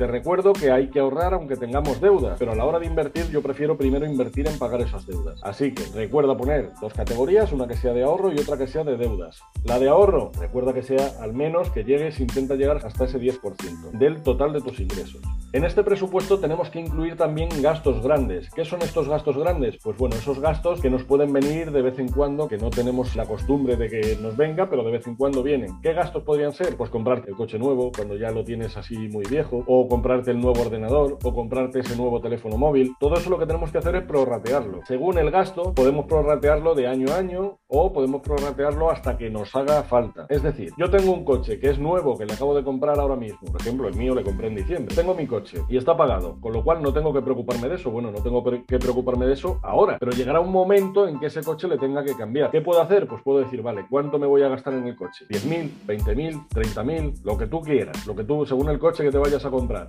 Te 0.00 0.06
recuerdo 0.06 0.54
que 0.54 0.70
hay 0.70 0.88
que 0.88 0.98
ahorrar 0.98 1.34
aunque 1.34 1.56
tengamos 1.56 2.00
deudas, 2.00 2.38
pero 2.38 2.52
a 2.52 2.54
la 2.54 2.64
hora 2.64 2.78
de 2.78 2.86
invertir 2.86 3.28
yo 3.28 3.42
prefiero 3.42 3.76
primero 3.76 4.06
invertir 4.06 4.48
en 4.48 4.58
pagar 4.58 4.80
esas 4.80 5.06
deudas. 5.06 5.38
Así 5.42 5.74
que 5.74 5.84
recuerda 5.94 6.34
poner 6.38 6.70
dos 6.80 6.94
categorías, 6.94 7.52
una 7.52 7.68
que 7.68 7.76
sea 7.76 7.92
de 7.92 8.02
ahorro 8.02 8.32
y 8.32 8.38
otra 8.38 8.56
que 8.56 8.66
sea 8.66 8.82
de 8.82 8.96
deudas. 8.96 9.42
La 9.62 9.78
de 9.78 9.90
ahorro, 9.90 10.32
recuerda 10.40 10.72
que 10.72 10.82
sea 10.82 11.12
al 11.20 11.34
menos 11.34 11.70
que 11.70 11.84
llegues, 11.84 12.18
intenta 12.18 12.54
llegar 12.54 12.78
hasta 12.82 13.04
ese 13.04 13.20
10% 13.20 13.90
del 13.90 14.22
total 14.22 14.54
de 14.54 14.62
tus 14.62 14.80
ingresos. 14.80 15.20
En 15.52 15.64
este 15.64 15.82
presupuesto 15.82 16.38
tenemos 16.38 16.70
que 16.70 16.78
incluir 16.78 17.16
también 17.16 17.48
gastos 17.60 18.02
grandes. 18.04 18.48
¿Qué 18.50 18.64
son 18.64 18.82
estos 18.82 19.08
gastos 19.08 19.36
grandes? 19.36 19.78
Pues 19.82 19.98
bueno, 19.98 20.14
esos 20.14 20.38
gastos 20.38 20.80
que 20.80 20.88
nos 20.88 21.02
pueden 21.02 21.32
venir 21.32 21.72
de 21.72 21.82
vez 21.82 21.98
en 21.98 22.08
cuando, 22.08 22.46
que 22.46 22.56
no 22.56 22.70
tenemos 22.70 23.16
la 23.16 23.26
costumbre 23.26 23.76
de 23.76 23.88
que 23.90 24.16
nos 24.22 24.36
venga, 24.36 24.70
pero 24.70 24.84
de 24.84 24.92
vez 24.92 25.08
en 25.08 25.16
cuando 25.16 25.42
vienen. 25.42 25.80
¿Qué 25.82 25.92
gastos 25.92 26.22
podrían 26.22 26.52
ser? 26.52 26.76
Pues 26.76 26.88
comprarte 26.88 27.30
el 27.30 27.36
coche 27.36 27.58
nuevo 27.58 27.90
cuando 27.90 28.16
ya 28.16 28.30
lo 28.30 28.44
tienes 28.44 28.76
así 28.76 28.96
muy 29.08 29.24
viejo, 29.26 29.64
o 29.66 29.88
comprarte 29.90 30.30
el 30.30 30.40
nuevo 30.40 30.62
ordenador 30.62 31.18
o 31.22 31.34
comprarte 31.34 31.80
ese 31.80 31.96
nuevo 31.96 32.20
teléfono 32.20 32.56
móvil. 32.56 32.94
Todo 32.98 33.16
eso 33.16 33.28
lo 33.28 33.38
que 33.38 33.44
tenemos 33.44 33.70
que 33.70 33.78
hacer 33.78 33.96
es 33.96 34.04
prorratearlo. 34.04 34.80
Según 34.86 35.18
el 35.18 35.30
gasto, 35.30 35.74
podemos 35.74 36.06
prorratearlo 36.06 36.74
de 36.74 36.86
año 36.86 37.12
a 37.12 37.16
año 37.16 37.58
o 37.66 37.92
podemos 37.92 38.22
prorratearlo 38.22 38.90
hasta 38.90 39.18
que 39.18 39.28
nos 39.28 39.54
haga 39.54 39.82
falta. 39.82 40.26
Es 40.28 40.42
decir, 40.42 40.72
yo 40.78 40.88
tengo 40.88 41.12
un 41.12 41.24
coche 41.24 41.58
que 41.58 41.70
es 41.70 41.78
nuevo, 41.78 42.16
que 42.16 42.24
le 42.24 42.32
acabo 42.32 42.54
de 42.54 42.62
comprar 42.62 42.98
ahora 43.00 43.16
mismo. 43.16 43.40
Por 43.50 43.60
ejemplo, 43.60 43.88
el 43.88 43.96
mío 43.96 44.14
le 44.14 44.22
compré 44.22 44.46
en 44.46 44.54
diciembre. 44.54 44.94
Tengo 44.94 45.14
mi 45.14 45.26
coche 45.26 45.58
y 45.68 45.76
está 45.76 45.96
pagado, 45.96 46.40
con 46.40 46.52
lo 46.52 46.62
cual 46.62 46.80
no 46.82 46.92
tengo 46.92 47.12
que 47.12 47.20
preocuparme 47.20 47.68
de 47.68 47.74
eso. 47.74 47.90
Bueno, 47.90 48.12
no 48.12 48.22
tengo 48.22 48.44
que 48.44 48.78
preocuparme 48.78 49.26
de 49.26 49.32
eso 49.32 49.58
ahora, 49.62 49.98
pero 49.98 50.12
llegará 50.12 50.38
un 50.38 50.52
momento 50.52 51.08
en 51.08 51.18
que 51.18 51.26
ese 51.26 51.42
coche 51.42 51.66
le 51.66 51.78
tenga 51.78 52.04
que 52.04 52.14
cambiar. 52.14 52.52
¿Qué 52.52 52.60
puedo 52.60 52.80
hacer? 52.80 53.08
Pues 53.08 53.22
puedo 53.22 53.40
decir, 53.40 53.60
vale, 53.60 53.86
¿cuánto 53.90 54.20
me 54.20 54.28
voy 54.28 54.42
a 54.42 54.48
gastar 54.48 54.74
en 54.74 54.86
el 54.86 54.94
coche? 54.94 55.26
¿10.000, 55.28 55.68
20.000, 55.86 56.48
30.000? 56.48 57.24
Lo 57.24 57.36
que 57.36 57.48
tú 57.48 57.60
quieras, 57.60 58.06
lo 58.06 58.14
que 58.14 58.22
tú, 58.22 58.46
según 58.46 58.68
el 58.68 58.78
coche 58.78 59.02
que 59.02 59.10
te 59.10 59.18
vayas 59.18 59.44
a 59.44 59.50
comprar 59.50 59.79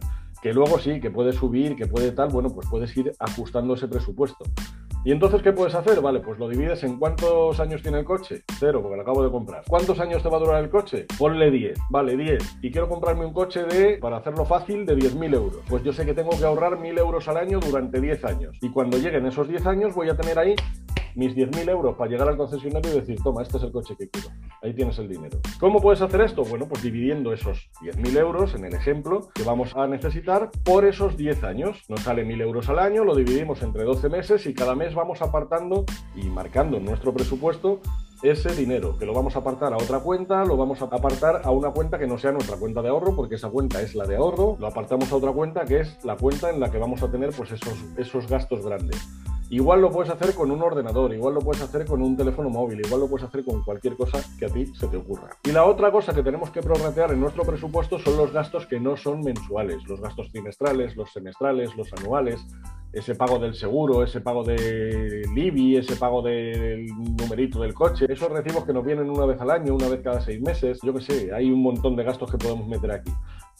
que 0.42 0.54
luego 0.54 0.80
sí, 0.80 1.00
que 1.00 1.12
puede 1.12 1.34
subir, 1.34 1.76
que 1.76 1.88
puede 1.88 2.12
tal, 2.12 2.30
bueno, 2.30 2.50
pues 2.50 2.68
puedes 2.70 2.96
ir 2.98 3.12
ajustando 3.20 3.76
ese 3.76 3.88
presupuesto. 3.88 4.46
¿Y 5.04 5.12
entonces 5.12 5.42
qué 5.42 5.52
puedes 5.52 5.74
hacer? 5.74 6.00
Vale, 6.00 6.20
pues 6.20 6.38
lo 6.38 6.48
divides 6.48 6.84
en 6.84 7.00
cuántos 7.00 7.60
años 7.60 7.82
tiene 7.82 8.00
el 8.00 8.06
coche. 8.06 8.44
Cero, 8.60 8.82
porque 8.84 8.98
lo 8.98 9.02
acabo 9.02 9.24
de 9.24 9.32
comprar. 9.32 9.64
¿Cuántos 9.68 10.00
años 10.00 10.22
te 10.22 10.30
va 10.30 10.38
a 10.38 10.40
durar 10.40 10.64
el 10.64 10.70
coche? 10.70 11.08
Ponle 11.18 11.50
10. 11.50 11.80
Vale, 11.90 12.16
10. 12.16 12.58
Y 12.62 12.72
quiero 12.72 12.88
comprarme 12.88 13.26
un 13.26 13.34
coche 13.34 13.64
de, 13.64 13.98
para 13.98 14.18
hacerlo 14.18 14.46
fácil, 14.46 14.86
de 14.86 14.96
10.000 14.96 15.34
euros. 15.34 15.62
Pues 15.68 15.84
yo 15.84 15.92
sé 15.92 16.06
que 16.06 16.14
tengo 16.14 16.38
que 16.38 16.46
ahorrar 16.46 16.78
1.000 16.78 17.00
euros 17.00 17.28
al 17.28 17.38
año 17.38 17.60
durante 17.60 18.00
10 18.00 18.26
años. 18.26 18.58
Y 18.62 18.70
cuando 18.70 19.00
lleguen 19.00 19.26
esos 19.26 19.48
10 19.48 19.66
años 19.66 19.96
voy 19.96 20.10
a 20.10 20.16
tener 20.16 20.38
ahí 20.38 20.54
mis 21.16 21.36
10.000 21.36 21.70
euros 21.70 21.96
para 21.96 22.10
llegar 22.10 22.28
al 22.28 22.38
concesionario 22.38 22.92
y 22.92 23.00
decir, 23.00 23.18
toma, 23.24 23.42
este 23.42 23.58
es 23.58 23.64
el 23.64 23.72
coche 23.72 23.96
que 23.98 24.10
quiero. 24.10 24.30
Ahí 24.62 24.74
tienes 24.74 24.98
el 25.00 25.08
dinero. 25.08 25.40
¿Cómo 25.60 25.82
puedes 25.82 26.02
hacer 26.02 26.22
esto? 26.22 26.44
Bueno, 26.44 26.68
pues 26.68 26.84
dividiendo 26.84 27.34
esos 27.34 27.70
10.000 27.82 28.18
euros 28.18 28.56
en 28.56 28.66
el 28.66 28.74
ejemplo 28.74 29.30
que 29.34 29.44
vamos 29.44 29.76
a 29.76 29.88
necesitar 29.88 30.52
por 30.64 30.86
esos 30.86 31.18
10 31.18 31.44
años. 31.44 31.84
Nos 31.90 32.02
sale 32.02 32.26
1.000 32.26 32.42
euros 32.42 32.70
al 32.70 32.80
año, 32.80 33.04
lo 33.04 33.16
dividimos 33.16 33.62
entre 33.62 33.84
12 33.84 34.10
meses 34.10 34.46
y 34.46 34.54
cada 34.54 34.76
mes 34.76 34.94
vamos 34.96 35.22
apartando 35.22 35.86
y 36.16 36.28
marcando 36.30 36.78
en 36.78 36.86
nuestro 36.86 37.14
presupuesto 37.14 37.82
ese 38.24 38.54
dinero, 38.56 38.98
que 39.00 39.06
lo 39.06 39.14
vamos 39.14 39.36
a 39.36 39.40
apartar 39.40 39.74
a 39.74 39.78
otra 39.78 40.00
cuenta, 40.00 40.46
lo 40.46 40.56
vamos 40.56 40.82
a 40.82 40.86
apartar 40.86 41.42
a 41.44 41.50
una 41.50 41.72
cuenta 41.72 41.98
que 41.98 42.06
no 42.06 42.20
sea 42.20 42.32
nuestra 42.32 42.58
cuenta 42.58 42.82
de 42.82 42.90
ahorro, 42.90 43.16
porque 43.16 43.36
esa 43.36 43.50
cuenta 43.50 43.82
es 43.82 43.96
la 43.96 44.06
de 44.06 44.16
ahorro, 44.16 44.58
lo 44.60 44.68
apartamos 44.68 45.12
a 45.12 45.16
otra 45.16 45.32
cuenta 45.32 45.66
que 45.66 45.80
es 45.80 46.04
la 46.06 46.18
cuenta 46.18 46.52
en 46.52 46.60
la 46.60 46.70
que 46.70 46.78
vamos 46.78 47.02
a 47.02 47.10
tener 47.10 47.32
pues 47.32 47.52
esos, 47.52 47.84
esos 47.98 48.28
gastos 48.28 48.64
grandes. 48.64 48.98
Igual 49.52 49.82
lo 49.82 49.92
puedes 49.92 50.10
hacer 50.10 50.34
con 50.34 50.50
un 50.50 50.62
ordenador, 50.62 51.14
igual 51.14 51.34
lo 51.34 51.42
puedes 51.42 51.62
hacer 51.62 51.86
con 51.86 52.02
un 52.02 52.16
teléfono 52.16 52.50
móvil, 52.50 52.80
igual 52.86 53.02
lo 53.02 53.10
puedes 53.10 53.28
hacer 53.28 53.44
con 53.44 53.62
cualquier 53.66 53.98
cosa 53.98 54.24
que 54.40 54.46
a 54.46 54.48
ti 54.48 54.66
se 54.68 54.88
te 54.88 54.96
ocurra. 54.96 55.32
Y 55.44 55.52
la 55.52 55.66
otra 55.66 55.92
cosa 55.92 56.14
que 56.16 56.24
tenemos 56.24 56.52
que 56.52 56.62
prorratear 56.62 57.12
en 57.12 57.20
nuestro 57.20 57.44
presupuesto 57.44 58.00
son 58.00 58.16
los 58.16 58.32
gastos 58.32 58.66
que 58.66 58.80
no 58.80 58.96
son 58.96 59.20
mensuales, 59.20 59.84
los 59.90 60.00
gastos 60.00 60.32
trimestrales, 60.32 60.96
los 60.96 61.12
semestrales, 61.12 61.76
los 61.76 61.92
anuales, 61.92 62.48
ese 62.94 63.14
pago 63.16 63.40
del 63.40 63.54
seguro, 63.54 64.06
ese 64.06 64.22
pago 64.22 64.46
del 64.46 65.26
IBI, 65.36 65.76
ese 65.76 65.98
pago 65.98 66.22
del 66.22 66.86
numerito 67.20 67.60
del 67.60 67.74
coche, 67.74 68.06
esos 68.08 68.32
recibos 68.32 68.64
que 68.64 68.72
nos 68.72 68.86
vienen 68.86 69.10
una 69.10 69.26
vez 69.26 69.42
al 69.42 69.52
año, 69.52 69.76
una 69.76 69.90
vez 69.90 70.00
cada 70.02 70.22
seis 70.22 70.42
meses, 70.42 70.80
yo 70.82 70.94
qué 70.94 71.02
sé, 71.02 71.34
hay 71.34 71.52
un 71.52 71.62
montón 71.62 71.98
de 71.98 72.06
gastos 72.06 72.32
que 72.32 72.38
podemos 72.38 72.70
meter 72.70 72.92
aquí. 72.92 73.12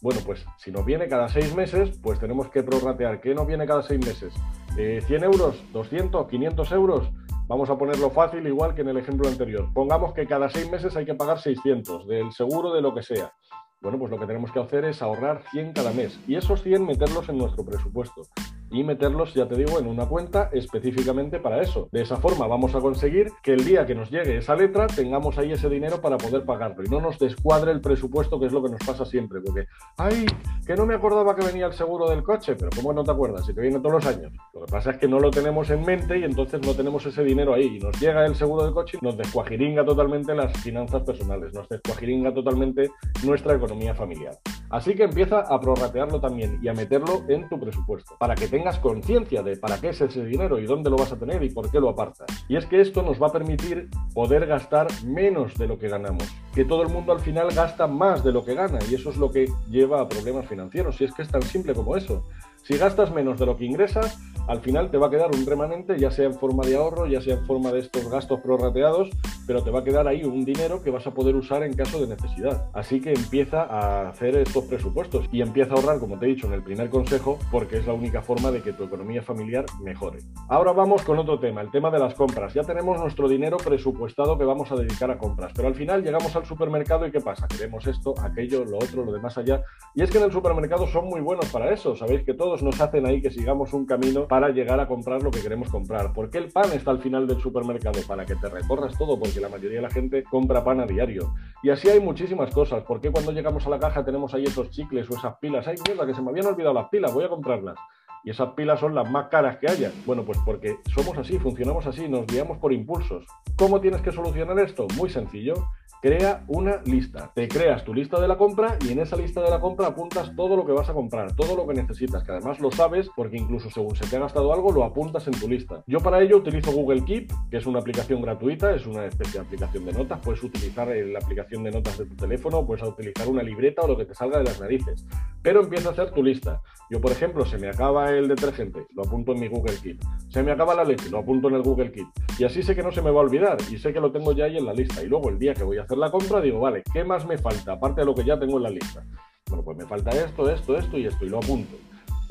Bueno, 0.02 0.20
pues 0.26 0.44
si 0.58 0.72
nos 0.72 0.84
viene 0.84 1.08
cada 1.08 1.30
seis 1.30 1.56
meses, 1.56 1.96
pues 2.02 2.20
tenemos 2.20 2.50
que 2.50 2.64
prorratear. 2.64 3.22
¿Qué 3.22 3.36
nos 3.36 3.46
viene 3.46 3.68
cada 3.68 3.84
seis 3.84 4.04
meses? 4.04 4.34
¿100 4.76 4.78
eh, 4.78 5.26
euros? 5.26 5.64
¿200? 5.74 6.28
¿500 6.28 6.72
euros? 6.72 7.12
Vamos 7.48 7.70
a 7.70 7.78
ponerlo 7.78 8.10
fácil, 8.10 8.48
igual 8.48 8.74
que 8.74 8.82
en 8.82 8.90
el 8.90 8.98
ejemplo 8.98 9.28
anterior. 9.28 9.70
Pongamos 9.76 10.14
que 10.14 10.26
cada 10.26 10.50
seis 10.50 10.72
meses 10.72 10.96
hay 10.96 11.06
que 11.06 11.14
pagar 11.14 11.40
600 11.40 12.08
del 12.08 12.32
seguro 12.32 12.74
de 12.74 12.82
lo 12.82 12.96
que 12.96 13.04
sea. 13.04 13.32
Bueno, 13.80 14.00
pues 14.00 14.10
lo 14.10 14.20
que 14.20 14.26
tenemos 14.26 14.52
que 14.52 14.60
hacer 14.60 14.86
es 14.86 15.04
ahorrar 15.04 15.44
100 15.52 15.74
cada 15.74 15.92
mes 15.92 16.20
y 16.28 16.36
esos 16.36 16.64
100 16.64 16.84
meterlos 16.84 17.30
en 17.30 17.38
nuestro 17.38 17.64
presupuesto 17.64 18.24
y 18.72 18.84
meterlos, 18.84 19.34
ya 19.34 19.48
te 19.48 19.56
digo, 19.56 19.80
en 19.80 19.88
una 19.88 20.08
cuenta 20.08 20.50
específicamente 20.54 21.40
para 21.40 21.62
eso. 21.62 21.90
De 21.92 22.02
esa 22.02 22.18
forma 22.18 22.48
vamos 22.48 22.74
a 22.76 22.80
conseguir 22.80 23.32
que 23.44 23.54
el 23.54 23.66
día 23.66 23.86
que 23.86 23.96
nos 23.96 24.10
llegue 24.10 24.38
esa 24.38 24.56
letra 24.56 24.88
tengamos 24.88 25.38
ahí 25.38 25.52
ese 25.52 25.70
dinero 25.70 26.02
para 26.02 26.18
poder 26.18 26.46
pagarlo 26.46 26.84
y 26.84 26.90
no 26.90 27.02
nos 27.02 27.20
descuadre 27.20 27.72
el 27.72 27.82
presupuesto, 27.82 28.40
que 28.40 28.46
es 28.48 28.54
lo 28.54 28.64
que 28.64 28.70
nos 28.70 28.80
pasa 28.86 29.06
siempre, 29.06 29.42
porque, 29.42 29.68
ay, 29.98 30.26
que 30.66 30.76
no 30.76 30.86
me 30.86 30.96
acordaba 30.96 31.36
que 31.36 31.46
venía 31.46 31.66
el 31.68 31.74
seguro 31.74 32.10
del 32.10 32.24
coche, 32.24 32.56
pero 32.56 32.70
¿cómo 32.76 32.94
no 32.94 33.04
te 33.04 33.12
acuerdas? 33.12 33.46
Si 33.46 33.54
te 33.54 33.62
viene 33.62 33.80
todos 33.80 34.04
los 34.04 34.06
años. 34.06 34.32
Lo 34.54 34.66
que 34.66 34.72
pasa 34.72 34.92
es 34.92 34.98
que 34.98 35.08
no 35.08 35.20
lo 35.20 35.32
tenemos 35.32 35.70
en 35.70 35.84
mente 35.84 36.18
y 36.18 36.24
entonces 36.24 36.62
no 36.66 36.74
tenemos 36.74 37.06
ese 37.06 37.24
dinero 37.24 37.54
ahí 37.54 37.78
y 37.78 37.80
nos 37.80 38.00
llega 38.00 38.26
el 38.26 38.36
seguro 38.36 38.64
del 38.64 38.74
coche 38.74 38.98
y 39.02 39.06
nos 39.06 39.18
descuajiringa 39.18 39.84
totalmente 39.84 40.34
las 40.34 40.54
finanzas 40.62 41.04
personales, 41.04 41.54
nos 41.54 41.68
descuajiringa 41.68 42.34
totalmente 42.34 42.90
nuestra 43.26 43.56
economía 43.56 43.94
familiar. 43.94 44.38
Así 44.70 44.96
que 44.96 45.04
empieza 45.04 45.42
a 45.42 45.60
prorratearlo 45.60 46.22
también 46.22 46.60
y 46.62 46.70
a 46.70 46.74
meterlo 46.74 47.24
en 47.28 47.50
tu 47.50 47.60
presupuesto, 47.60 48.16
para 48.18 48.36
que 48.36 48.48
tengas 48.48 48.61
conciencia 48.80 49.44
de 49.44 49.58
para 49.58 49.80
qué 49.80 49.90
es 49.90 50.02
ese 50.02 50.26
dinero 50.26 50.60
y 50.60 50.66
dónde 50.66 50.90
lo 50.90 50.96
vas 50.96 51.12
a 51.12 51.18
tener 51.18 51.44
y 51.44 51.50
por 51.50 51.70
qué 51.72 51.80
lo 51.80 51.90
apartas. 51.90 52.28
Y 52.48 52.56
es 52.56 52.66
que 52.66 52.82
esto 52.82 53.02
nos 53.02 53.22
va 53.22 53.28
a 53.28 53.32
permitir 53.32 53.90
poder 54.14 54.46
gastar 54.46 54.88
menos 55.04 55.56
de 55.56 55.68
lo 55.68 55.78
que 55.78 55.88
ganamos. 55.88 56.24
Que 56.54 56.66
todo 56.66 56.84
el 56.84 56.90
mundo 56.90 57.14
al 57.14 57.20
final 57.20 57.50
gasta 57.54 57.88
más 57.88 58.24
de 58.24 58.32
lo 58.32 58.44
que 58.44 58.54
gana 58.54 58.80
y 58.90 58.96
eso 58.96 59.10
es 59.10 59.18
lo 59.18 59.32
que 59.32 59.50
lleva 59.70 60.02
a 60.02 60.10
problemas 60.10 60.48
financieros. 60.48 61.00
Y 61.00 61.06
es 61.06 61.14
que 61.14 61.22
es 61.22 61.30
tan 61.30 61.42
simple 61.44 61.74
como 61.74 61.96
eso. 61.96 62.24
Si 62.64 62.78
gastas 62.78 63.12
menos 63.12 63.40
de 63.40 63.46
lo 63.48 63.58
que 63.58 63.66
ingresas, 63.66 64.20
al 64.48 64.62
final 64.62 64.92
te 64.92 64.98
va 64.98 65.08
a 65.08 65.10
quedar 65.10 65.32
un 65.34 65.46
remanente, 65.46 65.98
ya 65.98 66.12
sea 66.12 66.26
en 66.26 66.34
forma 66.34 66.64
de 66.64 66.76
ahorro, 66.76 67.06
ya 67.08 67.22
sea 67.22 67.36
en 67.36 67.46
forma 67.46 67.72
de 67.72 67.80
estos 67.80 68.10
gastos 68.10 68.40
prorrateados, 68.42 69.10
pero 69.48 69.64
te 69.64 69.72
va 69.72 69.80
a 69.80 69.84
quedar 69.84 70.08
ahí 70.08 70.24
un 70.24 70.46
dinero 70.46 70.84
que 70.84 70.92
vas 70.92 71.06
a 71.08 71.12
poder 71.14 71.36
usar 71.36 71.64
en 71.64 71.74
caso 71.74 72.00
de 72.00 72.08
necesidad. 72.08 72.70
Así 72.74 73.02
que 73.02 73.14
empieza 73.14 73.64
a 73.64 74.10
hacer 74.10 74.36
estos 74.38 74.66
presupuestos 74.66 75.28
y 75.32 75.42
empieza 75.42 75.74
a 75.74 75.78
ahorrar, 75.78 76.00
como 76.00 76.20
te 76.20 76.26
he 76.26 76.30
dicho 76.30 76.48
en 76.48 76.54
el 76.54 76.64
primer 76.64 76.90
consejo, 76.90 77.40
porque 77.52 77.78
es 77.78 77.88
la 77.88 77.94
única 77.94 78.22
forma 78.22 78.52
de 78.52 78.62
que 78.62 78.74
tu 78.74 78.84
economía 78.84 79.24
familiar 79.24 79.66
mejore. 79.82 80.20
Ahora 80.48 80.72
vamos 80.72 81.02
con 81.04 81.18
otro 81.18 81.40
tema, 81.40 81.62
el 81.62 81.72
tema 81.72 81.90
de 81.90 82.00
las 82.00 82.14
compras. 82.14 82.54
Ya 82.54 82.64
tenemos 82.64 83.00
nuestro 83.00 83.28
dinero 83.28 83.58
presupuestado 83.58 84.38
que 84.38 84.46
vamos 84.46 84.72
a 84.72 84.76
dedicar 84.76 85.10
a 85.12 85.18
compras, 85.18 85.52
pero 85.56 85.68
al 85.68 85.76
final 85.76 86.04
llegamos 86.04 86.36
supermercado 86.46 87.08
y 87.08 87.12
¿qué 87.12 87.20
pasa? 87.20 87.48
Queremos 87.48 87.86
esto, 87.88 88.14
aquello, 88.22 88.66
lo 88.66 88.78
otro, 88.78 89.04
lo 89.06 89.12
demás 89.12 89.38
allá. 89.38 89.64
Y 89.96 90.04
es 90.04 90.12
que 90.12 90.18
en 90.18 90.26
el 90.26 90.32
supermercado 90.32 90.88
son 90.88 91.06
muy 91.06 91.22
buenos 91.22 91.46
para 91.52 91.72
eso. 91.72 91.96
Sabéis 91.96 92.24
que 92.24 92.34
todos 92.34 92.64
nos 92.64 92.80
hacen 92.80 93.06
ahí 93.06 93.22
que 93.22 93.32
sigamos 93.32 93.74
un 93.74 93.86
camino 93.86 94.28
para 94.28 94.50
llegar 94.50 94.80
a 94.80 94.88
comprar 94.88 95.24
lo 95.24 95.32
que 95.32 95.42
queremos 95.42 95.70
comprar. 95.70 96.14
¿Por 96.14 96.30
qué 96.30 96.38
el 96.38 96.52
pan 96.52 96.72
está 96.74 96.92
al 96.92 97.00
final 97.00 97.28
del 97.28 97.40
supermercado? 97.40 98.00
Para 98.08 98.26
que 98.26 98.36
te 98.36 98.50
recorras 98.50 98.98
todo, 98.98 99.20
porque 99.20 99.40
la 99.40 99.50
mayoría 99.50 99.78
de 99.78 99.84
la 99.84 99.90
gente 99.90 100.24
compra 100.24 100.64
pan 100.64 100.82
a 100.82 100.86
diario. 100.86 101.34
Y 101.64 101.70
así 101.70 101.90
hay 101.90 102.00
muchísimas 102.00 102.54
cosas. 102.54 102.84
¿Por 102.84 103.02
qué 103.02 103.12
cuando 103.12 103.32
llegamos 103.32 103.66
a 103.68 103.70
la 103.70 103.80
caja 103.80 104.04
tenemos 104.04 104.34
ahí 104.34 104.44
esos 104.44 104.70
chicles 104.70 105.10
o 105.10 105.16
esas 105.16 105.38
pilas? 105.38 105.68
¡Ay, 105.68 105.76
mierda, 105.88 106.06
que 106.06 106.14
se 106.14 106.22
me 106.22 106.30
habían 106.30 106.48
olvidado 106.48 106.74
las 106.74 106.90
pilas! 106.90 107.14
Voy 107.14 107.26
a 107.26 107.30
comprarlas 107.30 107.78
y 108.24 108.30
esas 108.30 108.50
pilas 108.50 108.80
son 108.80 108.96
las 108.96 109.10
más 109.10 109.28
caras 109.28 109.58
que 109.58 109.70
haya. 109.70 109.92
Bueno, 110.06 110.24
pues 110.24 110.38
porque 110.46 110.78
somos 110.94 111.18
así, 111.18 111.40
funcionamos 111.40 111.86
así, 111.88 112.08
nos 112.08 112.26
guiamos 112.28 112.58
por 112.58 112.74
impulsos. 112.74 113.26
¿Cómo 113.56 113.82
tienes 113.82 114.02
que 114.02 114.12
solucionar 114.12 114.60
esto? 114.60 114.88
Muy 114.98 115.10
sencillo 115.10 115.54
crea 116.02 116.44
una 116.48 116.82
lista. 116.84 117.32
Te 117.34 117.48
creas 117.48 117.86
tu 117.86 117.94
lista 117.94 118.20
de 118.20 118.28
la 118.28 118.38
compra 118.38 118.78
y 118.82 118.92
en 118.92 119.00
esa 119.00 119.16
lista 119.16 119.42
de 119.42 119.50
la 119.50 119.60
compra 119.60 119.88
apuntas 119.88 120.36
todo 120.36 120.58
lo 120.58 120.66
que 120.66 120.72
vas 120.72 120.90
a 120.90 120.94
comprar, 120.94 121.36
todo 121.36 121.56
lo 121.56 121.68
que 121.68 121.76
necesitas, 121.76 122.24
que 122.24 122.32
además 122.32 122.60
lo 122.60 122.72
sabes 122.72 123.10
porque 123.16 123.38
incluso 123.38 123.70
según 123.70 123.96
se 123.96 124.08
te 124.08 124.18
ha 124.18 124.20
gastado 124.20 124.52
algo 124.52 124.72
lo 124.72 124.84
apuntas 124.84 125.28
en 125.28 125.40
tu 125.40 125.48
lista. 125.48 125.84
Yo 125.86 126.00
para 126.00 126.22
ello 126.22 126.38
utilizo 126.38 126.72
Google 126.72 127.06
Keep, 127.06 127.32
que 127.52 127.58
es 127.58 127.68
una 127.68 127.80
aplicación 127.80 128.22
gratuita, 128.22 128.74
es 128.74 128.88
una 128.88 129.06
especie 129.06 129.40
de 129.40 129.46
aplicación 129.46 129.86
de 129.86 129.94
notas, 129.94 130.20
puedes 130.24 130.44
utilizar 130.44 130.88
la 130.88 131.20
aplicación 131.20 131.64
de 131.64 131.72
notas 131.72 132.00
de 132.00 132.06
tu 132.06 132.16
teléfono, 132.16 132.66
puedes 132.66 132.84
utilizar 132.84 133.28
una 133.28 133.44
libreta 133.44 133.84
o 133.84 133.88
lo 133.88 133.98
que 133.98 134.06
te 134.06 134.16
salga 134.16 134.40
de 134.40 134.46
las 134.46 134.60
narices, 134.60 135.06
pero 135.44 135.62
empieza 135.62 135.90
a 135.90 135.92
hacer 135.92 136.12
tu 136.12 136.24
lista. 136.24 136.62
Yo, 136.90 137.00
por 137.00 137.12
ejemplo, 137.12 137.46
se 137.46 137.60
me 137.60 137.70
acaba 137.70 138.11
el 138.18 138.28
detergente, 138.28 138.86
lo 138.96 139.04
apunto 139.04 139.34
en 139.34 139.40
mi 139.40 139.48
Google 139.48 139.76
Keep. 139.82 140.00
Se 140.30 140.44
me 140.44 140.52
acaba 140.52 140.76
la 140.76 140.84
leche, 140.84 141.10
lo 141.10 141.20
apunto 141.20 141.48
en 141.50 141.56
el 141.56 141.62
Google 141.62 141.92
Keep. 141.92 142.08
Y 142.40 142.44
así 142.44 142.64
sé 142.64 142.76
que 142.76 142.84
no 142.84 142.92
se 142.92 143.02
me 143.02 143.12
va 143.12 143.20
a 143.20 143.24
olvidar 143.24 143.58
y 143.72 143.78
sé 143.78 143.94
que 143.94 144.00
lo 144.00 144.12
tengo 144.12 144.32
ya 144.32 144.46
ahí 144.46 144.58
en 144.58 144.66
la 144.66 144.74
lista. 144.74 145.04
Y 145.04 145.08
luego 145.08 145.30
el 145.30 145.40
día 145.40 145.54
que 145.54 145.64
voy 145.64 145.78
a 145.78 145.84
hacer 145.84 145.98
la 145.98 146.12
compra, 146.12 146.42
digo, 146.42 146.60
vale, 146.60 146.84
¿qué 146.94 147.04
más 147.04 147.26
me 147.26 147.38
falta? 147.38 147.74
Aparte 147.74 148.02
de 148.02 148.06
lo 148.06 148.16
que 148.16 148.24
ya 148.24 148.40
tengo 148.40 148.58
en 148.58 148.64
la 148.64 148.70
lista. 148.70 149.06
Bueno, 149.48 149.64
pues 149.64 149.78
me 149.78 149.86
falta 149.86 150.12
esto, 150.12 150.50
esto, 150.50 150.78
esto 150.78 150.98
y 150.98 151.06
esto, 151.06 151.26
y 151.26 151.30
lo 151.30 151.40
apunto. 151.40 151.76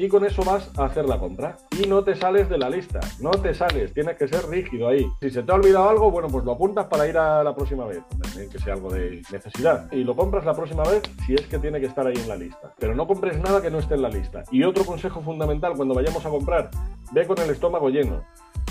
Y 0.01 0.09
con 0.09 0.25
eso 0.25 0.43
vas 0.43 0.71
a 0.79 0.87
hacer 0.87 1.05
la 1.05 1.19
compra. 1.19 1.59
Y 1.79 1.87
no 1.87 2.03
te 2.03 2.17
sales 2.17 2.49
de 2.49 2.57
la 2.57 2.71
lista, 2.71 3.01
no 3.21 3.33
te 3.33 3.53
sales, 3.53 3.93
tienes 3.93 4.17
que 4.17 4.27
ser 4.29 4.49
rígido 4.49 4.89
ahí. 4.89 5.07
Si 5.21 5.29
se 5.29 5.43
te 5.43 5.53
ha 5.53 5.57
olvidado 5.57 5.91
algo, 5.91 6.11
bueno, 6.11 6.29
pues 6.29 6.43
lo 6.43 6.53
apuntas 6.53 6.87
para 6.87 7.07
ir 7.07 7.19
a 7.19 7.45
la 7.45 7.55
próxima 7.55 7.85
vez, 7.85 8.01
que 8.51 8.59
sea 8.59 8.73
algo 8.73 8.91
de 8.91 9.21
necesidad. 9.31 9.93
Y 9.93 10.03
lo 10.03 10.17
compras 10.17 10.47
la 10.47 10.55
próxima 10.55 10.85
vez 10.85 11.03
si 11.27 11.35
es 11.35 11.43
que 11.43 11.59
tiene 11.59 11.81
que 11.81 11.87
estar 11.87 12.07
ahí 12.07 12.17
en 12.17 12.29
la 12.29 12.37
lista. 12.37 12.73
Pero 12.79 12.95
no 12.95 13.07
compres 13.07 13.39
nada 13.41 13.61
que 13.61 13.71
no 13.71 13.79
esté 13.79 13.93
en 13.97 14.01
la 14.01 14.09
lista. 14.09 14.43
Y 14.51 14.65
otro 14.65 14.87
consejo 14.87 15.21
fundamental 15.21 15.75
cuando 15.77 15.95
vayamos 15.95 16.25
a 16.25 16.31
comprar, 16.31 16.71
ve 17.13 17.27
con 17.27 17.39
el 17.39 17.51
estómago 17.51 17.91
lleno. 17.91 18.25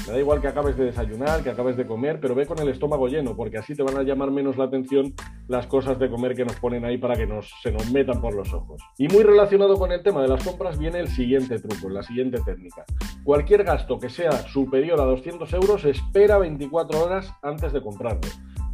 Me 0.08 0.14
da 0.14 0.20
igual 0.20 0.42
que 0.42 0.48
acabes 0.48 0.76
de 0.78 0.86
desayunar, 0.86 1.44
que 1.44 1.50
acabes 1.50 1.78
de 1.78 1.86
comer, 1.86 2.20
pero 2.20 2.34
ve 2.34 2.46
con 2.46 2.58
el 2.60 2.70
estómago 2.70 3.08
lleno, 3.08 3.36
porque 3.36 3.58
así 3.58 3.76
te 3.76 3.84
van 3.84 3.98
a 3.98 4.04
llamar 4.04 4.32
menos 4.32 4.58
la 4.58 4.66
atención 4.66 5.14
las 5.48 5.68
cosas 5.68 6.00
de 6.00 6.10
comer 6.10 6.36
que 6.36 6.46
nos 6.46 6.56
ponen 6.56 6.86
ahí 6.86 6.98
para 6.98 7.16
que 7.16 7.28
nos, 7.28 7.52
se 7.62 7.72
nos 7.72 7.92
metan 7.92 8.22
por 8.22 8.34
los 8.34 8.54
ojos. 8.54 8.82
Y 8.98 9.08
muy 9.08 9.24
relacionado 9.24 9.78
con 9.78 9.92
el 9.92 10.02
tema 10.02 10.22
de 10.22 10.28
las 10.28 10.44
compras 10.44 10.80
viene 10.80 11.00
el 11.00 11.08
siguiente 11.10 11.60
truco, 11.60 11.90
la 11.90 12.04
siguiente 12.04 12.40
técnica. 12.44 12.86
Cualquier 13.24 13.64
gasto 13.64 14.00
que 14.00 14.10
sea 14.10 14.32
superior 14.32 15.00
a 15.00 15.06
200 15.06 15.52
euros, 15.54 15.86
espera 15.86 16.38
24 16.38 17.04
horas 17.04 17.32
antes 17.42 17.72
de 17.74 17.82
comprarlo. 17.82 18.22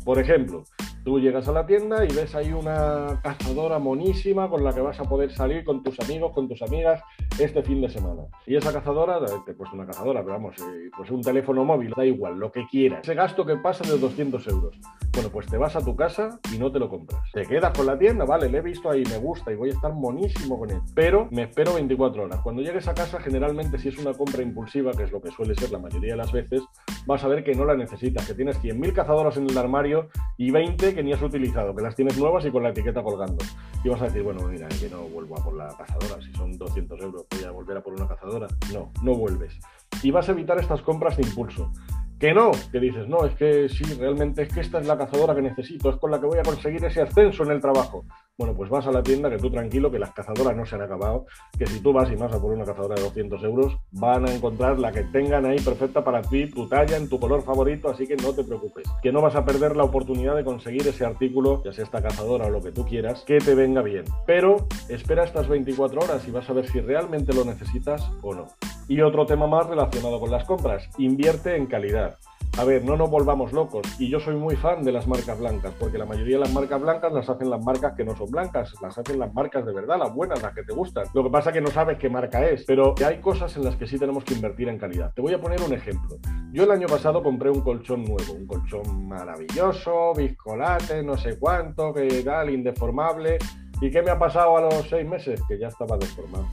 Por 0.06 0.19
ejemplo, 0.19 0.63
Tú 1.06 1.20
llegas 1.20 1.48
a 1.48 1.52
la 1.52 1.68
tienda 1.68 2.04
y 2.04 2.08
ves 2.15 2.34
ahí 2.34 2.52
una 2.52 3.22
cazadora 3.22 3.78
monísima 3.78 4.50
con 4.50 4.63
la 4.63 4.74
que 4.74 4.82
vas 4.82 5.00
a 5.00 5.04
poder 5.04 5.32
salir 5.32 5.63
con 5.63 5.84
tus 5.84 6.00
amigos, 6.00 6.32
con 6.34 6.50
tus 6.50 6.63
amigas 6.63 7.00
este 7.38 7.62
fin 7.62 7.80
de 7.80 7.89
semana. 7.89 8.24
Y 8.48 8.56
esa 8.56 8.74
cazadora, 8.74 9.24
te 9.46 9.52
he 9.52 9.54
puesto 9.54 9.76
una 9.76 9.86
cazadora, 9.86 10.22
pero 10.22 10.34
vamos, 10.34 10.56
eh, 10.58 10.89
pues 10.98 11.12
un 11.12 11.22
teléfono 11.22 11.63
móvil, 11.63 11.94
da 11.96 12.04
igual, 12.04 12.39
lo 12.39 12.52
que 12.52 12.65
quieras. 12.65 13.02
Ese 13.04 13.13
gasto 13.13 13.46
que 13.46 13.56
pasa 13.58 13.88
de 13.88 14.00
200 14.00 14.48
euros. 14.48 14.80
Bueno, 15.13 15.30
pues 15.30 15.46
te 15.46 15.58
vas 15.58 15.76
a 15.76 15.86
tu 15.86 15.96
casa 15.96 16.39
y 16.52 16.58
no 16.58 16.72
te 16.72 16.80
lo 16.80 16.89
compras. 16.89 17.22
Te 17.32 17.46
quedas 17.46 17.78
con 17.78 17.86
la 17.86 18.00
tienda, 18.00 18.26
vale, 18.26 18.50
le 18.50 18.58
he 18.58 18.62
visto 18.62 18.89
ahí, 18.89 19.04
me 19.06 19.20
gusta 19.20 19.52
y 19.52 19.56
voy 19.56 19.70
a 19.70 19.74
estar 19.74 19.94
monísimo 19.94 20.58
con 20.58 20.72
él. 20.72 20.82
Pero 20.96 21.28
me 21.30 21.44
espero 21.44 21.76
24 21.76 22.24
horas. 22.24 22.39
Cuando 22.41 22.63
llegues 22.63 22.88
a 22.88 22.96
casa, 22.96 23.20
generalmente 23.20 23.78
si 23.78 23.89
es 23.89 24.00
una 24.00 24.13
compra 24.13 24.41
impulsiva, 24.41 24.91
que 24.91 25.04
es 25.04 25.12
lo 25.12 25.22
que 25.22 25.30
suele 25.30 25.54
ser 25.54 25.72
la 25.72 25.78
mayoría 25.78 26.13
de 26.13 26.18
las 26.18 26.32
veces, 26.32 26.63
vas 27.06 27.24
a 27.24 27.28
ver 27.28 27.44
que 27.44 27.54
no 27.54 27.63
la 27.63 27.76
necesitas, 27.76 28.28
que 28.28 28.34
tienes 28.34 28.60
100.000 28.63 28.91
cazadoras 28.91 29.38
en 29.38 29.48
el 29.48 29.56
armario 29.56 30.10
y 30.38 30.50
20 30.50 30.94
que 30.95 31.03
ni 31.03 31.13
has 31.13 31.21
utilizado, 31.21 31.75
que 31.75 31.81
las 31.84 31.95
tienes 31.95 32.17
nuevas 32.17 32.45
y 32.45 32.51
con 32.51 32.63
la 32.63 32.69
etiqueta 32.69 33.03
colgando. 33.03 33.43
Y 33.84 33.89
vas 33.89 34.01
a 34.01 34.05
decir, 34.05 34.23
bueno, 34.23 34.47
mira, 34.47 34.67
que 34.67 34.89
no 34.89 35.03
vuelvo 35.03 35.38
a 35.38 35.43
por 35.43 35.55
la 35.55 35.67
cazadora, 35.77 36.21
si 36.21 36.31
son 36.34 36.58
200 36.58 36.99
euros 37.01 37.25
voy 37.29 37.43
a 37.43 37.51
volver 37.51 37.77
a 37.77 37.84
por 37.84 37.93
una 37.93 38.08
cazadora. 38.08 38.47
No, 38.73 38.91
no 39.03 39.13
vuelves. 39.15 39.60
Y 40.01 40.12
vas 40.12 40.27
a 40.29 40.31
evitar 40.31 40.58
estas 40.58 40.81
compras 40.81 41.17
de 41.17 41.23
impulso. 41.23 41.71
Que 42.19 42.34
no, 42.34 42.51
que 42.71 42.79
dices, 42.79 43.08
no, 43.10 43.25
es 43.25 43.36
que 43.36 43.67
sí, 43.67 43.84
realmente 43.99 44.43
es 44.43 44.53
que 44.53 44.62
esta 44.62 44.79
es 44.79 44.88
la 44.88 44.97
cazadora 44.97 45.36
que 45.36 45.41
necesito, 45.41 45.89
es 45.89 45.97
con 45.97 46.12
la 46.12 46.19
que 46.19 46.27
voy 46.27 46.39
a 46.39 46.43
conseguir 46.43 46.84
ese 46.86 47.01
ascenso 47.01 47.43
en 47.43 47.51
el 47.51 47.60
trabajo. 47.60 48.05
Bueno, 48.38 48.54
pues 48.54 48.69
vas 48.69 48.86
a 48.86 48.91
la 48.91 49.02
tienda 49.02 49.30
que 49.30 49.38
tú 49.38 49.50
tranquilo, 49.50 49.89
que 49.89 49.98
las 49.98 50.12
cazadoras 50.12 50.58
no 50.58 50.65
se 50.65 50.76
han 50.76 50.82
acabado, 50.82 51.26
que 51.58 51.65
si 51.67 51.80
tú 51.80 51.93
vas 51.93 52.12
y 52.12 52.15
vas 52.15 52.34
a 52.34 52.41
por 52.41 52.52
una 52.52 52.65
cazadora 52.65 52.95
de 52.95 53.02
200 53.04 53.41
euros, 53.45 53.78
van 53.91 54.28
a 54.28 54.34
encontrar 54.34 54.78
la 54.78 54.91
que 54.91 55.04
tengan 55.04 55.45
ahí 55.45 55.58
perfecta 55.58 56.04
para 56.04 56.21
ti, 56.21 56.50
tu 56.52 56.67
talla, 56.67 56.98
en 56.98 57.08
tu 57.08 57.17
color 57.17 57.43
favorito, 57.43 57.89
así 57.89 58.06
que 58.06 58.17
no 58.17 58.34
te 58.34 58.43
preocupes, 58.43 58.89
que 59.02 59.13
no 59.13 59.21
vas 59.21 59.38
a 59.38 59.45
perder 59.45 59.78
la 59.78 59.86
oportunidad 59.86 60.36
de 60.36 60.43
conseguir 60.43 60.86
ese 60.86 61.06
artículo, 61.06 61.63
ya 61.63 61.71
sea 61.71 61.86
esta 61.86 62.02
cazadora 62.02 62.48
o 62.48 62.50
lo 62.50 62.62
que 62.62 62.74
tú 62.74 62.84
quieras, 62.84 63.24
que 63.26 63.38
te 63.38 63.56
venga 63.56 63.82
bien. 63.82 64.04
Pero 64.26 64.67
espera 64.89 65.24
estas 65.24 65.48
24 65.48 66.02
horas 66.02 66.28
y 66.28 66.32
vas 66.32 66.50
a 66.50 66.54
ver 66.54 66.67
si 66.67 66.82
realmente 66.82 67.34
lo 67.34 67.45
necesitas 67.45 68.06
o 68.21 68.36
no. 68.36 68.48
Y 68.89 69.00
otro 69.00 69.26
tema 69.26 69.48
más 69.48 69.65
relacionado 69.65 70.19
con 70.19 70.30
las 70.30 70.43
compras, 70.43 70.89
invierte 70.98 71.56
en 71.56 71.67
calidad. 71.67 72.17
A 72.58 72.63
ver, 72.63 72.86
no 72.86 72.96
nos 72.96 73.10
volvamos 73.10 73.52
locos. 73.52 73.86
Y 74.00 74.10
yo 74.10 74.22
soy 74.22 74.36
muy 74.36 74.56
fan 74.56 74.82
de 74.82 74.94
las 74.94 75.08
marcas 75.08 75.38
blancas, 75.38 75.74
porque 75.78 75.98
la 75.98 76.06
mayoría 76.06 76.38
de 76.38 76.44
las 76.46 76.54
marcas 76.54 76.82
blancas 76.82 77.12
las 77.12 77.30
hacen 77.30 77.50
las 77.50 77.62
marcas 77.62 77.94
que 77.98 78.06
no 78.06 78.15
son 78.15 78.32
blancas, 78.32 78.74
las 78.82 78.98
hacen 78.98 79.20
las 79.20 79.34
marcas 79.34 79.65
de 79.65 79.74
verdad, 79.74 80.00
las 80.00 80.13
buenas, 80.13 80.41
las 80.41 80.54
que 80.54 80.63
te 80.63 80.74
gustan. 80.74 81.06
Lo 81.13 81.22
que 81.22 81.30
pasa 81.30 81.50
es 81.50 81.56
que 81.56 81.62
no 81.62 81.68
sabes 81.68 81.98
qué 81.98 82.10
marca 82.10 82.48
es, 82.48 82.63
pero 82.65 82.96
hay 83.06 83.20
cosas 83.20 83.56
en 83.58 83.65
las 83.65 83.76
que 83.76 83.88
sí 83.88 84.00
tenemos 84.00 84.24
que 84.24 84.36
invertir 84.36 84.70
en 84.70 84.78
calidad. 84.78 85.13
Te 85.13 85.22
voy 85.22 85.34
a 85.34 85.41
poner 85.41 85.62
un 85.62 85.74
ejemplo. 85.74 86.18
Yo 86.54 86.63
el 86.63 86.72
año 86.72 86.88
pasado 86.88 87.22
compré 87.22 87.50
un 87.50 87.60
colchón 87.60 88.06
nuevo, 88.06 88.32
un 88.32 88.48
colchón 88.48 89.06
maravilloso, 89.06 90.13
biscolate, 90.15 91.04
no 91.04 91.18
sé 91.18 91.38
cuánto, 91.38 91.94
que 91.94 92.08
tal, 92.24 92.52
indeformable. 92.52 93.38
¿Y 93.82 93.91
qué 93.91 94.02
me 94.02 94.12
ha 94.12 94.18
pasado 94.18 94.56
a 94.56 94.62
los 94.62 94.88
seis 94.88 95.06
meses? 95.06 95.41
Que 95.50 95.60
ya 95.60 95.68
estaba 95.68 95.98
deformado. 95.98 96.48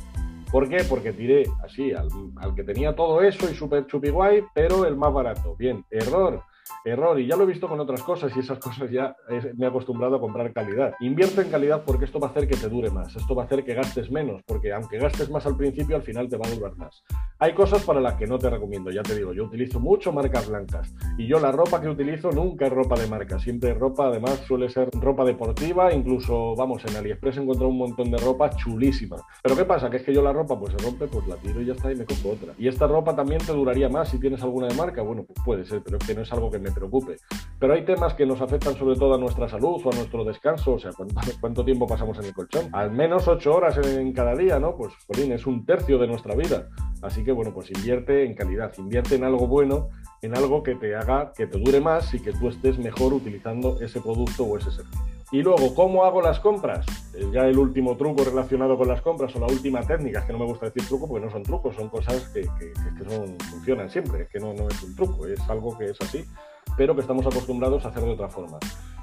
¿Por 0.52 0.68
qué? 0.68 0.84
Porque 0.88 1.12
tiré 1.12 1.44
así 1.64 1.92
al, 1.92 2.08
que 2.54 2.62
tenía 2.62 2.94
todo 2.94 3.22
eso 3.22 3.50
y 3.50 3.54
súper 3.54 3.86
chupi 3.86 4.10
guay, 4.10 4.44
pero 4.54 4.84
el 4.84 4.96
más 4.96 5.12
barato. 5.12 5.56
Bien, 5.56 5.84
error 5.90 6.42
error. 6.84 7.18
Y 7.18 7.26
ya 7.26 7.36
lo 7.36 7.44
he 7.44 7.46
visto 7.46 7.68
con 7.68 7.80
otras 7.80 8.02
cosas 8.02 8.32
y 8.36 8.40
esas 8.40 8.58
cosas 8.60 8.90
ya 8.90 9.16
me 9.56 9.66
he 9.66 9.68
acostumbrado 9.68 10.16
a 10.16 10.20
comprar 10.20 10.52
calidad. 10.52 10.94
Invierte 11.00 11.42
en 11.42 11.50
calidad 11.50 11.84
porque 11.84 12.04
esto 12.04 12.20
va 12.20 12.28
a 12.28 12.30
hacer 12.30 12.48
que 12.48 12.56
te 12.56 12.68
dure 12.68 12.90
más. 12.90 13.14
Esto 13.14 13.34
va 13.34 13.42
a 13.42 13.46
hacer 13.46 13.64
que 13.64 13.74
gastes 13.74 14.10
menos, 14.10 14.42
porque 14.46 14.72
aunque 14.72 14.98
gastes 14.98 15.30
más 15.30 15.46
al 15.46 15.56
principio, 15.56 15.96
al 15.96 16.02
final 16.02 16.28
te 16.28 16.36
va 16.36 16.46
a 16.46 16.50
durar 16.50 16.76
más. 16.76 17.02
Hay 17.42 17.54
cosas 17.54 17.82
para 17.82 18.00
las 18.00 18.14
que 18.14 18.28
no 18.28 18.38
te 18.38 18.48
recomiendo, 18.48 18.92
ya 18.92 19.02
te 19.02 19.16
digo, 19.16 19.32
yo 19.32 19.46
utilizo 19.46 19.80
mucho 19.80 20.12
marcas 20.12 20.48
blancas 20.48 20.94
y 21.18 21.26
yo 21.26 21.40
la 21.40 21.50
ropa 21.50 21.80
que 21.80 21.88
utilizo 21.88 22.30
nunca 22.30 22.66
es 22.66 22.72
ropa 22.72 22.94
de 22.94 23.08
marca, 23.08 23.36
siempre 23.40 23.74
ropa, 23.74 24.06
además 24.06 24.44
suele 24.46 24.68
ser 24.68 24.90
ropa 24.92 25.24
deportiva, 25.24 25.92
incluso, 25.92 26.54
vamos, 26.54 26.84
en 26.84 26.94
AliExpress 26.94 27.38
he 27.38 27.40
encontrado 27.40 27.70
un 27.70 27.78
montón 27.78 28.12
de 28.12 28.18
ropa 28.18 28.48
chulísima. 28.50 29.16
Pero 29.42 29.56
¿qué 29.56 29.64
pasa? 29.64 29.90
Que 29.90 29.96
es 29.96 30.04
que 30.04 30.14
yo 30.14 30.22
la 30.22 30.32
ropa 30.32 30.56
pues 30.56 30.72
se 30.72 30.86
rompe, 30.86 31.08
pues 31.08 31.26
la 31.26 31.34
tiro 31.34 31.60
y 31.60 31.66
ya 31.66 31.72
está 31.72 31.90
y 31.90 31.96
me 31.96 32.04
compro 32.04 32.30
otra. 32.30 32.52
Y 32.58 32.68
esta 32.68 32.86
ropa 32.86 33.16
también 33.16 33.40
te 33.44 33.50
duraría 33.50 33.88
más 33.88 34.10
si 34.10 34.20
tienes 34.20 34.40
alguna 34.44 34.68
de 34.68 34.76
marca, 34.76 35.02
bueno, 35.02 35.24
pues 35.24 35.36
puede 35.44 35.64
ser, 35.64 35.82
pero 35.82 35.98
es 35.98 36.06
que 36.06 36.14
no 36.14 36.22
es 36.22 36.32
algo 36.32 36.48
que 36.48 36.60
me 36.60 36.70
preocupe. 36.70 37.16
Pero 37.58 37.74
hay 37.74 37.84
temas 37.84 38.14
que 38.14 38.24
nos 38.24 38.40
afectan 38.40 38.76
sobre 38.76 38.94
todo 38.94 39.14
a 39.14 39.18
nuestra 39.18 39.48
salud 39.48 39.82
o 39.84 39.92
a 39.92 39.96
nuestro 39.96 40.24
descanso, 40.24 40.74
o 40.74 40.78
sea, 40.78 40.92
¿cuánto, 41.40 41.64
tiempo 41.64 41.88
pasamos 41.88 42.16
en 42.20 42.26
el 42.26 42.34
colchón? 42.34 42.68
Al 42.70 42.92
menos 42.92 43.26
ocho 43.26 43.52
horas 43.52 43.76
en, 43.84 44.12
cada 44.12 44.36
día, 44.36 44.60
¿no? 44.60 44.76
Pues, 44.76 44.92
Jolín, 45.08 45.32
es 45.32 45.44
un 45.44 45.66
tercio 45.66 45.98
de 45.98 46.06
nuestra 46.06 46.36
vida. 46.36 46.68
Así 47.02 47.24
que, 47.24 47.31
bueno, 47.32 47.52
pues 47.52 47.70
invierte 47.70 48.24
en 48.24 48.34
calidad, 48.34 48.72
invierte 48.78 49.16
en 49.16 49.24
algo 49.24 49.46
bueno, 49.46 49.90
en 50.20 50.36
algo 50.36 50.62
que 50.62 50.74
te 50.74 50.94
haga 50.94 51.32
que 51.36 51.46
te 51.46 51.58
dure 51.58 51.80
más 51.80 52.12
y 52.14 52.20
que 52.20 52.32
tú 52.32 52.48
estés 52.48 52.78
mejor 52.78 53.12
utilizando 53.12 53.80
ese 53.80 54.00
producto 54.00 54.44
o 54.44 54.58
ese 54.58 54.70
servicio. 54.70 55.00
Y 55.32 55.42
luego, 55.42 55.74
¿cómo 55.74 56.04
hago 56.04 56.20
las 56.20 56.40
compras? 56.40 56.84
Ya 57.32 57.46
el 57.46 57.58
último 57.58 57.96
truco 57.96 58.22
relacionado 58.22 58.76
con 58.76 58.86
las 58.86 59.00
compras 59.00 59.34
o 59.34 59.40
la 59.40 59.46
última 59.46 59.80
técnica, 59.80 60.26
que 60.26 60.32
no 60.32 60.38
me 60.38 60.44
gusta 60.44 60.66
decir 60.66 60.86
truco 60.86 61.08
porque 61.08 61.24
no 61.24 61.32
son 61.32 61.42
trucos, 61.42 61.74
son 61.74 61.88
cosas 61.88 62.28
que, 62.28 62.44
son, 63.08 63.38
funcionan 63.50 63.88
siempre, 63.88 64.24
es 64.24 64.28
que 64.28 64.38
no, 64.38 64.52
no 64.52 64.68
es 64.68 64.82
un 64.82 64.94
truco, 64.94 65.26
es 65.26 65.40
algo 65.48 65.76
que 65.78 65.86
es 65.86 66.00
así 66.02 66.22
pero 66.76 66.94
que 66.94 67.02
estamos 67.02 67.26
acostumbrados 67.26 67.84
a 67.84 67.88
hacer 67.88 68.02
de 68.02 68.10
otra 68.10 68.28
forma. 68.28 68.58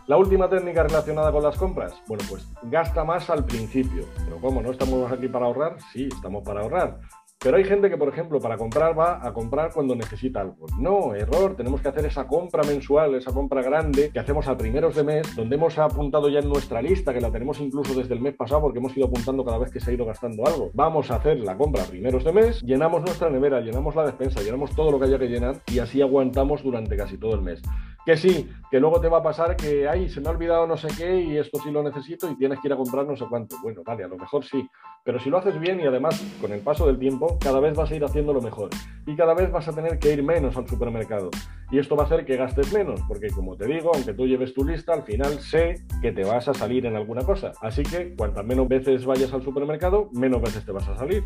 La 0.08 0.18
última 0.18 0.50
técnica 0.50 0.84
relacionada 0.84 1.32
con 1.32 1.44
las 1.44 1.56
compras, 1.56 1.94
bueno, 2.08 2.24
pues 2.28 2.48
gasta 2.64 3.04
más 3.04 3.30
al 3.30 3.46
principio. 3.46 4.06
Pero 4.26 4.38
¿cómo? 4.42 4.62
¿No 4.62 4.72
estamos 4.72 5.12
aquí 5.12 5.28
para 5.28 5.46
ahorrar? 5.46 5.78
Sí, 5.94 6.10
estamos 6.12 6.44
para 6.44 6.62
ahorrar. 6.62 7.00
Pero 7.42 7.56
hay 7.56 7.64
gente 7.64 7.90
que, 7.90 7.96
por 7.96 8.10
ejemplo, 8.10 8.38
para 8.42 8.58
comprar 8.58 9.00
va 9.00 9.26
a 9.26 9.32
comprar 9.32 9.72
cuando 9.74 9.96
necesita 9.96 10.42
algo. 10.42 10.66
No, 10.78 11.16
error, 11.16 11.56
tenemos 11.56 11.80
que 11.80 11.88
hacer 11.88 12.06
esa 12.06 12.28
compra 12.28 12.64
mensual, 12.64 13.16
esa 13.16 13.32
compra 13.32 13.62
grande 13.62 14.10
que 14.12 14.20
hacemos 14.20 14.50
a 14.50 14.58
primeros 14.58 14.94
de 14.94 15.06
mes, 15.06 15.36
donde 15.38 15.56
hemos 15.56 15.78
apuntado 15.78 16.28
ya 16.28 16.40
en 16.40 16.50
nuestra 16.50 16.82
lista, 16.82 17.14
que 17.14 17.22
la 17.22 17.32
tenemos 17.32 17.62
incluso 17.62 17.94
desde 17.94 18.14
el 18.14 18.20
mes 18.20 18.36
pasado 18.36 18.60
porque 18.60 18.80
hemos 18.80 18.96
ido 18.98 19.08
apuntando 19.08 19.46
cada 19.46 19.58
vez 19.58 19.72
que 19.72 19.80
se 19.80 19.90
ha 19.90 19.94
ido 19.94 20.06
gastando 20.06 20.46
algo. 20.46 20.70
Vamos 20.74 21.12
a 21.12 21.16
hacer 21.16 21.40
la 21.40 21.56
compra 21.56 21.84
a 21.84 21.86
primeros 21.86 22.26
de 22.26 22.34
mes, 22.34 22.62
llenamos 22.62 23.04
nuestra 23.04 23.30
nevera, 23.30 23.62
llenamos 23.62 23.96
la 23.96 24.08
despensa, 24.08 24.42
llenamos 24.42 24.76
todo 24.76 24.92
lo 24.92 25.00
que 25.00 25.06
haya 25.06 25.18
que 25.18 25.30
llenar 25.30 25.62
y 25.68 25.80
así 25.80 26.02
aguantamos 26.02 26.62
durante 26.62 26.98
casi 26.98 27.18
todo 27.18 27.36
el 27.36 27.42
mes. 27.42 27.62
Que 28.06 28.18
sí, 28.18 28.50
que 28.72 28.80
luego 28.82 29.00
te 29.00 29.08
va 29.08 29.20
a 29.20 29.24
pasar 29.24 29.56
que, 29.56 29.88
ay, 29.88 30.10
se 30.10 30.20
me 30.20 30.28
ha 30.28 30.32
olvidado 30.32 30.68
no 30.68 30.76
sé 30.76 30.88
qué 30.98 31.22
y 31.22 31.38
esto 31.38 31.60
sí 31.64 31.72
lo 31.72 31.84
necesito 31.84 32.30
y 32.30 32.36
tienes 32.36 32.60
que 32.60 32.68
ir 32.68 32.74
a 32.74 32.78
comprar 32.78 33.06
no 33.06 33.16
sé 33.16 33.26
cuánto. 33.30 33.56
Bueno, 33.62 33.82
vale, 33.86 34.04
a 34.04 34.08
lo 34.08 34.18
mejor 34.18 34.44
sí, 34.44 34.68
pero 35.10 35.20
si 35.20 35.32
lo 35.32 35.40
haces 35.40 35.60
bien 35.60 35.80
y 35.80 35.88
además 35.88 36.24
con 36.40 36.52
el 36.52 36.60
paso 36.60 36.86
del 36.86 37.00
tiempo, 37.00 37.40
cada 37.40 37.60
vez 37.60 37.76
vas 37.76 37.90
a 37.90 37.96
ir 37.96 38.04
haciéndolo 38.04 38.42
mejor 38.42 38.70
y 39.08 39.16
cada 39.16 39.34
vez 39.34 39.52
vas 39.52 39.68
a 39.68 39.74
tener 39.74 39.98
que 39.98 40.14
ir 40.14 40.22
menos 40.22 40.56
al 40.56 40.68
supermercado. 40.68 41.32
Y 41.72 41.80
esto 41.80 41.96
va 41.96 42.04
a 42.04 42.06
hacer 42.06 42.26
que 42.26 42.38
gastes 42.38 42.72
menos, 42.72 43.02
porque 43.08 43.32
como 43.32 43.56
te 43.56 43.66
digo, 43.66 43.90
aunque 43.92 44.14
tú 44.14 44.28
lleves 44.28 44.54
tu 44.54 44.64
lista, 44.64 44.94
al 44.94 45.02
final 45.02 45.40
sé 45.40 45.84
que 46.04 46.12
te 46.12 46.24
vas 46.24 46.48
a 46.48 46.54
salir 46.54 46.86
en 46.86 46.96
alguna 46.96 47.24
cosa. 47.24 47.54
Así 47.60 47.82
que 47.82 48.14
cuantas 48.16 48.46
menos 48.46 48.68
veces 48.68 49.04
vayas 49.04 49.34
al 49.34 49.42
supermercado, 49.42 50.12
menos 50.14 50.44
veces 50.44 50.64
te 50.64 50.72
vas 50.72 50.88
a 50.88 50.96
salir. 50.96 51.24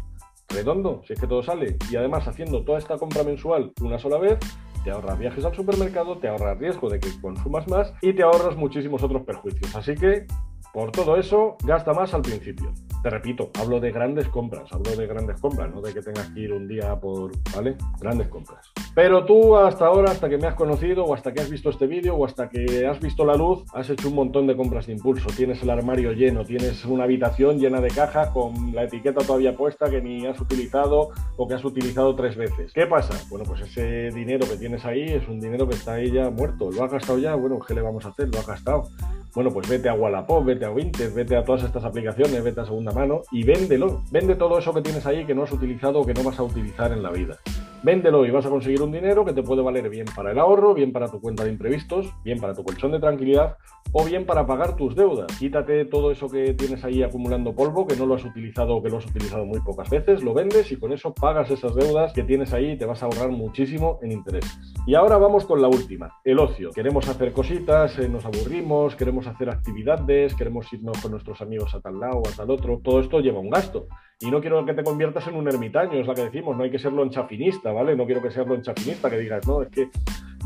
Redondo, 0.48 1.02
si 1.06 1.12
es 1.12 1.20
que 1.20 1.28
todo 1.28 1.44
sale. 1.44 1.76
Y 1.92 1.98
además 1.98 2.26
haciendo 2.26 2.64
toda 2.64 2.78
esta 2.78 2.98
compra 2.98 3.24
mensual 3.26 3.74
una 3.82 4.00
sola 4.00 4.18
vez, 4.18 4.40
te 4.86 4.92
ahorras 4.92 5.20
viajes 5.20 5.44
al 5.44 5.56
supermercado, 5.56 6.18
te 6.20 6.30
ahorras 6.30 6.58
riesgo 6.58 6.90
de 6.90 7.02
que 7.02 7.10
consumas 7.22 7.68
más 7.68 7.94
y 8.02 8.14
te 8.14 8.24
ahorras 8.24 8.56
muchísimos 8.56 9.04
otros 9.04 9.24
perjuicios. 9.24 9.76
Así 9.76 9.96
que, 9.96 10.26
por 10.74 10.92
todo 10.92 11.18
eso, 11.18 11.56
gasta 11.64 11.94
más 11.94 12.14
al 12.16 12.24
principio. 12.24 12.74
Te 13.04 13.10
repito, 13.10 13.52
hablo 13.60 13.80
de 13.80 13.92
grandes 13.92 14.28
compras, 14.30 14.72
hablo 14.72 14.96
de 14.96 15.06
grandes 15.06 15.40
compras, 15.40 15.70
no 15.74 15.82
de 15.82 15.94
que 15.94 16.02
tengas 16.02 16.28
que 16.30 16.40
ir 16.40 16.54
un 16.54 16.68
día 16.68 17.00
por, 17.00 17.32
¿vale? 17.56 17.76
Grandes 18.00 18.28
compras. 18.30 18.72
Pero 18.96 19.24
tú 19.24 19.56
hasta 19.56 19.86
ahora, 19.86 20.12
hasta 20.12 20.30
que 20.30 20.38
me 20.38 20.48
has 20.48 20.56
conocido 20.56 21.06
o 21.06 21.14
hasta 21.14 21.32
que 21.32 21.42
has 21.42 21.50
visto 21.50 21.70
este 21.70 21.86
vídeo 21.86 22.16
o 22.16 22.26
hasta 22.26 22.50
que 22.50 22.88
has 22.88 23.00
visto 23.00 23.24
la 23.24 23.36
luz, 23.36 23.64
has 23.74 23.90
hecho 23.90 24.10
un 24.10 24.16
montón 24.16 24.48
de 24.48 24.56
compras 24.56 24.88
de 24.88 24.94
impulso. 24.94 25.28
Tienes 25.36 25.62
el 25.62 25.70
armario 25.70 26.12
lleno, 26.14 26.44
tienes 26.44 26.84
una 26.86 27.04
habitación 27.04 27.60
llena 27.60 27.80
de 27.80 27.90
cajas 27.90 28.30
con 28.30 28.74
la 28.74 28.84
etiqueta 28.84 29.22
todavía 29.22 29.56
puesta 29.56 29.90
que 29.92 30.02
ni 30.02 30.26
has 30.26 30.40
utilizado 30.40 31.10
o 31.38 31.48
que 31.48 31.54
has 31.54 31.66
utilizado 31.66 32.16
tres 32.16 32.36
veces. 32.36 32.74
¿Qué 32.74 32.88
pasa? 32.88 33.14
Bueno, 33.30 33.46
pues 33.46 33.62
ese 33.62 34.10
dinero 34.10 34.48
que 34.50 34.58
tienes 34.58 34.86
ahí 34.86 35.04
es 35.04 35.28
un 35.28 35.40
dinero 35.40 35.68
que 35.68 35.76
está 35.76 35.94
ahí 35.94 36.12
ya 36.12 36.32
muerto. 36.32 36.72
¿Lo 36.72 36.84
has 36.84 36.92
gastado 36.92 37.20
ya? 37.20 37.36
Bueno, 37.36 37.60
¿qué 37.60 37.76
le 37.76 37.82
vamos 37.82 38.06
a 38.06 38.10
hacer? 38.10 38.30
Lo 38.30 38.40
has 38.40 38.48
gastado. 38.48 38.90
Bueno, 39.36 39.52
pues 39.52 39.68
vete 39.68 39.90
a 39.90 39.96
Wallapop, 39.96 40.46
vete 40.46 40.66
a 40.66 40.70
Vinted, 40.70 41.12
vete 41.12 41.36
a 41.36 41.44
todas 41.44 41.64
estas 41.64 41.84
aplicaciones, 41.84 42.44
vete 42.44 42.62
a 42.62 42.66
segunda 42.66 42.92
mano 42.92 43.22
y 43.32 43.44
véndelo. 43.44 44.04
Vende 44.12 44.36
todo 44.36 44.60
eso 44.60 44.72
que 44.74 44.82
tienes 44.82 45.06
ahí 45.08 45.26
que 45.26 45.34
no 45.34 45.44
has 45.44 45.52
utilizado 45.52 46.02
o 46.02 46.06
que 46.06 46.14
no 46.14 46.24
vas 46.24 46.38
a 46.38 46.44
utilizar 46.44 46.92
en 46.92 47.02
la 47.02 47.10
vida. 47.10 47.40
Véndelo 47.84 48.26
y 48.26 48.32
vas 48.32 48.46
a 48.46 48.50
conseguir 48.50 48.82
un 48.82 48.94
dinero 48.94 49.26
que 49.26 49.34
te 49.34 49.44
puede 49.44 49.62
valer 49.62 49.90
bien 49.90 50.06
para 50.16 50.32
el 50.32 50.40
ahorro, 50.40 50.74
bien 50.74 50.94
para 50.94 51.10
tu 51.10 51.20
cuenta 51.20 51.44
de 51.44 51.52
imprevistos, 51.52 52.14
bien 52.24 52.40
para 52.40 52.54
tu 52.54 52.64
colchón 52.64 52.94
de 52.94 53.00
tranquilidad 53.00 53.58
o 53.92 54.06
bien 54.06 54.26
para 54.26 54.48
pagar 54.48 54.78
tus 54.78 54.96
deudas. 54.96 55.28
Quítate 55.38 55.84
todo 55.86 56.10
eso 56.12 56.30
que 56.30 56.54
tienes 56.54 56.84
ahí 56.86 57.04
acumulando 57.04 57.54
polvo, 57.54 57.86
que 57.86 57.98
no 57.98 58.06
lo 58.06 58.16
has 58.16 58.24
utilizado 58.24 58.78
o 58.78 58.82
que 58.82 58.90
lo 58.90 59.00
has 59.00 59.06
utilizado 59.06 59.46
muy 59.46 59.60
pocas 59.60 59.90
veces, 59.90 60.24
lo 60.24 60.34
vendes 60.34 60.72
y 60.72 60.78
con 60.78 60.94
eso 60.94 61.14
pagas 61.14 61.52
esas 61.52 61.76
deudas 61.76 62.14
que 62.14 62.24
tienes 62.24 62.54
ahí 62.54 62.72
y 62.72 62.78
te 62.78 62.86
vas 62.86 63.04
a 63.04 63.08
ahorrar 63.08 63.32
muchísimo 63.32 64.00
en 64.02 64.14
intereses. 64.14 64.58
Y 64.88 64.96
ahora 64.96 65.18
vamos 65.18 65.46
con 65.46 65.62
la 65.62 65.68
última, 65.68 66.14
el 66.24 66.40
ocio. 66.40 66.70
Queremos 66.72 67.10
hacer 67.10 67.34
cositas, 67.34 68.00
eh, 68.00 68.08
nos 68.08 68.26
aburrimos, 68.26 68.96
queremos 68.96 69.28
hacer 69.28 69.50
actividades, 69.50 70.36
queremos 70.36 70.72
irnos 70.72 71.02
con 71.02 71.12
nuestros 71.12 71.42
amigos 71.42 71.76
a 71.76 71.82
tal 71.82 72.00
lado 72.00 72.20
o 72.20 72.28
a 72.28 72.32
tal 72.32 72.50
otro. 72.50 72.80
Todo 72.82 73.02
esto 73.02 73.20
lleva 73.20 73.40
un 73.40 73.50
gasto. 73.50 73.88
Y 74.24 74.32
no 74.32 74.40
quiero 74.40 74.66
que 74.66 74.74
te 74.74 74.84
conviertas 74.84 75.28
en 75.28 75.36
un 75.36 75.48
ermitaño, 75.50 76.00
es 76.00 76.08
la 76.08 76.14
que 76.14 76.24
decimos, 76.24 76.56
no 76.56 76.64
hay 76.64 76.72
que 76.72 76.80
serlo 76.80 77.04
enchafinista, 77.04 77.74
¿vale? 77.74 77.94
No 77.94 78.06
quiero 78.06 78.22
que 78.22 78.32
seas 78.32 78.48
lo 78.48 78.56
enchafinista, 78.56 79.10
que 79.10 79.18
digas, 79.18 79.46
no, 79.46 79.62
es 79.62 79.68
que 79.68 79.90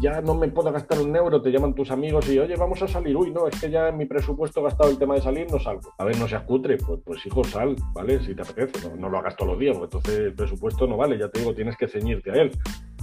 ya 0.02 0.20
no 0.22 0.34
me 0.34 0.48
puedo 0.48 0.72
gastar 0.72 1.00
un 1.00 1.16
euro, 1.16 1.42
te 1.42 1.52
llaman 1.52 1.76
tus 1.76 1.92
amigos 1.92 2.28
y, 2.28 2.40
oye, 2.40 2.56
vamos 2.56 2.82
a 2.82 2.88
salir. 2.88 3.16
Uy, 3.16 3.32
no, 3.32 3.48
es 3.48 3.60
que 3.62 3.70
ya 3.70 3.90
en 3.90 3.98
mi 3.98 4.06
presupuesto 4.06 4.62
he 4.62 4.64
gastado 4.64 4.90
el 4.90 4.98
tema 4.98 5.14
de 5.14 5.22
salir, 5.22 5.48
no 5.52 5.60
salgo. 5.60 5.94
A 6.00 6.06
ver, 6.06 6.18
no 6.18 6.28
seas 6.28 6.44
cutre, 6.44 6.78
pues, 6.78 7.00
pues 7.06 7.26
hijo, 7.26 7.44
sal, 7.44 7.76
¿vale? 7.94 8.20
Si 8.20 8.34
te 8.34 8.42
apetece, 8.42 8.96
no, 8.96 9.10
lo 9.10 9.20
hagas 9.20 9.36
todos 9.36 9.52
los 9.52 9.60
días, 9.60 9.78
porque 9.78 9.98
entonces 9.98 10.20
el 10.26 10.34
presupuesto 10.34 10.88
no 10.88 10.98
vale, 10.98 11.18
ya 11.20 11.30
te 11.30 11.40
digo, 11.40 11.54
tienes 11.54 11.78
que 11.78 11.88
ceñirte 11.88 12.32
a 12.32 12.36
él. 12.36 12.52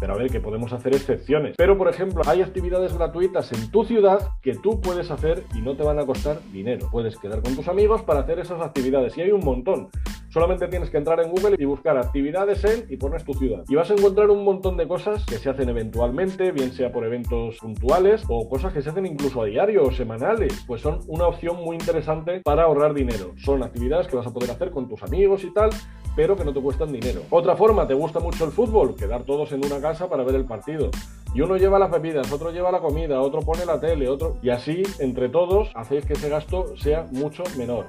Pero 0.01 0.15
a 0.15 0.17
ver, 0.17 0.29
que 0.29 0.41
podemos 0.41 0.73
hacer 0.73 0.93
excepciones. 0.95 1.55
Pero, 1.57 1.79
por 1.79 1.89
ejemplo, 1.89 2.23
hay 2.27 2.43
actividades 2.43 2.93
gratuitas 2.95 3.53
en 3.53 3.71
tu 3.71 3.85
ciudad 3.85 4.31
que 4.43 4.55
tú 4.55 4.81
puedes 4.81 5.11
hacer 5.11 5.45
y 5.55 5.63
no 5.63 5.77
te 5.77 5.85
van 5.85 6.01
a 6.01 6.05
costar 6.05 6.41
dinero. 6.53 6.89
Puedes 6.91 7.17
quedar 7.17 7.43
con 7.43 7.55
tus 7.55 7.69
amigos 7.69 8.03
para 8.03 8.21
hacer 8.21 8.41
esas 8.41 8.61
actividades. 8.61 9.17
Y 9.17 9.23
hay 9.23 9.31
un 9.31 9.45
montón. 9.45 9.89
Solamente 10.35 10.67
tienes 10.67 10.91
que 10.91 10.97
entrar 10.97 11.21
en 11.21 11.31
Google 11.31 11.55
y 11.57 11.65
buscar 11.65 11.97
actividades 11.97 12.65
en 12.65 12.87
y 12.93 12.97
pones 12.97 13.23
tu 13.23 13.35
ciudad. 13.35 13.63
Y 13.69 13.77
vas 13.77 13.89
a 13.89 13.95
encontrar 13.95 14.31
un 14.31 14.43
montón 14.43 14.77
de 14.77 14.89
cosas 14.89 15.25
que 15.25 15.37
se 15.37 15.49
hacen 15.49 15.69
eventualmente, 15.69 16.51
bien 16.51 16.73
sea 16.73 16.91
por 16.91 17.05
eventos 17.05 17.59
puntuales 17.59 18.25
o 18.29 18.49
cosas 18.49 18.73
que 18.73 18.83
se 18.83 18.91
hacen 18.91 19.07
incluso 19.07 19.43
a 19.43 19.45
diario 19.45 19.85
o 19.85 19.93
semanales. 19.93 20.65
Pues 20.67 20.83
son 20.83 20.99
una 21.07 21.29
opción 21.29 21.59
muy 21.63 21.77
interesante 21.77 22.41
para 22.41 22.65
ahorrar 22.65 22.95
dinero. 22.95 23.33
Son 23.37 23.63
actividades 23.63 24.09
que 24.09 24.17
vas 24.17 24.27
a 24.27 24.33
poder 24.33 24.51
hacer 24.51 24.73
con 24.73 24.89
tus 24.89 25.05
amigos 25.05 25.45
y 25.45 25.55
tal 25.55 25.71
pero 26.17 26.37
que 26.37 26.45
no 26.45 26.53
te 26.53 26.61
cuestan 26.61 26.93
dinero. 26.93 27.23
Otra 27.31 27.57
forma, 27.57 27.89
¿te 27.89 27.95
gusta 27.95 28.21
mucho 28.21 28.45
el 28.45 28.53
fútbol? 28.53 28.95
Quedar 28.95 29.25
todos 29.25 29.51
en 29.51 29.65
una 29.65 29.81
casa 29.81 30.09
para 30.09 30.23
ver 30.23 30.37
el 30.37 30.45
partido. 30.45 30.91
Y 31.35 31.41
uno 31.41 31.57
lleva 31.57 31.81
las 31.81 31.91
bebidas, 31.91 32.31
otro 32.31 32.53
lleva 32.53 32.71
la 32.71 32.79
comida, 32.79 33.21
otro 33.21 33.41
pone 33.41 33.67
la 33.67 33.81
tele, 33.81 34.09
otro... 34.09 34.37
Y 34.41 34.51
así, 34.51 34.85
entre 35.01 35.29
todos, 35.29 35.73
hacéis 35.75 36.07
que 36.07 36.13
ese 36.13 36.29
gasto 36.29 36.77
sea 36.77 37.09
mucho 37.11 37.43
menor. 37.59 37.87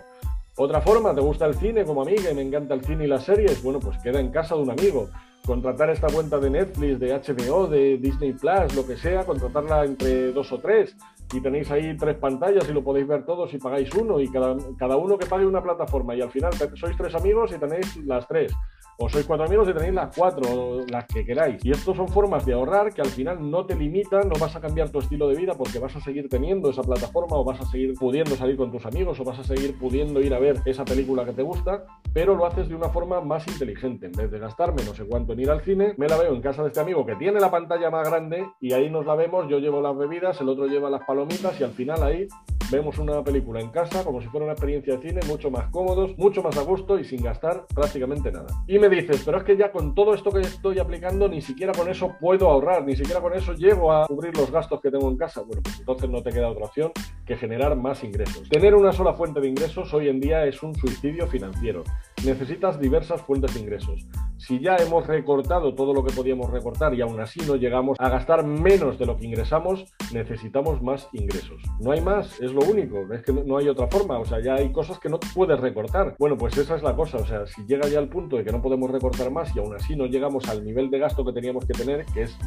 Otra 0.58 0.80
forma, 0.80 1.14
¿te 1.14 1.20
gusta 1.20 1.46
el 1.48 1.56
cine 1.56 1.84
como 1.84 2.04
a 2.04 2.06
mí, 2.06 2.16
que 2.16 2.34
me 2.34 2.42
encanta 2.42 2.76
el 2.76 2.82
cine 2.86 3.04
y 3.04 3.08
las 3.08 3.26
series? 3.26 3.62
Bueno, 3.62 3.82
pues 3.82 3.98
queda 4.02 4.22
en 4.22 4.32
casa 4.32 4.56
de 4.56 4.62
un 4.62 4.72
amigo. 4.72 5.10
Contratar 5.46 5.90
esta 5.90 6.08
cuenta 6.08 6.40
de 6.40 6.50
Netflix, 6.50 6.98
de 6.98 7.14
HBO, 7.14 7.68
de 7.68 7.98
Disney 7.98 8.32
Plus, 8.32 8.74
lo 8.74 8.88
que 8.88 8.96
sea, 8.96 9.26
contratarla 9.26 9.84
entre 9.84 10.32
dos 10.32 10.54
o 10.54 10.60
tres 10.60 10.96
y 11.34 11.42
tenéis 11.42 11.70
ahí 11.72 11.96
tres 11.98 12.18
pantallas 12.18 12.68
y 12.70 12.74
lo 12.74 12.84
podéis 12.84 13.08
ver 13.08 13.26
todos 13.26 13.54
y 13.54 13.58
pagáis 13.58 13.94
uno 13.96 14.20
y 14.20 14.30
cada, 14.30 14.56
cada 14.78 14.98
uno 14.98 15.18
que 15.18 15.26
pague 15.26 15.46
una 15.46 15.62
plataforma 15.62 16.16
y 16.16 16.22
al 16.22 16.32
final 16.32 16.54
sois 16.76 16.96
tres 16.98 17.16
amigos 17.16 17.52
y 17.52 17.60
tenéis 17.60 17.98
las 18.06 18.28
tres 18.28 18.54
o 18.98 19.10
sois 19.10 19.26
cuatro 19.26 19.46
amigos 19.46 19.68
y 19.70 19.74
tenéis 19.74 19.94
las 19.94 20.16
cuatro, 20.16 20.86
las 20.90 21.06
que 21.06 21.26
queráis. 21.26 21.64
Y 21.66 21.72
esto 21.72 21.94
son 21.94 22.08
formas 22.08 22.46
de 22.46 22.54
ahorrar 22.54 22.94
que 22.94 23.02
al 23.02 23.08
final 23.08 23.50
no 23.50 23.66
te 23.66 23.76
limitan, 23.76 24.30
no 24.30 24.36
vas 24.40 24.56
a 24.56 24.62
cambiar 24.62 24.90
tu 24.90 25.00
estilo 25.00 25.28
de 25.28 25.36
vida 25.36 25.54
porque 25.54 25.80
vas 25.80 25.96
a 25.96 26.00
seguir 26.00 26.30
teniendo 26.30 26.70
esa 26.70 26.82
plataforma 26.82 27.36
o 27.36 27.44
vas 27.44 27.60
a 27.60 27.66
seguir 27.66 27.94
pudiendo 27.96 28.36
salir 28.36 28.56
con 28.56 28.72
tus 28.72 28.86
amigos 28.86 29.20
o 29.20 29.24
vas 29.24 29.40
a 29.40 29.44
seguir 29.44 29.78
pudiendo 29.78 30.22
ir 30.22 30.34
a 30.34 30.40
ver 30.40 30.62
esa 30.66 30.86
película 30.86 31.26
que 31.26 31.34
te 31.34 31.42
gusta, 31.42 31.84
pero 32.14 32.36
lo 32.36 32.46
haces 32.46 32.70
de 32.70 32.76
una 32.76 32.90
forma 32.90 33.20
más 33.22 33.46
inteligente. 33.48 34.06
En 34.06 34.14
vez 34.14 34.32
de 34.32 34.40
gastarme 34.40 34.84
no 34.86 34.94
sé 34.94 35.06
cuánto 35.06 35.34
en 35.34 35.42
ir 35.42 35.50
al 35.50 35.62
cine, 35.62 35.94
me 35.98 36.08
la 36.08 36.18
veo 36.18 36.34
en 36.34 36.42
casa 36.42 36.62
de 36.62 36.70
este 36.70 36.80
amigo 36.80 37.06
que 37.06 37.16
tiene 37.16 37.40
la 37.40 37.52
pantalla 37.52 37.90
más 37.90 38.08
grande 38.08 38.48
y 38.62 38.72
ahí 38.74 38.90
nos 38.90 39.06
la 39.06 39.16
vemos, 39.16 39.48
yo 39.50 39.60
llevo 39.60 39.82
las 39.82 39.98
bebidas, 39.98 40.40
el 40.40 40.48
otro 40.48 40.68
lleva 40.68 40.90
las 40.90 41.04
palomitas 41.16 41.60
y 41.62 41.64
al 41.64 41.72
final 41.72 42.04
ahí 42.04 42.28
vemos 42.72 42.98
una 42.98 43.24
película 43.24 43.60
en 43.60 43.70
casa 43.70 44.04
como 44.04 44.22
si 44.22 44.28
fuera 44.28 44.46
una 44.46 44.54
experiencia 44.54 44.98
de 44.98 45.08
cine 45.08 45.22
mucho 45.28 45.52
más 45.52 45.70
cómodos, 45.70 46.18
mucho 46.18 46.42
más 46.42 46.58
a 46.58 46.62
gusto 46.62 47.00
y 47.00 47.04
sin 47.04 47.24
gastar 47.24 47.66
prácticamente 47.74 48.32
nada. 48.32 48.48
Y 48.68 48.80
me 48.80 48.90
dices, 48.90 49.22
pero 49.26 49.38
es 49.38 49.44
que 49.44 49.58
ya 49.58 49.72
con 49.72 49.96
todo 49.96 50.14
esto 50.14 50.32
que 50.32 50.42
estoy 50.42 50.80
aplicando, 50.80 51.28
ni 51.28 51.42
siquiera 51.42 51.74
con 51.74 51.90
eso 51.90 52.16
puedo 52.20 52.50
ahorrar, 52.50 52.86
ni 52.86 52.96
siquiera 52.96 53.22
con 53.22 53.34
eso 53.34 53.54
llego 53.54 53.92
a 53.92 54.08
cubrir 54.08 54.36
los 54.38 54.52
gastos 54.52 54.82
que 54.82 54.92
tengo 54.92 55.10
en 55.10 55.18
casa. 55.18 55.42
Bueno, 55.42 55.62
pues 55.64 55.80
entonces 55.80 56.10
no 56.10 56.22
te 56.22 56.32
queda 56.32 56.50
otra 56.50 56.66
opción 56.66 56.92
que 57.26 57.38
generar 57.38 57.76
más 57.76 58.04
ingresos. 58.04 58.48
Tener 58.50 58.76
una 58.76 58.92
sola 58.92 59.14
fuente 59.14 59.40
de 59.40 59.48
ingresos 59.48 59.94
hoy 59.94 60.10
en 60.10 60.20
día 60.20 60.46
es 60.46 60.62
un 60.64 60.76
suicidio 60.76 61.28
financiero. 61.28 61.84
Necesitas 62.26 62.80
diversas 62.80 63.22
fuentes 63.22 63.54
de 63.54 63.60
ingresos. 63.60 64.08
Si 64.38 64.60
ya 64.60 64.76
hemos 64.76 65.08
recortado 65.08 65.74
todo 65.74 65.94
lo 65.94 66.04
que 66.04 66.14
podíamos 66.14 66.52
recortar 66.52 66.94
y 66.94 67.02
aún 67.02 67.20
así 67.20 67.40
no 67.48 67.56
llegamos 67.56 67.98
a 68.00 68.10
gastar 68.10 68.46
menos 68.46 69.00
de 69.00 69.06
lo 69.06 69.18
que 69.18 69.26
ingresamos, 69.26 69.86
necesitamos 70.14 70.82
más 70.82 71.08
ingresos. 71.14 71.62
No 71.80 71.92
hay 71.92 72.02
más, 72.02 72.40
es 72.42 72.54
lo 72.56 72.62
único, 72.62 73.06
es 73.14 73.22
que 73.22 73.34
no 73.34 73.58
hay 73.58 73.68
otra 73.68 73.88
forma, 73.88 74.18
o 74.18 74.26
sea, 74.26 74.40
ya 74.40 74.56
hay 74.56 74.72
cosas 74.72 75.00
que 75.00 75.10
no 75.10 75.20
puedes 75.20 75.60
recortar. 75.60 76.16
Bueno, 76.18 76.38
pues 76.38 76.58
esa 76.58 76.76
es 76.76 76.84
la 76.84 76.96
cosa, 76.96 77.18
o 77.18 77.26
sea, 77.26 77.46
si 77.46 77.66
llega 77.66 77.88
ya 77.88 78.00
al 78.00 78.10
punto 78.10 78.38
de 78.38 78.44
que 78.44 78.52
no 78.52 78.62
podemos 78.62 78.90
recortar 78.90 79.30
más 79.30 79.56
y 79.56 79.60
aún 79.60 79.76
así 79.76 79.96
no 79.96 80.06
llegamos 80.06 80.48
al 80.50 80.64
nivel 80.64 80.90
de 80.90 81.00
gasto 81.00 81.26
que 81.26 81.34
teníamos 81.34 81.66
que 81.66 81.74
tener, 81.74 82.06
que 82.06 82.24
es 82.24 82.38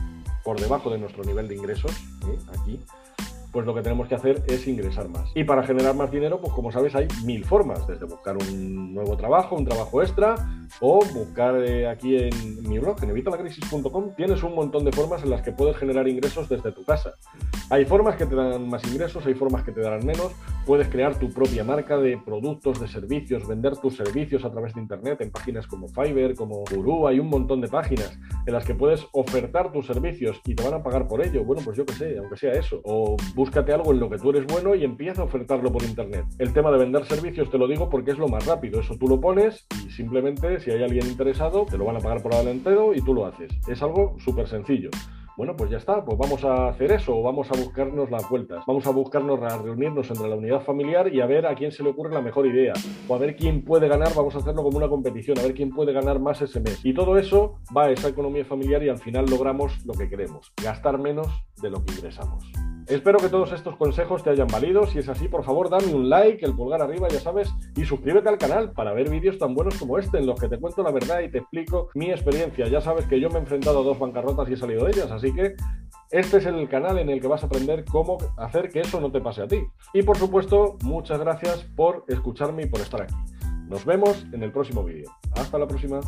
por 0.44 0.59
debajo 0.59 0.90
de 0.90 0.99
nuestro 0.99 1.23
nivel 1.25 1.47
de 1.47 1.57
ingresos, 1.57 1.92
¿eh? 2.27 2.38
aquí, 2.59 2.81
pues 3.59 3.66
lo 3.66 3.75
que 3.75 3.83
tenemos 3.83 4.07
que 4.07 4.14
hacer 4.14 4.40
es 4.47 4.68
ingresar 4.68 5.09
más. 5.09 5.33
Y 5.35 5.42
para 5.42 5.64
generar 5.64 5.92
más 5.92 6.12
dinero, 6.12 6.40
pues 6.40 6.53
como 6.53 6.71
sabes, 6.71 6.94
hay 6.94 7.09
mil 7.25 7.44
formas, 7.44 7.85
desde 7.88 8.05
buscar 8.05 8.37
un 8.37 8.94
nuevo 8.94 9.16
trabajo, 9.16 9.57
un 9.57 9.64
trabajo 9.64 10.01
extra, 10.01 10.37
o 10.81 11.01
buscar 11.12 11.57
eh, 11.57 11.88
aquí 11.88 12.16
en 12.16 12.62
mi 12.68 12.79
blog, 12.79 13.03
en 13.03 13.11
evitalacrisis.com, 13.11 14.14
tienes 14.16 14.44
un 14.44 14.55
montón 14.55 14.85
de 14.85 14.92
formas 14.92 15.25
en 15.25 15.31
las 15.31 15.42
que 15.42 15.51
puedes 15.51 15.77
generar 15.77 16.07
ingresos 16.07 16.49
desde 16.49 16.71
tu 16.71 16.85
casa. 16.85 17.14
Hay 17.68 17.85
formas 17.85 18.14
que 18.14 18.27
te 18.27 18.37
dan 18.37 18.68
más 18.68 18.85
ingresos, 18.85 19.27
hay 19.27 19.35
formas 19.35 19.64
que 19.64 19.73
te 19.73 19.81
darán 19.81 20.07
menos, 20.07 20.31
puedes 20.64 20.87
crear 20.87 21.18
tu 21.18 21.33
propia 21.33 21.64
marca 21.64 21.97
de 21.99 22.16
productos, 22.16 22.81
de 22.81 22.87
servicios, 22.87 23.49
vender 23.49 23.77
tus 23.79 23.97
servicios 23.97 24.44
a 24.44 24.53
través 24.53 24.73
de 24.75 24.83
Internet 24.83 25.21
en 25.21 25.33
páginas 25.33 25.66
como 25.66 25.88
Fiverr, 25.88 26.37
como 26.37 26.62
Guru, 26.73 27.09
hay 27.09 27.18
un 27.18 27.29
montón 27.29 27.61
de 27.61 27.66
páginas 27.66 28.16
en 28.47 28.53
las 28.53 28.64
que 28.64 28.77
puedes 28.77 29.05
ofertar 29.12 29.73
tus 29.73 29.87
servicios 29.87 30.40
y 30.47 30.55
te 30.55 30.62
van 30.62 30.75
a 30.75 30.83
pagar 30.83 31.09
por 31.09 31.27
ello. 31.27 31.42
Bueno, 31.42 31.62
pues 31.64 31.77
yo 31.77 31.85
qué 31.85 31.94
sé, 31.94 32.18
aunque 32.18 32.37
sea 32.37 32.53
eso. 32.53 32.81
O 32.85 33.16
búscate 33.48 33.72
algo 33.72 33.92
en 33.92 34.00
lo 34.00 34.11
que 34.11 34.18
tú 34.18 34.28
eres 34.28 34.46
bueno 34.46 34.74
y 34.74 34.84
empieza 34.84 35.22
a 35.22 35.24
ofertarlo 35.24 35.72
por 35.72 35.82
internet. 35.82 36.26
El 36.38 36.52
tema 36.52 36.70
de 36.70 36.76
vender 36.76 37.06
servicios 37.06 37.50
te 37.50 37.56
lo 37.56 37.66
digo 37.66 37.88
porque 37.88 38.11
es 38.11 38.18
lo 38.18 38.28
más 38.28 38.44
rápido. 38.44 38.78
Eso 38.78 38.94
tú 38.98 39.08
lo 39.08 39.22
pones 39.22 39.66
y 39.87 39.90
simplemente 39.90 40.61
si 40.61 40.70
hay 40.70 40.82
alguien 40.82 41.06
interesado 41.06 41.64
te 41.64 41.78
lo 41.78 41.87
van 41.87 41.96
a 41.96 42.00
pagar 42.00 42.22
por 42.22 42.34
adelantado 42.34 42.92
y 42.92 43.00
tú 43.00 43.14
lo 43.14 43.24
haces. 43.24 43.50
Es 43.66 43.82
algo 43.82 44.16
súper 44.18 44.48
sencillo. 44.48 44.90
Bueno, 45.38 45.56
pues 45.56 45.70
ya 45.70 45.78
está, 45.78 46.04
pues 46.04 46.18
vamos 46.18 46.44
a 46.44 46.68
hacer 46.68 46.92
eso, 46.92 47.22
vamos 47.22 47.48
a 47.50 47.58
buscarnos 47.58 48.11
las 48.11 48.28
vueltas, 48.28 48.64
vamos 48.66 48.87
a 48.87 48.90
buscarnos 48.90 49.40
a 49.40 49.56
reunirnos 49.56 50.11
entre 50.11 50.28
la 50.28 50.34
unidad 50.34 50.61
familiar 50.61 51.14
y 51.14 51.20
a 51.20 51.26
ver 51.26 51.46
a 51.46 51.54
quién 51.54 51.70
se 51.70 51.84
le 51.84 51.90
ocurre 51.90 52.12
la 52.12 52.20
mejor 52.20 52.44
idea, 52.44 52.72
o 53.06 53.14
a 53.14 53.18
ver 53.18 53.37
quién 53.37 53.64
puede 53.64 53.87
ganar, 53.87 54.12
vamos 54.16 54.34
a 54.34 54.38
hacerlo 54.38 54.64
como 54.64 54.76
una 54.76 54.88
competición, 54.88 55.38
a 55.38 55.42
ver 55.42 55.54
quién 55.54 55.70
puede 55.70 55.92
ganar 55.92 56.18
más 56.18 56.42
ese 56.42 56.58
mes. 56.58 56.84
Y 56.84 56.92
todo 56.92 57.16
eso 57.16 57.61
va 57.74 57.84
a 57.84 57.90
esa 57.92 58.08
economía 58.08 58.44
familiar 58.44 58.82
y 58.82 58.88
al 58.88 58.98
final 58.98 59.26
logramos 59.30 59.87
lo 59.87 59.94
que 59.94 60.08
queremos, 60.08 60.52
gastar 60.61 60.98
menos 60.98 61.28
de 61.62 61.70
lo 61.70 61.84
que 61.84 61.92
ingresamos. 61.92 62.50
Espero 62.88 63.18
que 63.18 63.29
todos 63.29 63.53
estos 63.53 63.77
consejos 63.77 64.22
te 64.22 64.31
hayan 64.31 64.46
valido. 64.46 64.87
Si 64.87 64.98
es 64.98 65.09
así, 65.11 65.29
por 65.29 65.44
favor, 65.44 65.68
dame 65.68 65.94
un 65.94 66.09
like, 66.09 66.44
el 66.44 66.55
pulgar 66.55 66.81
arriba, 66.81 67.07
ya 67.09 67.20
sabes, 67.20 67.53
y 67.77 67.85
suscríbete 67.85 68.31
al 68.31 68.38
canal 68.38 68.72
para 68.72 68.94
ver 68.94 69.11
vídeos 69.11 69.37
tan 69.37 69.55
buenos 69.55 69.77
como 69.77 69.98
este, 69.98 70.16
en 70.18 70.27
los 70.27 70.40
que 70.40 70.48
te 70.48 70.59
cuento 70.59 70.83
la 70.83 70.90
verdad 70.90 71.20
y 71.20 71.31
te 71.31 71.38
explico 71.38 71.90
mi 71.94 72.11
experiencia. 72.11 72.66
Ya 72.66 72.81
sabes 72.81 73.07
que 73.07 73.20
yo 73.20 73.29
me 73.29 73.37
he 73.37 73.40
enfrentado 73.40 73.81
a 73.81 73.83
dos 73.83 73.98
bancarrotas 73.98 74.48
y 74.48 74.55
he 74.55 74.57
salido 74.57 74.87
de 74.87 74.92
ellas, 74.92 75.11
así 75.11 75.35
que 75.35 75.55
este 76.11 76.38
es 76.38 76.46
el 76.46 76.66
canal 76.68 76.98
en 76.98 77.11
el 77.11 77.20
que 77.20 77.29
vas 77.29 77.42
a 77.42 77.46
aprender 77.46 77.85
cómo 77.85 78.16
hacer 78.38 78.70
que 78.70 78.81
eso 78.81 78.98
no 79.01 79.12
te 79.12 79.20
pase 79.20 79.42
a 79.42 79.46
ti. 79.46 79.61
Y 79.92 80.03
por 80.03 80.16
supuesto, 80.16 80.79
muchas 80.83 81.18
gracias 81.20 81.64
por 81.77 82.05
escucharme 82.09 82.62
y 82.62 82.66
por 82.66 82.81
estar 82.81 83.03
aquí. 83.03 83.14
Nos 83.68 83.85
vemos 83.85 84.24
en 84.33 84.42
el 84.42 84.51
próximo 84.51 84.83
vídeo. 84.83 85.11
Hasta 85.35 85.59
la 85.59 85.66
próxima. 85.66 86.01